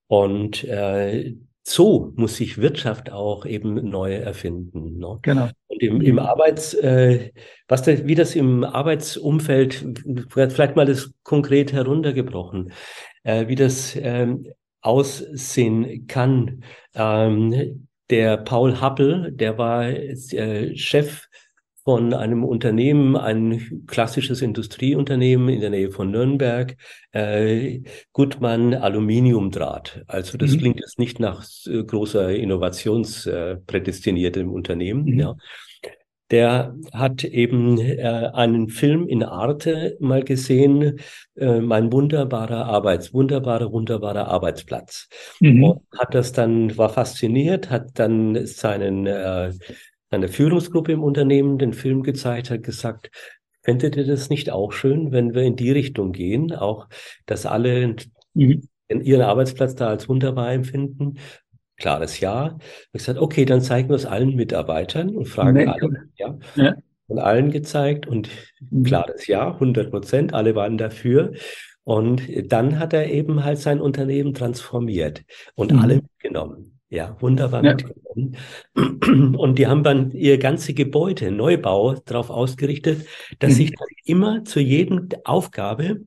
und 0.08 0.64
äh, 0.66 1.34
so 1.64 2.14
muss 2.16 2.36
sich 2.36 2.60
Wirtschaft 2.60 3.12
auch 3.12 3.46
eben 3.46 3.90
neu 3.90 4.14
erfinden. 4.14 4.98
Ne? 4.98 5.20
Genau. 5.22 5.50
Und 5.68 5.82
im, 5.82 6.02
im 6.02 6.20
Arbeits, 6.20 6.74
äh, 6.76 7.32
was 7.68 7.84
da, 7.84 8.06
wie 8.06 8.16
das 8.16 8.36
im 8.36 8.64
Arbeitsumfeld, 8.64 9.86
vielleicht 10.30 10.76
mal 10.76 10.86
das 10.86 11.12
konkret 11.24 11.74
heruntergebrochen, 11.74 12.74
äh, 13.24 13.48
wie 13.48 13.56
das 13.56 13.96
ähm, 13.96 14.48
aussehen 14.82 16.08
kann. 16.08 16.64
Ähm, 16.96 17.88
der 18.12 18.38
Paul 18.38 18.80
Happel, 18.80 19.32
der 19.32 19.58
war 19.58 19.90
äh, 19.90 20.78
Chef 20.78 21.28
von 21.84 22.14
einem 22.14 22.44
Unternehmen, 22.44 23.16
ein 23.16 23.88
klassisches 23.88 24.44
Industrieunternehmen 24.44 25.50
in 25.50 25.62
der 25.62 25.72
Nähe 25.72 25.90
von 25.90 26.12
Nürnberg, 26.12 26.78
äh, 27.12 27.80
Gutmann 28.14 28.76
Aluminiumdraht. 28.76 30.04
Also 30.08 30.38
das 30.38 30.52
mhm. 30.52 30.60
klingt 30.60 30.80
jetzt 30.80 31.00
nicht 31.00 31.20
nach 31.20 31.44
äh, 31.66 31.84
großer 31.84 32.36
innovationsprädestiniertem 32.36 34.52
Unternehmen. 34.52 35.06
Mhm. 35.06 35.20
Ja. 35.20 35.36
Der 36.32 36.76
hat 36.94 37.26
eben 37.26 37.78
äh, 37.78 38.32
einen 38.34 38.70
Film 38.70 39.08
in 39.08 39.24
Arte 39.24 39.98
mal 40.00 40.24
gesehen, 40.24 41.00
äh, 41.36 41.60
mein 41.60 41.92
wunderbarer 41.92 42.66
Arbeits, 42.66 43.14
wunderbarer, 43.14 43.72
wunderbarer 43.72 44.28
Arbeitsplatz. 44.28 45.10
Mhm. 45.42 45.64
Und 45.64 45.82
hat 46.00 46.16
das 46.16 46.32
dann, 46.32 46.78
war 46.78 46.90
fasziniert, 46.90 47.70
hat 47.70 48.00
dann 48.00 48.46
seinen 48.46 49.06
äh, 49.06 49.52
eine 50.10 50.28
Führungsgruppe 50.28 50.92
im 50.92 51.04
Unternehmen 51.04 51.58
den 51.58 51.74
Film 51.74 52.04
gezeigt, 52.04 52.50
hat 52.50 52.64
gesagt, 52.64 53.12
fändet 53.64 53.96
ihr 53.96 54.06
das 54.06 54.30
nicht 54.30 54.50
auch 54.52 54.72
schön, 54.72 55.12
wenn 55.12 55.34
wir 55.34 55.44
in 55.44 55.56
die 55.56 55.72
Richtung 55.72 56.12
gehen, 56.12 56.54
auch 56.54 56.88
dass 57.26 57.46
alle 57.46 57.96
mhm. 58.34 58.62
ihren 58.90 59.22
Arbeitsplatz 59.22 59.76
da 59.76 59.88
als 59.88 60.10
wunderbar 60.10 60.52
empfinden? 60.52 61.16
Klares 61.82 62.20
Ja. 62.20 62.58
Ich 62.94 63.00
gesagt, 63.00 63.20
okay, 63.20 63.44
dann 63.44 63.62
zeigen 63.62 63.90
wir 63.90 63.96
es 63.96 64.06
allen 64.06 64.36
Mitarbeitern 64.36 65.16
und 65.16 65.26
fragen 65.26 65.54
nee, 65.54 65.66
alle. 65.66 66.04
Ja. 66.16 66.38
ja. 66.56 66.76
Und 67.08 67.20
allen 67.20 67.52
gezeigt 67.52 68.08
und 68.08 68.30
mhm. 68.70 68.84
klares 68.84 69.28
Ja, 69.28 69.52
100 69.52 69.90
Prozent, 69.90 70.34
alle 70.34 70.56
waren 70.56 70.78
dafür. 70.78 71.34
Und 71.84 72.22
dann 72.52 72.78
hat 72.78 72.94
er 72.94 73.10
eben 73.10 73.44
halt 73.44 73.58
sein 73.58 73.82
Unternehmen 73.82 74.36
transformiert 74.36 75.24
und 75.56 75.74
mhm. 75.74 75.80
alle 75.80 75.96
mitgenommen. 75.96 76.80
Ja, 76.90 77.18
wunderbar 77.20 77.64
ja. 77.64 77.74
mitgenommen. 77.74 78.38
Und 79.38 79.58
die 79.58 79.68
haben 79.68 79.82
dann 79.82 80.12
ihr 80.12 80.38
ganze 80.38 80.74
Gebäude, 80.74 81.32
Neubau, 81.32 81.94
darauf 82.06 82.30
ausgerichtet, 82.30 83.08
dass 83.40 83.52
mhm. 83.52 83.56
sich 83.56 83.72
dann 83.72 83.88
immer 84.04 84.44
zu 84.44 84.60
jedem 84.60 85.08
Aufgabe 85.24 86.02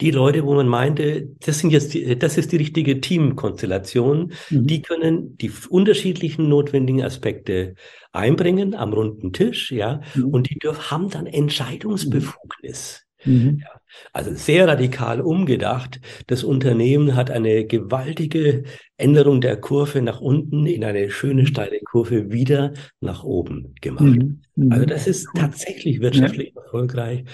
die 0.00 0.10
Leute, 0.10 0.44
wo 0.44 0.54
man 0.54 0.68
meinte, 0.68 1.28
das 1.40 1.58
sind 1.58 1.70
jetzt, 1.70 1.94
die, 1.94 2.18
das 2.18 2.38
ist 2.38 2.52
die 2.52 2.56
richtige 2.56 3.00
Teamkonstellation, 3.00 4.32
mhm. 4.50 4.66
die 4.66 4.82
können 4.82 5.36
die 5.36 5.50
unterschiedlichen 5.68 6.48
notwendigen 6.48 7.02
Aspekte 7.02 7.74
einbringen 8.12 8.74
am 8.74 8.92
runden 8.92 9.32
Tisch, 9.32 9.70
ja, 9.70 10.00
mhm. 10.14 10.26
und 10.26 10.50
die 10.50 10.58
dürfen, 10.58 10.90
haben 10.90 11.10
dann 11.10 11.26
Entscheidungsbefugnis. 11.26 13.06
Mhm. 13.24 13.60
Ja, 13.60 13.80
also 14.12 14.34
sehr 14.34 14.66
radikal 14.66 15.20
umgedacht. 15.20 16.00
Das 16.26 16.42
Unternehmen 16.44 17.16
hat 17.16 17.30
eine 17.30 17.66
gewaltige 17.66 18.64
Änderung 18.96 19.40
der 19.40 19.58
Kurve 19.58 20.00
nach 20.00 20.20
unten 20.20 20.66
in 20.66 20.84
eine 20.84 21.10
schöne 21.10 21.46
steile 21.46 21.80
Kurve 21.80 22.30
wieder 22.30 22.72
nach 23.00 23.24
oben 23.24 23.74
gemacht. 23.80 24.04
Mhm. 24.04 24.42
mhm. 24.56 24.72
Also 24.72 24.86
das 24.86 25.06
ist 25.06 25.28
tatsächlich 25.34 26.00
wirtschaftlich 26.00 26.52
ja. 26.54 26.62
erfolgreich. 26.62 27.24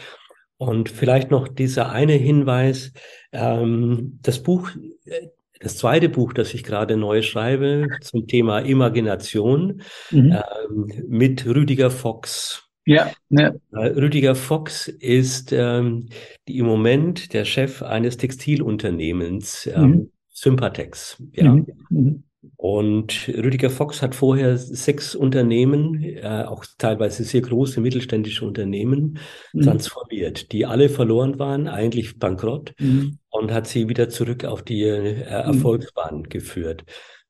Und 0.58 0.88
vielleicht 0.88 1.30
noch 1.30 1.48
dieser 1.48 1.90
eine 1.90 2.14
Hinweis, 2.14 2.92
ähm, 3.32 4.18
das 4.22 4.42
Buch, 4.42 4.70
äh, 5.04 5.28
das 5.60 5.78
zweite 5.78 6.08
Buch, 6.08 6.32
das 6.32 6.54
ich 6.54 6.64
gerade 6.64 6.96
neu 6.96 7.22
schreibe 7.22 7.88
zum 8.02 8.26
Thema 8.26 8.60
Imagination 8.60 9.82
mhm. 10.10 10.36
ähm, 10.36 11.04
mit 11.08 11.46
Rüdiger 11.46 11.90
Fox. 11.90 12.68
Ja, 12.84 13.10
ja. 13.30 13.52
Äh, 13.72 13.88
Rüdiger 13.88 14.34
Fox 14.34 14.86
ist 14.86 15.52
ähm, 15.52 16.06
die, 16.46 16.58
im 16.58 16.66
Moment 16.66 17.32
der 17.32 17.44
Chef 17.44 17.82
eines 17.82 18.16
Textilunternehmens, 18.16 19.68
ähm, 19.74 19.82
mhm. 19.82 20.10
Sympatex. 20.30 21.22
Ja. 21.32 21.56
Mhm. 21.90 22.22
Mhm. 22.46 22.52
Und 22.56 23.28
Rüdiger 23.28 23.70
Fox 23.70 24.02
hat 24.02 24.14
vorher 24.14 24.56
sechs 24.56 25.14
Unternehmen, 25.14 26.02
äh, 26.02 26.44
auch 26.46 26.64
teilweise 26.78 27.24
sehr 27.24 27.42
große 27.42 27.80
mittelständische 27.80 28.44
Unternehmen, 28.44 29.18
mhm. 29.52 29.62
transformiert, 29.62 30.52
die 30.52 30.66
alle 30.66 30.88
verloren 30.88 31.38
waren, 31.38 31.68
eigentlich 31.68 32.18
bankrott, 32.18 32.74
mhm. 32.78 33.18
und 33.30 33.52
hat 33.52 33.66
sie 33.66 33.88
wieder 33.88 34.08
zurück 34.08 34.44
auf 34.44 34.62
die 34.62 34.82
äh, 34.82 35.22
Erfolgsbahn 35.22 36.24
geführt. 36.24 36.84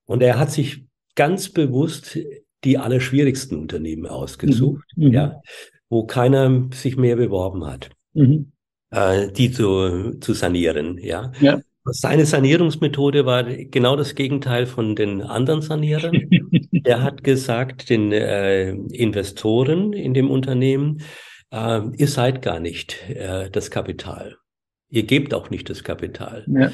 Und 0.05 0.23
er 0.23 0.39
hat 0.39 0.51
sich 0.51 0.85
ganz 1.15 1.49
bewusst 1.49 2.19
die 2.65 2.79
allerschwierigsten 2.79 3.59
Unternehmen 3.59 4.07
ausgesucht, 4.07 4.85
mhm. 4.97 5.09
mhm. 5.09 5.13
ja, 5.13 5.41
wo 5.89 6.05
keiner 6.05 6.69
sich 6.73 6.97
mehr 6.97 7.17
beworben 7.17 7.67
hat, 7.67 7.91
mhm. 8.13 8.53
äh, 8.91 9.31
die 9.33 9.51
zu, 9.51 10.19
zu 10.21 10.33
sanieren, 10.33 10.99
ja. 10.99 11.33
ja. 11.41 11.61
Seine 11.89 12.27
Sanierungsmethode 12.27 13.27
war 13.27 13.45
genau 13.45 13.97
das 13.97 14.15
Gegenteil 14.15 14.67
von 14.67 14.97
den 14.97 15.23
anderen 15.23 15.63
Sanierern. 15.63 16.15
er 16.85 17.03
hat 17.03 17.25
gesagt 17.25 17.91
den 17.91 18.13
äh, 18.13 18.71
Investoren 18.71 19.93
in 19.93 20.15
dem 20.15 20.31
Unternehmen, 20.31 21.03
äh, 21.51 21.81
ihr 21.97 22.09
seid 22.09 22.43
gar 22.43 22.61
nicht 22.61 23.09
äh, 23.09 23.51
das 23.51 23.71
Kapital. 23.71 24.37
Ihr 24.89 25.05
gebt 25.05 25.35
auch 25.35 25.51
nicht 25.51 25.69
das 25.71 25.85
Kapital. 25.85 26.45
Ja. 26.49 26.71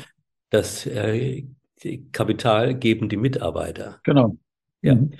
Das 0.50 0.86
äh, 0.86 1.44
Kapital 2.12 2.74
geben 2.74 3.08
die 3.08 3.16
Mitarbeiter. 3.16 4.00
Genau. 4.04 4.36
Ja. 4.82 4.94
Mhm. 4.94 5.12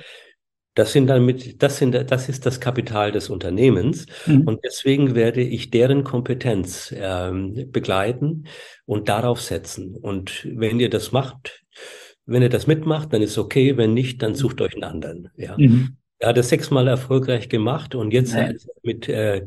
Das 0.75 0.93
sind 0.93 1.07
damit, 1.09 1.63
das 1.63 1.77
sind, 1.77 1.93
das 1.93 2.29
ist 2.29 2.47
das 2.47 2.61
Kapital 2.61 3.13
des 3.13 3.29
Unternehmens. 3.29 4.07
Mhm. 4.27 4.43
Und 4.43 4.61
deswegen 4.65 5.15
werde 5.15 5.43
ich 5.43 5.71
deren 5.71 6.03
Kompetenz 6.03 6.95
ähm, 6.97 7.71
begleiten 7.71 8.45
und 8.87 9.09
darauf 9.09 9.41
setzen. 9.41 9.95
Und 9.97 10.49
wenn 10.51 10.81
ihr 10.81 10.89
das 10.89 11.13
macht, 11.13 11.63
wenn 12.25 12.43
ihr 12.43 12.49
das 12.49 12.67
mitmacht, 12.67 13.13
dann 13.13 13.23
ist 13.23 13.37
okay. 13.37 13.77
Wenn 13.77 13.95
nicht, 13.95 14.23
dann 14.23 14.35
sucht 14.35 14.61
euch 14.61 14.75
einen 14.75 14.85
anderen. 14.85 15.29
Ja. 15.37 15.57
Mhm. 15.59 15.97
Er 16.19 16.29
hat 16.29 16.37
das 16.37 16.51
sechsmal 16.51 16.87
erfolgreich 16.87 17.49
gemacht 17.49 17.95
und 17.97 18.13
jetzt 18.13 18.35
ja. 18.35 18.51
mit 18.83 19.09
äh, 19.09 19.45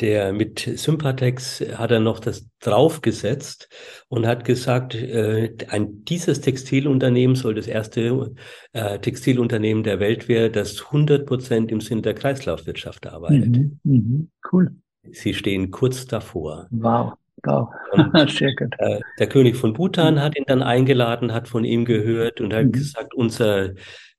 der 0.00 0.32
mit 0.32 0.60
Sympatex 0.60 1.60
hat 1.76 1.90
er 1.90 2.00
noch 2.00 2.20
das 2.20 2.48
draufgesetzt 2.60 3.68
und 4.08 4.26
hat 4.26 4.44
gesagt, 4.44 4.94
äh, 4.94 5.54
ein, 5.68 6.04
dieses 6.04 6.40
Textilunternehmen 6.40 7.36
soll 7.36 7.54
das 7.54 7.66
erste 7.66 8.32
äh, 8.72 8.98
Textilunternehmen 8.98 9.82
der 9.82 10.00
Welt 10.00 10.28
werden, 10.28 10.52
das 10.52 10.86
100 10.86 11.26
Prozent 11.26 11.70
im 11.70 11.80
Sinn 11.80 12.02
der 12.02 12.14
Kreislaufwirtschaft 12.14 13.06
arbeitet. 13.06 13.56
Mhm, 13.56 13.78
mh, 13.84 14.26
cool. 14.52 14.74
Sie 15.12 15.34
stehen 15.34 15.70
kurz 15.70 16.06
davor. 16.06 16.66
Wow. 16.70 17.14
Wow. 17.44 17.68
Und, 17.92 18.30
Sehr 18.30 18.54
gut. 18.54 18.74
Äh, 18.78 19.00
der 19.18 19.28
König 19.28 19.56
von 19.56 19.72
Bhutan 19.72 20.20
hat 20.20 20.36
ihn 20.36 20.44
dann 20.46 20.62
eingeladen, 20.62 21.32
hat 21.32 21.48
von 21.48 21.64
ihm 21.64 21.84
gehört 21.84 22.40
und 22.40 22.52
hat 22.52 22.66
mhm. 22.66 22.72
gesagt, 22.72 23.14
unser 23.14 23.70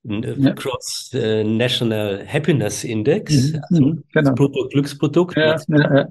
ja. 0.04 0.54
Cross 0.54 1.12
äh, 1.14 1.44
National 1.44 2.26
Happiness 2.28 2.84
Index, 2.84 3.54
mhm. 3.54 3.62
also 3.70 3.86
mhm. 3.86 4.04
genau. 4.12 4.34
Brutto 4.34 4.68
Glücksprodukt. 4.70 5.36
Ja, 5.38 5.58
ja. 5.68 6.08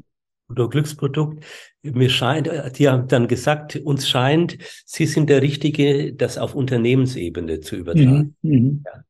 Brutto-Glücksprodukt. 0.51 1.45
Mir 1.83 2.11
scheint, 2.11 2.49
äh, 2.49 2.71
die 2.71 2.89
haben 2.89 3.09
dann 3.09 3.29
gesagt, 3.29 3.77
uns 3.77 4.09
scheint, 4.09 4.59
Sie 4.85 5.07
sind 5.07 5.31
der 5.31 5.43
Richtige, 5.43 6.13
das 6.13 6.39
auf 6.39 6.55
Unternehmensebene 6.55 7.61
zu 7.61 7.77
übertragen. 7.77 8.37
Mhm. 8.43 8.53
Mhm. 8.53 8.85
Ja. 8.85 9.05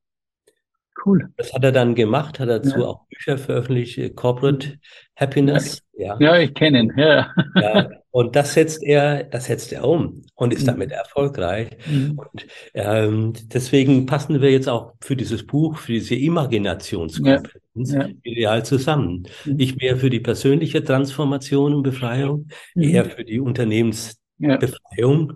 Cool. 1.05 1.31
Das 1.37 1.55
hat 1.55 1.65
er 1.65 1.73
dann 1.73 1.95
gemacht, 1.95 2.39
hat 2.39 2.51
dazu 2.51 2.81
ja. 2.81 2.87
auch 2.87 3.07
Bücher 3.07 3.39
veröffentlicht, 3.39 3.97
äh, 3.99 4.11
Corporate 4.11 4.79
Happiness. 5.17 5.83
Ja, 5.95 6.19
ja 6.21 6.39
ich 6.39 6.53
kenne 6.53 6.81
ihn. 6.81 6.93
Ja. 6.97 7.33
ja. 7.55 7.91
Und 8.11 8.35
das 8.35 8.55
setzt 8.55 8.83
er, 8.83 9.25
das 9.25 9.45
setzt 9.45 9.73
er 9.73 9.85
um 9.87 10.23
und 10.35 10.53
ist 10.53 10.63
mhm. 10.63 10.67
damit 10.67 10.91
erfolgreich. 10.91 11.71
Mhm. 11.87 12.19
Und 12.19 12.47
ähm, 12.75 13.33
deswegen 13.53 14.07
passen 14.07 14.41
wir 14.41 14.51
jetzt 14.51 14.69
auch 14.69 14.95
für 15.01 15.15
dieses 15.17 15.47
Buch, 15.47 15.79
für 15.79 15.93
diese 15.93 16.17
Imaginationskompetenz 16.17 17.93
ja. 17.93 18.09
ideal 18.23 18.65
zusammen. 18.65 19.29
Mhm. 19.45 19.61
Ich 19.61 19.77
mehr 19.77 19.97
für 19.97 20.11
die 20.11 20.21
persönliche 20.21 20.83
Transformation 20.83 21.75
und 21.75 21.83
Befreiung, 21.83 22.49
mhm. 22.75 22.83
eher 22.83 23.05
für 23.05 23.25
die 23.25 23.39
Unternehmensbefreiung 23.41 25.35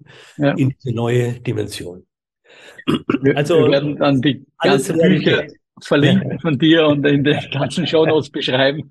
in 0.57 0.71
diese 0.71 0.95
neue 0.95 1.41
Dimension. 1.41 2.07
Wir, 3.23 3.37
also, 3.37 3.59
wir 3.59 3.71
werden 3.71 3.97
dann 3.97 4.21
die 4.21 4.45
ganze 4.59 4.95
Bücher 4.95 5.47
verlinken 5.81 6.39
von 6.39 6.59
dir 6.59 6.87
und 6.87 7.05
in 7.05 7.25
den 7.25 7.39
ganzen 7.51 7.87
Shownotes 7.87 8.31
beschreiben. 8.31 8.89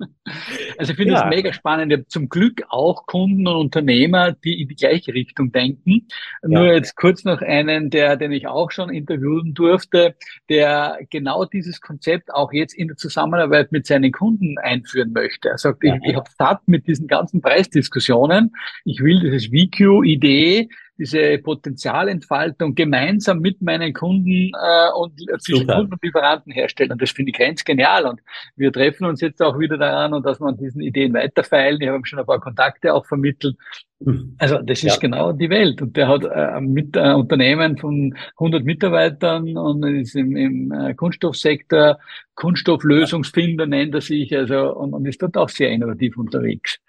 Also 0.78 0.92
ich 0.92 0.98
finde 0.98 1.14
ja. 1.14 1.22
das 1.22 1.30
mega 1.30 1.54
spannend. 1.54 1.92
Ich 1.92 2.00
habe 2.00 2.08
zum 2.08 2.30
Glück 2.30 2.64
auch 2.70 3.06
Kunden 3.06 3.48
und 3.48 3.56
Unternehmer, 3.56 4.34
die 4.34 4.62
in 4.62 4.68
die 4.68 4.76
gleiche 4.76 5.14
Richtung 5.14 5.52
denken. 5.52 6.08
Ja. 6.42 6.50
Nur 6.50 6.74
jetzt 6.74 6.96
kurz 6.96 7.24
noch 7.24 7.42
einen, 7.42 7.90
der, 7.90 8.18
den 8.18 8.32
ich 8.32 8.48
auch 8.48 8.72
schon 8.72 8.90
interviewen 8.90 9.54
durfte, 9.54 10.16
der 10.50 11.00
genau 11.10 11.46
dieses 11.46 11.80
Konzept 11.80 12.34
auch 12.34 12.52
jetzt 12.52 12.74
in 12.74 12.90
der 12.90 12.98
Zusammenarbeit 12.98 13.72
mit 13.72 13.86
seinen 13.86 14.12
Kunden 14.12 14.58
einführen 14.58 15.14
möchte. 15.14 15.50
Er 15.50 15.58
sagt, 15.58 15.84
ja. 15.84 15.96
ich, 15.96 16.10
ich 16.10 16.16
habe 16.16 16.30
satt 16.38 16.68
mit 16.68 16.88
diesen 16.88 17.08
ganzen 17.08 17.42
Preisdiskussionen. 17.42 18.52
Ich 18.84 19.02
will 19.02 19.20
dieses 19.22 19.48
VQ-Idee 19.48 20.70
diese 20.98 21.38
Potenzialentfaltung 21.40 22.76
gemeinsam 22.76 23.40
mit 23.40 23.62
meinen 23.62 23.94
Kunden 23.94 24.52
äh, 24.54 24.92
und 24.96 25.20
zwischen 25.40 25.68
Kunden 25.68 25.94
und 25.94 26.04
Lieferanten 26.04 26.52
herstellen. 26.52 26.92
Und 26.92 27.02
das 27.02 27.12
finde 27.12 27.32
ich 27.32 27.38
ganz 27.38 27.64
genial. 27.64 28.06
Und 28.06 28.22
wir 28.56 28.72
treffen 28.72 29.06
uns 29.06 29.22
jetzt 29.22 29.42
auch 29.42 29.58
wieder 29.58 29.78
daran 29.78 30.14
und 30.14 30.26
dass 30.26 30.40
man 30.40 30.58
diesen 30.58 30.82
Ideen 30.82 31.14
weiterfeilen. 31.14 31.82
Ich 31.82 31.90
habe 31.90 32.06
schon 32.06 32.20
ein 32.20 32.26
paar 32.26 32.40
Kontakte 32.40 32.94
auch 32.94 33.06
vermittelt. 33.06 33.58
Hm. 34.04 34.36
Also 34.38 34.60
das 34.60 34.84
ist 34.84 34.96
ja. 34.96 34.98
genau 34.98 35.32
die 35.32 35.50
Welt. 35.50 35.82
Und 35.82 35.98
der 35.98 36.08
hat 36.08 36.24
äh, 36.26 36.62
mit 36.62 36.96
äh, 36.96 37.14
Unternehmen 37.14 37.78
von 37.78 38.16
100 38.38 38.64
Mitarbeitern 38.64 39.58
und 39.58 39.84
ist 39.84 40.16
im, 40.16 40.36
im 40.36 40.72
äh, 40.72 40.94
Kunststoffsektor 40.94 42.00
Kunststofflösungsfinder 42.36 43.66
nennt 43.66 43.96
er 43.96 44.02
sich. 44.02 44.36
Also 44.36 44.76
und, 44.76 44.94
und 44.94 45.08
ist 45.08 45.22
dort 45.22 45.38
auch 45.38 45.50
sehr 45.50 45.70
innovativ 45.70 46.18
unterwegs. 46.18 46.80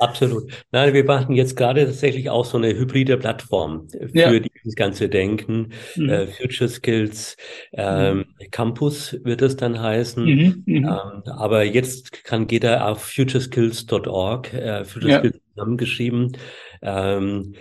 Absolut. 0.00 0.50
Nein, 0.72 0.94
wir 0.94 1.04
machen 1.04 1.36
jetzt 1.36 1.56
gerade 1.56 1.84
tatsächlich 1.84 2.30
auch 2.30 2.46
so 2.46 2.56
eine 2.56 2.68
hybride 2.68 3.18
Plattform 3.18 3.86
für 3.90 4.10
ja. 4.14 4.38
dieses 4.40 4.74
ganze 4.74 5.10
Denken. 5.10 5.72
Mhm. 5.94 6.08
Äh, 6.08 6.26
Future 6.26 6.70
Skills 6.70 7.36
ähm, 7.74 8.16
mhm. 8.16 8.50
Campus 8.50 9.18
wird 9.24 9.42
es 9.42 9.56
dann 9.56 9.78
heißen. 9.78 10.24
Mhm. 10.24 10.62
mhm. 10.64 10.76
Ähm, 10.76 11.22
aber 11.26 11.64
jetzt 11.64 12.24
kann 12.24 12.48
jeder 12.48 12.88
auf 12.88 13.04
futureskills.org, 13.04 14.54
äh, 14.54 14.84
Future 14.86 15.12
ja. 15.12 15.18
Skills 15.18 15.38
zusammengeschrieben, 15.52 16.36
ähm, 16.80 17.54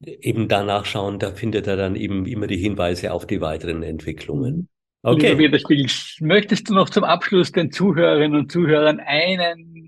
eben 0.00 0.48
danach 0.48 0.84
schauen. 0.84 1.18
Da 1.18 1.32
findet 1.32 1.66
er 1.66 1.76
dann 1.76 1.96
eben 1.96 2.26
immer 2.26 2.46
die 2.46 2.58
Hinweise 2.58 3.10
auf 3.10 3.26
die 3.26 3.40
weiteren 3.40 3.82
Entwicklungen. 3.82 4.68
Okay. 5.02 5.34
Möchtest 6.20 6.68
du 6.68 6.74
noch 6.74 6.90
zum 6.90 7.04
Abschluss 7.04 7.52
den 7.52 7.70
Zuhörerinnen 7.70 8.38
und 8.38 8.52
Zuhörern 8.52 9.00
einen 9.00 9.84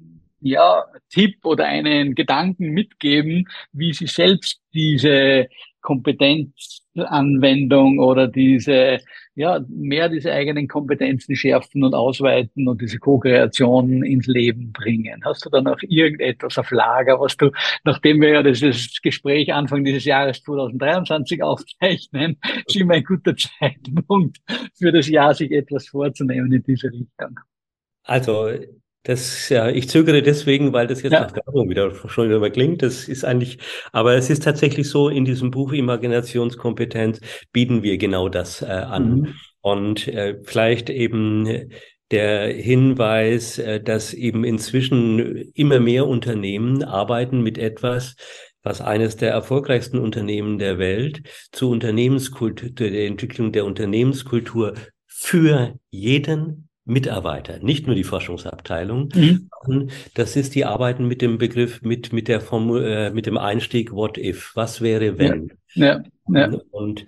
ja, 0.46 0.84
Tipp 1.10 1.44
oder 1.44 1.66
einen 1.66 2.14
Gedanken 2.14 2.70
mitgeben, 2.70 3.48
wie 3.72 3.92
sie 3.92 4.06
selbst 4.06 4.60
diese 4.74 5.48
Kompetenzanwendung 5.86 8.00
oder 8.00 8.26
diese, 8.26 8.98
ja, 9.36 9.64
mehr 9.68 10.08
diese 10.08 10.32
eigenen 10.32 10.66
Kompetenzen 10.66 11.36
schärfen 11.36 11.84
und 11.84 11.94
ausweiten 11.94 12.66
und 12.66 12.80
diese 12.80 12.98
Co-Kreation 12.98 14.02
ins 14.02 14.26
Leben 14.26 14.72
bringen. 14.72 15.22
Hast 15.24 15.46
du 15.46 15.50
da 15.50 15.60
noch 15.60 15.78
irgendetwas 15.82 16.58
auf 16.58 16.72
Lager, 16.72 17.20
was 17.20 17.36
du, 17.36 17.52
nachdem 17.84 18.20
wir 18.20 18.30
ja 18.30 18.42
dieses 18.42 19.00
Gespräch 19.00 19.54
Anfang 19.54 19.84
dieses 19.84 20.04
Jahres 20.04 20.42
2023 20.42 21.40
aufzeichnen, 21.40 22.36
ist 22.66 22.74
immer 22.74 22.94
ein 22.94 23.04
guter 23.04 23.36
Zeitpunkt 23.36 24.38
für 24.74 24.90
das 24.90 25.08
Jahr, 25.08 25.34
sich 25.34 25.52
etwas 25.52 25.86
vorzunehmen 25.86 26.52
in 26.52 26.64
diese 26.64 26.88
Richtung? 26.88 27.38
Also 28.02 28.48
das, 29.06 29.48
ja, 29.50 29.68
ich 29.68 29.88
zögere 29.88 30.20
deswegen, 30.20 30.72
weil 30.72 30.88
das 30.88 31.02
jetzt 31.02 31.12
ja. 31.12 31.20
nach 31.20 31.34
Werbung 31.34 31.68
wieder 31.68 31.92
schon 32.08 32.28
wieder 32.28 32.50
klingt. 32.50 32.82
Das 32.82 33.06
ist 33.06 33.24
eigentlich, 33.24 33.58
aber 33.92 34.16
es 34.16 34.30
ist 34.30 34.42
tatsächlich 34.42 34.88
so, 34.88 35.08
in 35.08 35.24
diesem 35.24 35.52
Buch 35.52 35.72
Imaginationskompetenz 35.72 37.20
bieten 37.52 37.84
wir 37.84 37.98
genau 37.98 38.28
das 38.28 38.62
äh, 38.62 38.66
an. 38.66 39.20
Mhm. 39.20 39.34
Und 39.60 40.08
äh, 40.08 40.38
vielleicht 40.42 40.90
eben 40.90 41.70
der 42.10 42.52
Hinweis, 42.52 43.58
äh, 43.58 43.80
dass 43.80 44.12
eben 44.12 44.42
inzwischen 44.42 45.52
immer 45.54 45.78
mehr 45.78 46.08
Unternehmen 46.08 46.82
arbeiten 46.82 47.42
mit 47.42 47.58
etwas, 47.58 48.16
was 48.64 48.80
eines 48.80 49.16
der 49.16 49.30
erfolgreichsten 49.30 50.00
Unternehmen 50.00 50.58
der 50.58 50.78
Welt 50.78 51.22
zur 51.52 51.70
Unternehmenskultur, 51.70 52.70
der 52.70 53.06
Entwicklung 53.06 53.52
der 53.52 53.66
Unternehmenskultur 53.66 54.74
für 55.06 55.76
jeden 55.90 56.65
Mitarbeiter, 56.86 57.58
nicht 57.58 57.86
nur 57.86 57.96
die 57.96 58.04
Forschungsabteilung. 58.04 59.10
Mhm. 59.12 59.90
Das 60.14 60.36
ist 60.36 60.54
die 60.54 60.64
Arbeiten 60.64 61.08
mit 61.08 61.20
dem 61.20 61.36
Begriff, 61.36 61.82
mit, 61.82 62.12
mit 62.12 62.28
der 62.28 62.40
Formul, 62.40 62.84
äh, 62.84 63.10
mit 63.10 63.26
dem 63.26 63.36
Einstieg 63.36 63.92
What 63.92 64.16
if? 64.16 64.52
Was 64.54 64.80
wäre 64.80 65.18
wenn? 65.18 65.52
Ja, 65.74 66.04
ja, 66.28 66.50
ja. 66.52 66.58
Und 66.70 67.04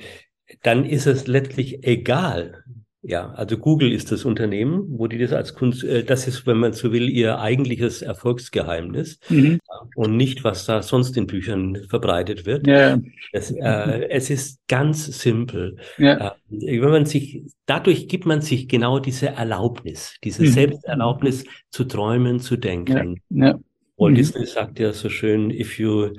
dann 0.62 0.84
ist 0.84 1.06
es 1.06 1.28
letztlich 1.28 1.84
egal, 1.86 2.64
ja, 3.08 3.30
also 3.30 3.56
Google 3.56 3.90
ist 3.90 4.12
das 4.12 4.26
Unternehmen, 4.26 4.84
wo 4.90 5.06
die 5.06 5.16
das 5.16 5.32
als 5.32 5.54
Kunst, 5.54 5.82
äh, 5.82 6.04
das 6.04 6.28
ist, 6.28 6.46
wenn 6.46 6.58
man 6.58 6.74
so 6.74 6.92
will, 6.92 7.08
ihr 7.08 7.40
eigentliches 7.40 8.02
Erfolgsgeheimnis 8.02 9.18
mhm. 9.30 9.60
und 9.96 10.14
nicht, 10.14 10.44
was 10.44 10.66
da 10.66 10.82
sonst 10.82 11.16
in 11.16 11.26
Büchern 11.26 11.78
verbreitet 11.88 12.44
wird. 12.44 12.66
Ja. 12.66 12.98
Das, 13.32 13.50
äh, 13.50 14.08
es 14.10 14.28
ist 14.28 14.60
ganz 14.68 15.06
simpel. 15.06 15.78
Ja. 15.96 16.36
Äh, 16.50 16.82
wenn 16.82 16.90
man 16.90 17.06
sich, 17.06 17.44
dadurch 17.64 18.08
gibt 18.08 18.26
man 18.26 18.42
sich 18.42 18.68
genau 18.68 18.98
diese 18.98 19.28
Erlaubnis, 19.28 20.18
diese 20.22 20.42
mhm. 20.42 20.48
Selbsterlaubnis 20.48 21.46
zu 21.70 21.84
träumen, 21.84 22.40
zu 22.40 22.58
denken. 22.58 23.22
Ja. 23.30 23.46
Ja. 23.46 23.60
Walt 23.96 24.12
mhm. 24.12 24.16
Disney 24.16 24.44
sagt 24.44 24.78
ja 24.78 24.92
so 24.92 25.08
schön, 25.08 25.50
if 25.50 25.78
you 25.78 26.10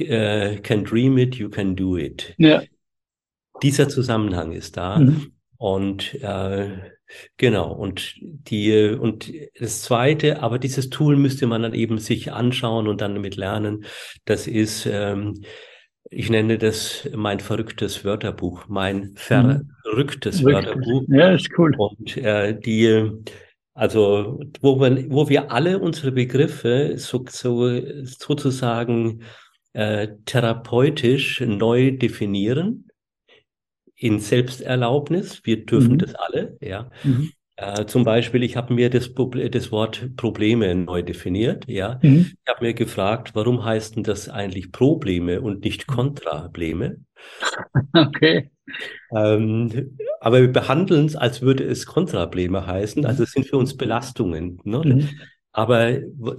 uh, 0.00 0.56
can 0.62 0.84
dream 0.84 1.18
it, 1.18 1.34
you 1.34 1.50
can 1.50 1.76
do 1.76 1.98
it. 1.98 2.34
Ja. 2.38 2.62
Dieser 3.62 3.90
Zusammenhang 3.90 4.52
ist 4.52 4.78
da. 4.78 5.00
Mhm. 5.00 5.32
Und 5.60 6.14
äh, 6.22 6.70
genau, 7.36 7.70
und 7.70 8.14
die, 8.18 8.96
und 8.98 9.30
das 9.58 9.82
zweite, 9.82 10.42
aber 10.42 10.58
dieses 10.58 10.88
Tool 10.88 11.16
müsste 11.16 11.46
man 11.46 11.60
dann 11.60 11.74
eben 11.74 11.98
sich 11.98 12.32
anschauen 12.32 12.88
und 12.88 13.02
dann 13.02 13.14
damit 13.14 13.36
lernen. 13.36 13.84
Das 14.24 14.46
ist, 14.46 14.86
ähm, 14.86 15.42
ich 16.08 16.30
nenne 16.30 16.56
das 16.56 17.06
mein 17.14 17.40
verrücktes 17.40 18.06
Wörterbuch, 18.06 18.68
mein 18.68 19.16
mhm. 19.28 19.70
verrücktes 19.82 20.40
mhm. 20.40 20.46
Wörterbuch. 20.46 21.02
Ja, 21.08 21.34
ist 21.34 21.50
cool. 21.58 21.74
Und 21.76 22.16
äh, 22.16 22.58
die, 22.58 23.10
also 23.74 24.40
wo 24.62 24.76
man, 24.76 25.10
wo 25.10 25.28
wir 25.28 25.52
alle 25.52 25.78
unsere 25.78 26.10
Begriffe 26.10 26.94
so, 26.96 27.22
so 27.28 27.68
sozusagen 28.04 29.24
äh, 29.74 30.08
therapeutisch 30.24 31.42
neu 31.42 31.90
definieren 31.98 32.89
in 34.00 34.18
Selbsterlaubnis. 34.18 35.42
Wir 35.44 35.64
dürfen 35.66 35.92
mhm. 35.92 35.98
das 35.98 36.14
alle, 36.14 36.56
ja. 36.60 36.90
Mhm. 37.04 37.32
Äh, 37.56 37.84
zum 37.84 38.04
Beispiel, 38.04 38.42
ich 38.42 38.56
habe 38.56 38.72
mir 38.72 38.88
das, 38.88 39.10
das, 39.12 39.70
Wort 39.70 40.16
Probleme 40.16 40.74
neu 40.74 41.02
definiert, 41.02 41.66
ja. 41.68 42.00
Mhm. 42.02 42.32
Ich 42.32 42.50
habe 42.50 42.64
mir 42.64 42.72
gefragt, 42.72 43.34
warum 43.34 43.62
heißt 43.62 43.96
denn 43.96 44.02
das 44.02 44.30
eigentlich 44.30 44.72
Probleme 44.72 45.42
und 45.42 45.64
nicht 45.64 45.86
Kontrableme? 45.86 46.96
Okay. 47.92 48.50
Ähm, 49.14 49.96
aber 50.20 50.40
wir 50.40 50.52
behandeln 50.52 51.04
es, 51.04 51.16
als 51.16 51.42
würde 51.42 51.64
es 51.64 51.84
Kontrableme 51.84 52.66
heißen. 52.66 53.04
Also 53.04 53.24
es 53.24 53.32
sind 53.32 53.46
für 53.46 53.58
uns 53.58 53.76
Belastungen. 53.76 54.60
Ne? 54.64 55.08
Mhm. 55.52 55.60
Aber 55.60 55.92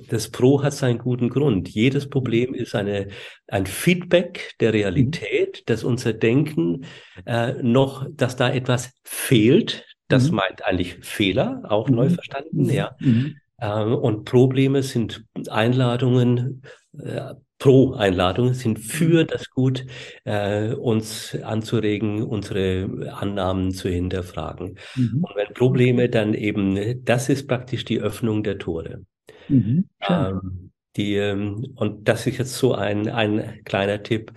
das 0.10 0.30
Pro 0.30 0.64
hat 0.64 0.74
seinen 0.74 1.00
guten 1.00 1.30
Grund. 1.30 1.70
Jedes 1.70 2.10
Problem 2.10 2.54
ist 2.54 2.76
eine, 2.76 3.08
ein 3.48 3.66
Feedback 3.66 4.54
der 4.60 4.74
Realität, 4.74 5.70
dass 5.70 5.84
unser 5.84 6.14
Denken 6.14 6.86
äh, 7.26 7.54
noch, 7.62 8.08
dass 8.12 8.36
da 8.36 8.52
etwas 8.52 8.94
fehlt. 9.04 9.86
Das 10.08 10.30
mhm. 10.30 10.38
meint 10.38 10.66
eigentlich 10.66 10.98
Fehler, 11.02 11.62
auch 11.64 11.90
mhm. 11.90 11.96
neu 11.96 12.10
verstanden, 12.10 12.70
ja. 12.70 12.96
Mhm. 13.00 13.38
Äh, 13.58 13.84
und 13.84 14.26
Probleme 14.26 14.84
sind 14.84 15.24
Einladungen, 15.50 16.64
äh, 16.98 17.34
Pro-Einladungen 17.62 18.56
sind 18.56 18.80
für 18.80 19.24
mhm. 19.24 19.28
das 19.28 19.52
Gut, 19.52 19.86
äh, 20.24 20.74
uns 20.74 21.38
anzuregen, 21.44 22.24
unsere 22.24 23.14
Annahmen 23.14 23.72
zu 23.72 23.88
hinterfragen. 23.88 24.80
Mhm. 24.96 25.24
Und 25.24 25.36
wenn 25.36 25.54
Probleme 25.54 26.10
dann 26.10 26.34
eben, 26.34 27.06
das 27.06 27.30
ist 27.30 27.48
praktisch 27.48 27.86
die 27.86 28.02
Öffnung 28.02 28.42
der 28.42 28.58
Tore. 28.58 29.06
Mhm. 29.48 29.88
Ähm, 30.10 30.72
die, 30.98 31.16
ähm, 31.18 31.74
und 31.76 32.08
das 32.08 32.26
ist 32.26 32.40
jetzt 32.40 32.56
so 32.56 32.74
ein, 32.74 33.08
ein 33.08 33.64
kleiner 33.64 34.02
Tipp. 34.02 34.34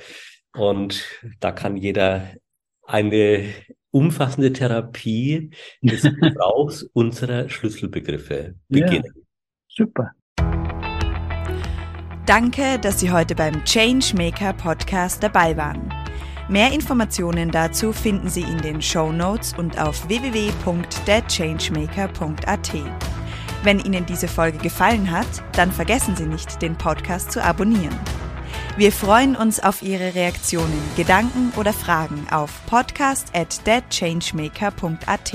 Und 0.54 1.02
da 1.40 1.50
kann 1.50 1.78
jeder 1.78 2.28
eine 2.82 3.46
umfassende 3.90 4.52
Therapie 4.52 5.48
des 5.80 6.02
Gebrauchs 6.20 6.82
unserer 6.92 7.48
Schlüsselbegriffe 7.48 8.54
beginnen. 8.68 9.12
Ja, 9.16 9.22
super. 9.68 10.10
Danke, 12.26 12.78
dass 12.78 13.00
Sie 13.00 13.10
heute 13.10 13.34
beim 13.34 13.66
Changemaker 13.66 14.54
Podcast 14.54 15.22
dabei 15.22 15.58
waren. 15.58 15.92
Mehr 16.48 16.72
Informationen 16.72 17.50
dazu 17.50 17.92
finden 17.92 18.30
Sie 18.30 18.40
in 18.40 18.56
den 18.62 18.80
Show 18.80 19.12
Notes 19.12 19.52
und 19.58 19.78
auf 19.78 20.08
www.thechangemaker.at. 20.08 22.72
Wenn 23.62 23.78
Ihnen 23.78 24.06
diese 24.06 24.28
Folge 24.28 24.56
gefallen 24.56 25.10
hat, 25.10 25.26
dann 25.52 25.70
vergessen 25.70 26.16
Sie 26.16 26.24
nicht, 26.24 26.62
den 26.62 26.76
Podcast 26.76 27.30
zu 27.30 27.44
abonnieren. 27.44 27.94
Wir 28.78 28.90
freuen 28.90 29.36
uns 29.36 29.60
auf 29.60 29.82
Ihre 29.82 30.14
Reaktionen, 30.14 30.82
Gedanken 30.96 31.52
oder 31.56 31.74
Fragen 31.74 32.26
auf 32.30 32.64
podcast 32.64 33.36
at 33.36 33.62
thechangemaker.at. 33.66 35.34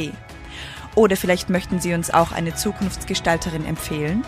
Oder 0.96 1.16
vielleicht 1.16 1.52
möchten 1.52 1.80
Sie 1.80 1.94
uns 1.94 2.12
auch 2.12 2.32
eine 2.32 2.56
Zukunftsgestalterin 2.56 3.66
empfehlen? 3.66 4.26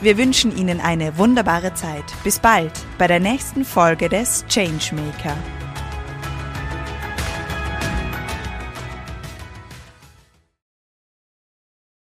Wir 0.00 0.16
wünschen 0.16 0.56
Ihnen 0.56 0.80
eine 0.80 1.18
wunderbare 1.18 1.74
Zeit. 1.74 2.04
Bis 2.22 2.38
bald 2.38 2.72
bei 2.98 3.08
der 3.08 3.18
nächsten 3.18 3.64
Folge 3.64 4.08
des 4.08 4.44
Changemaker. 4.48 5.36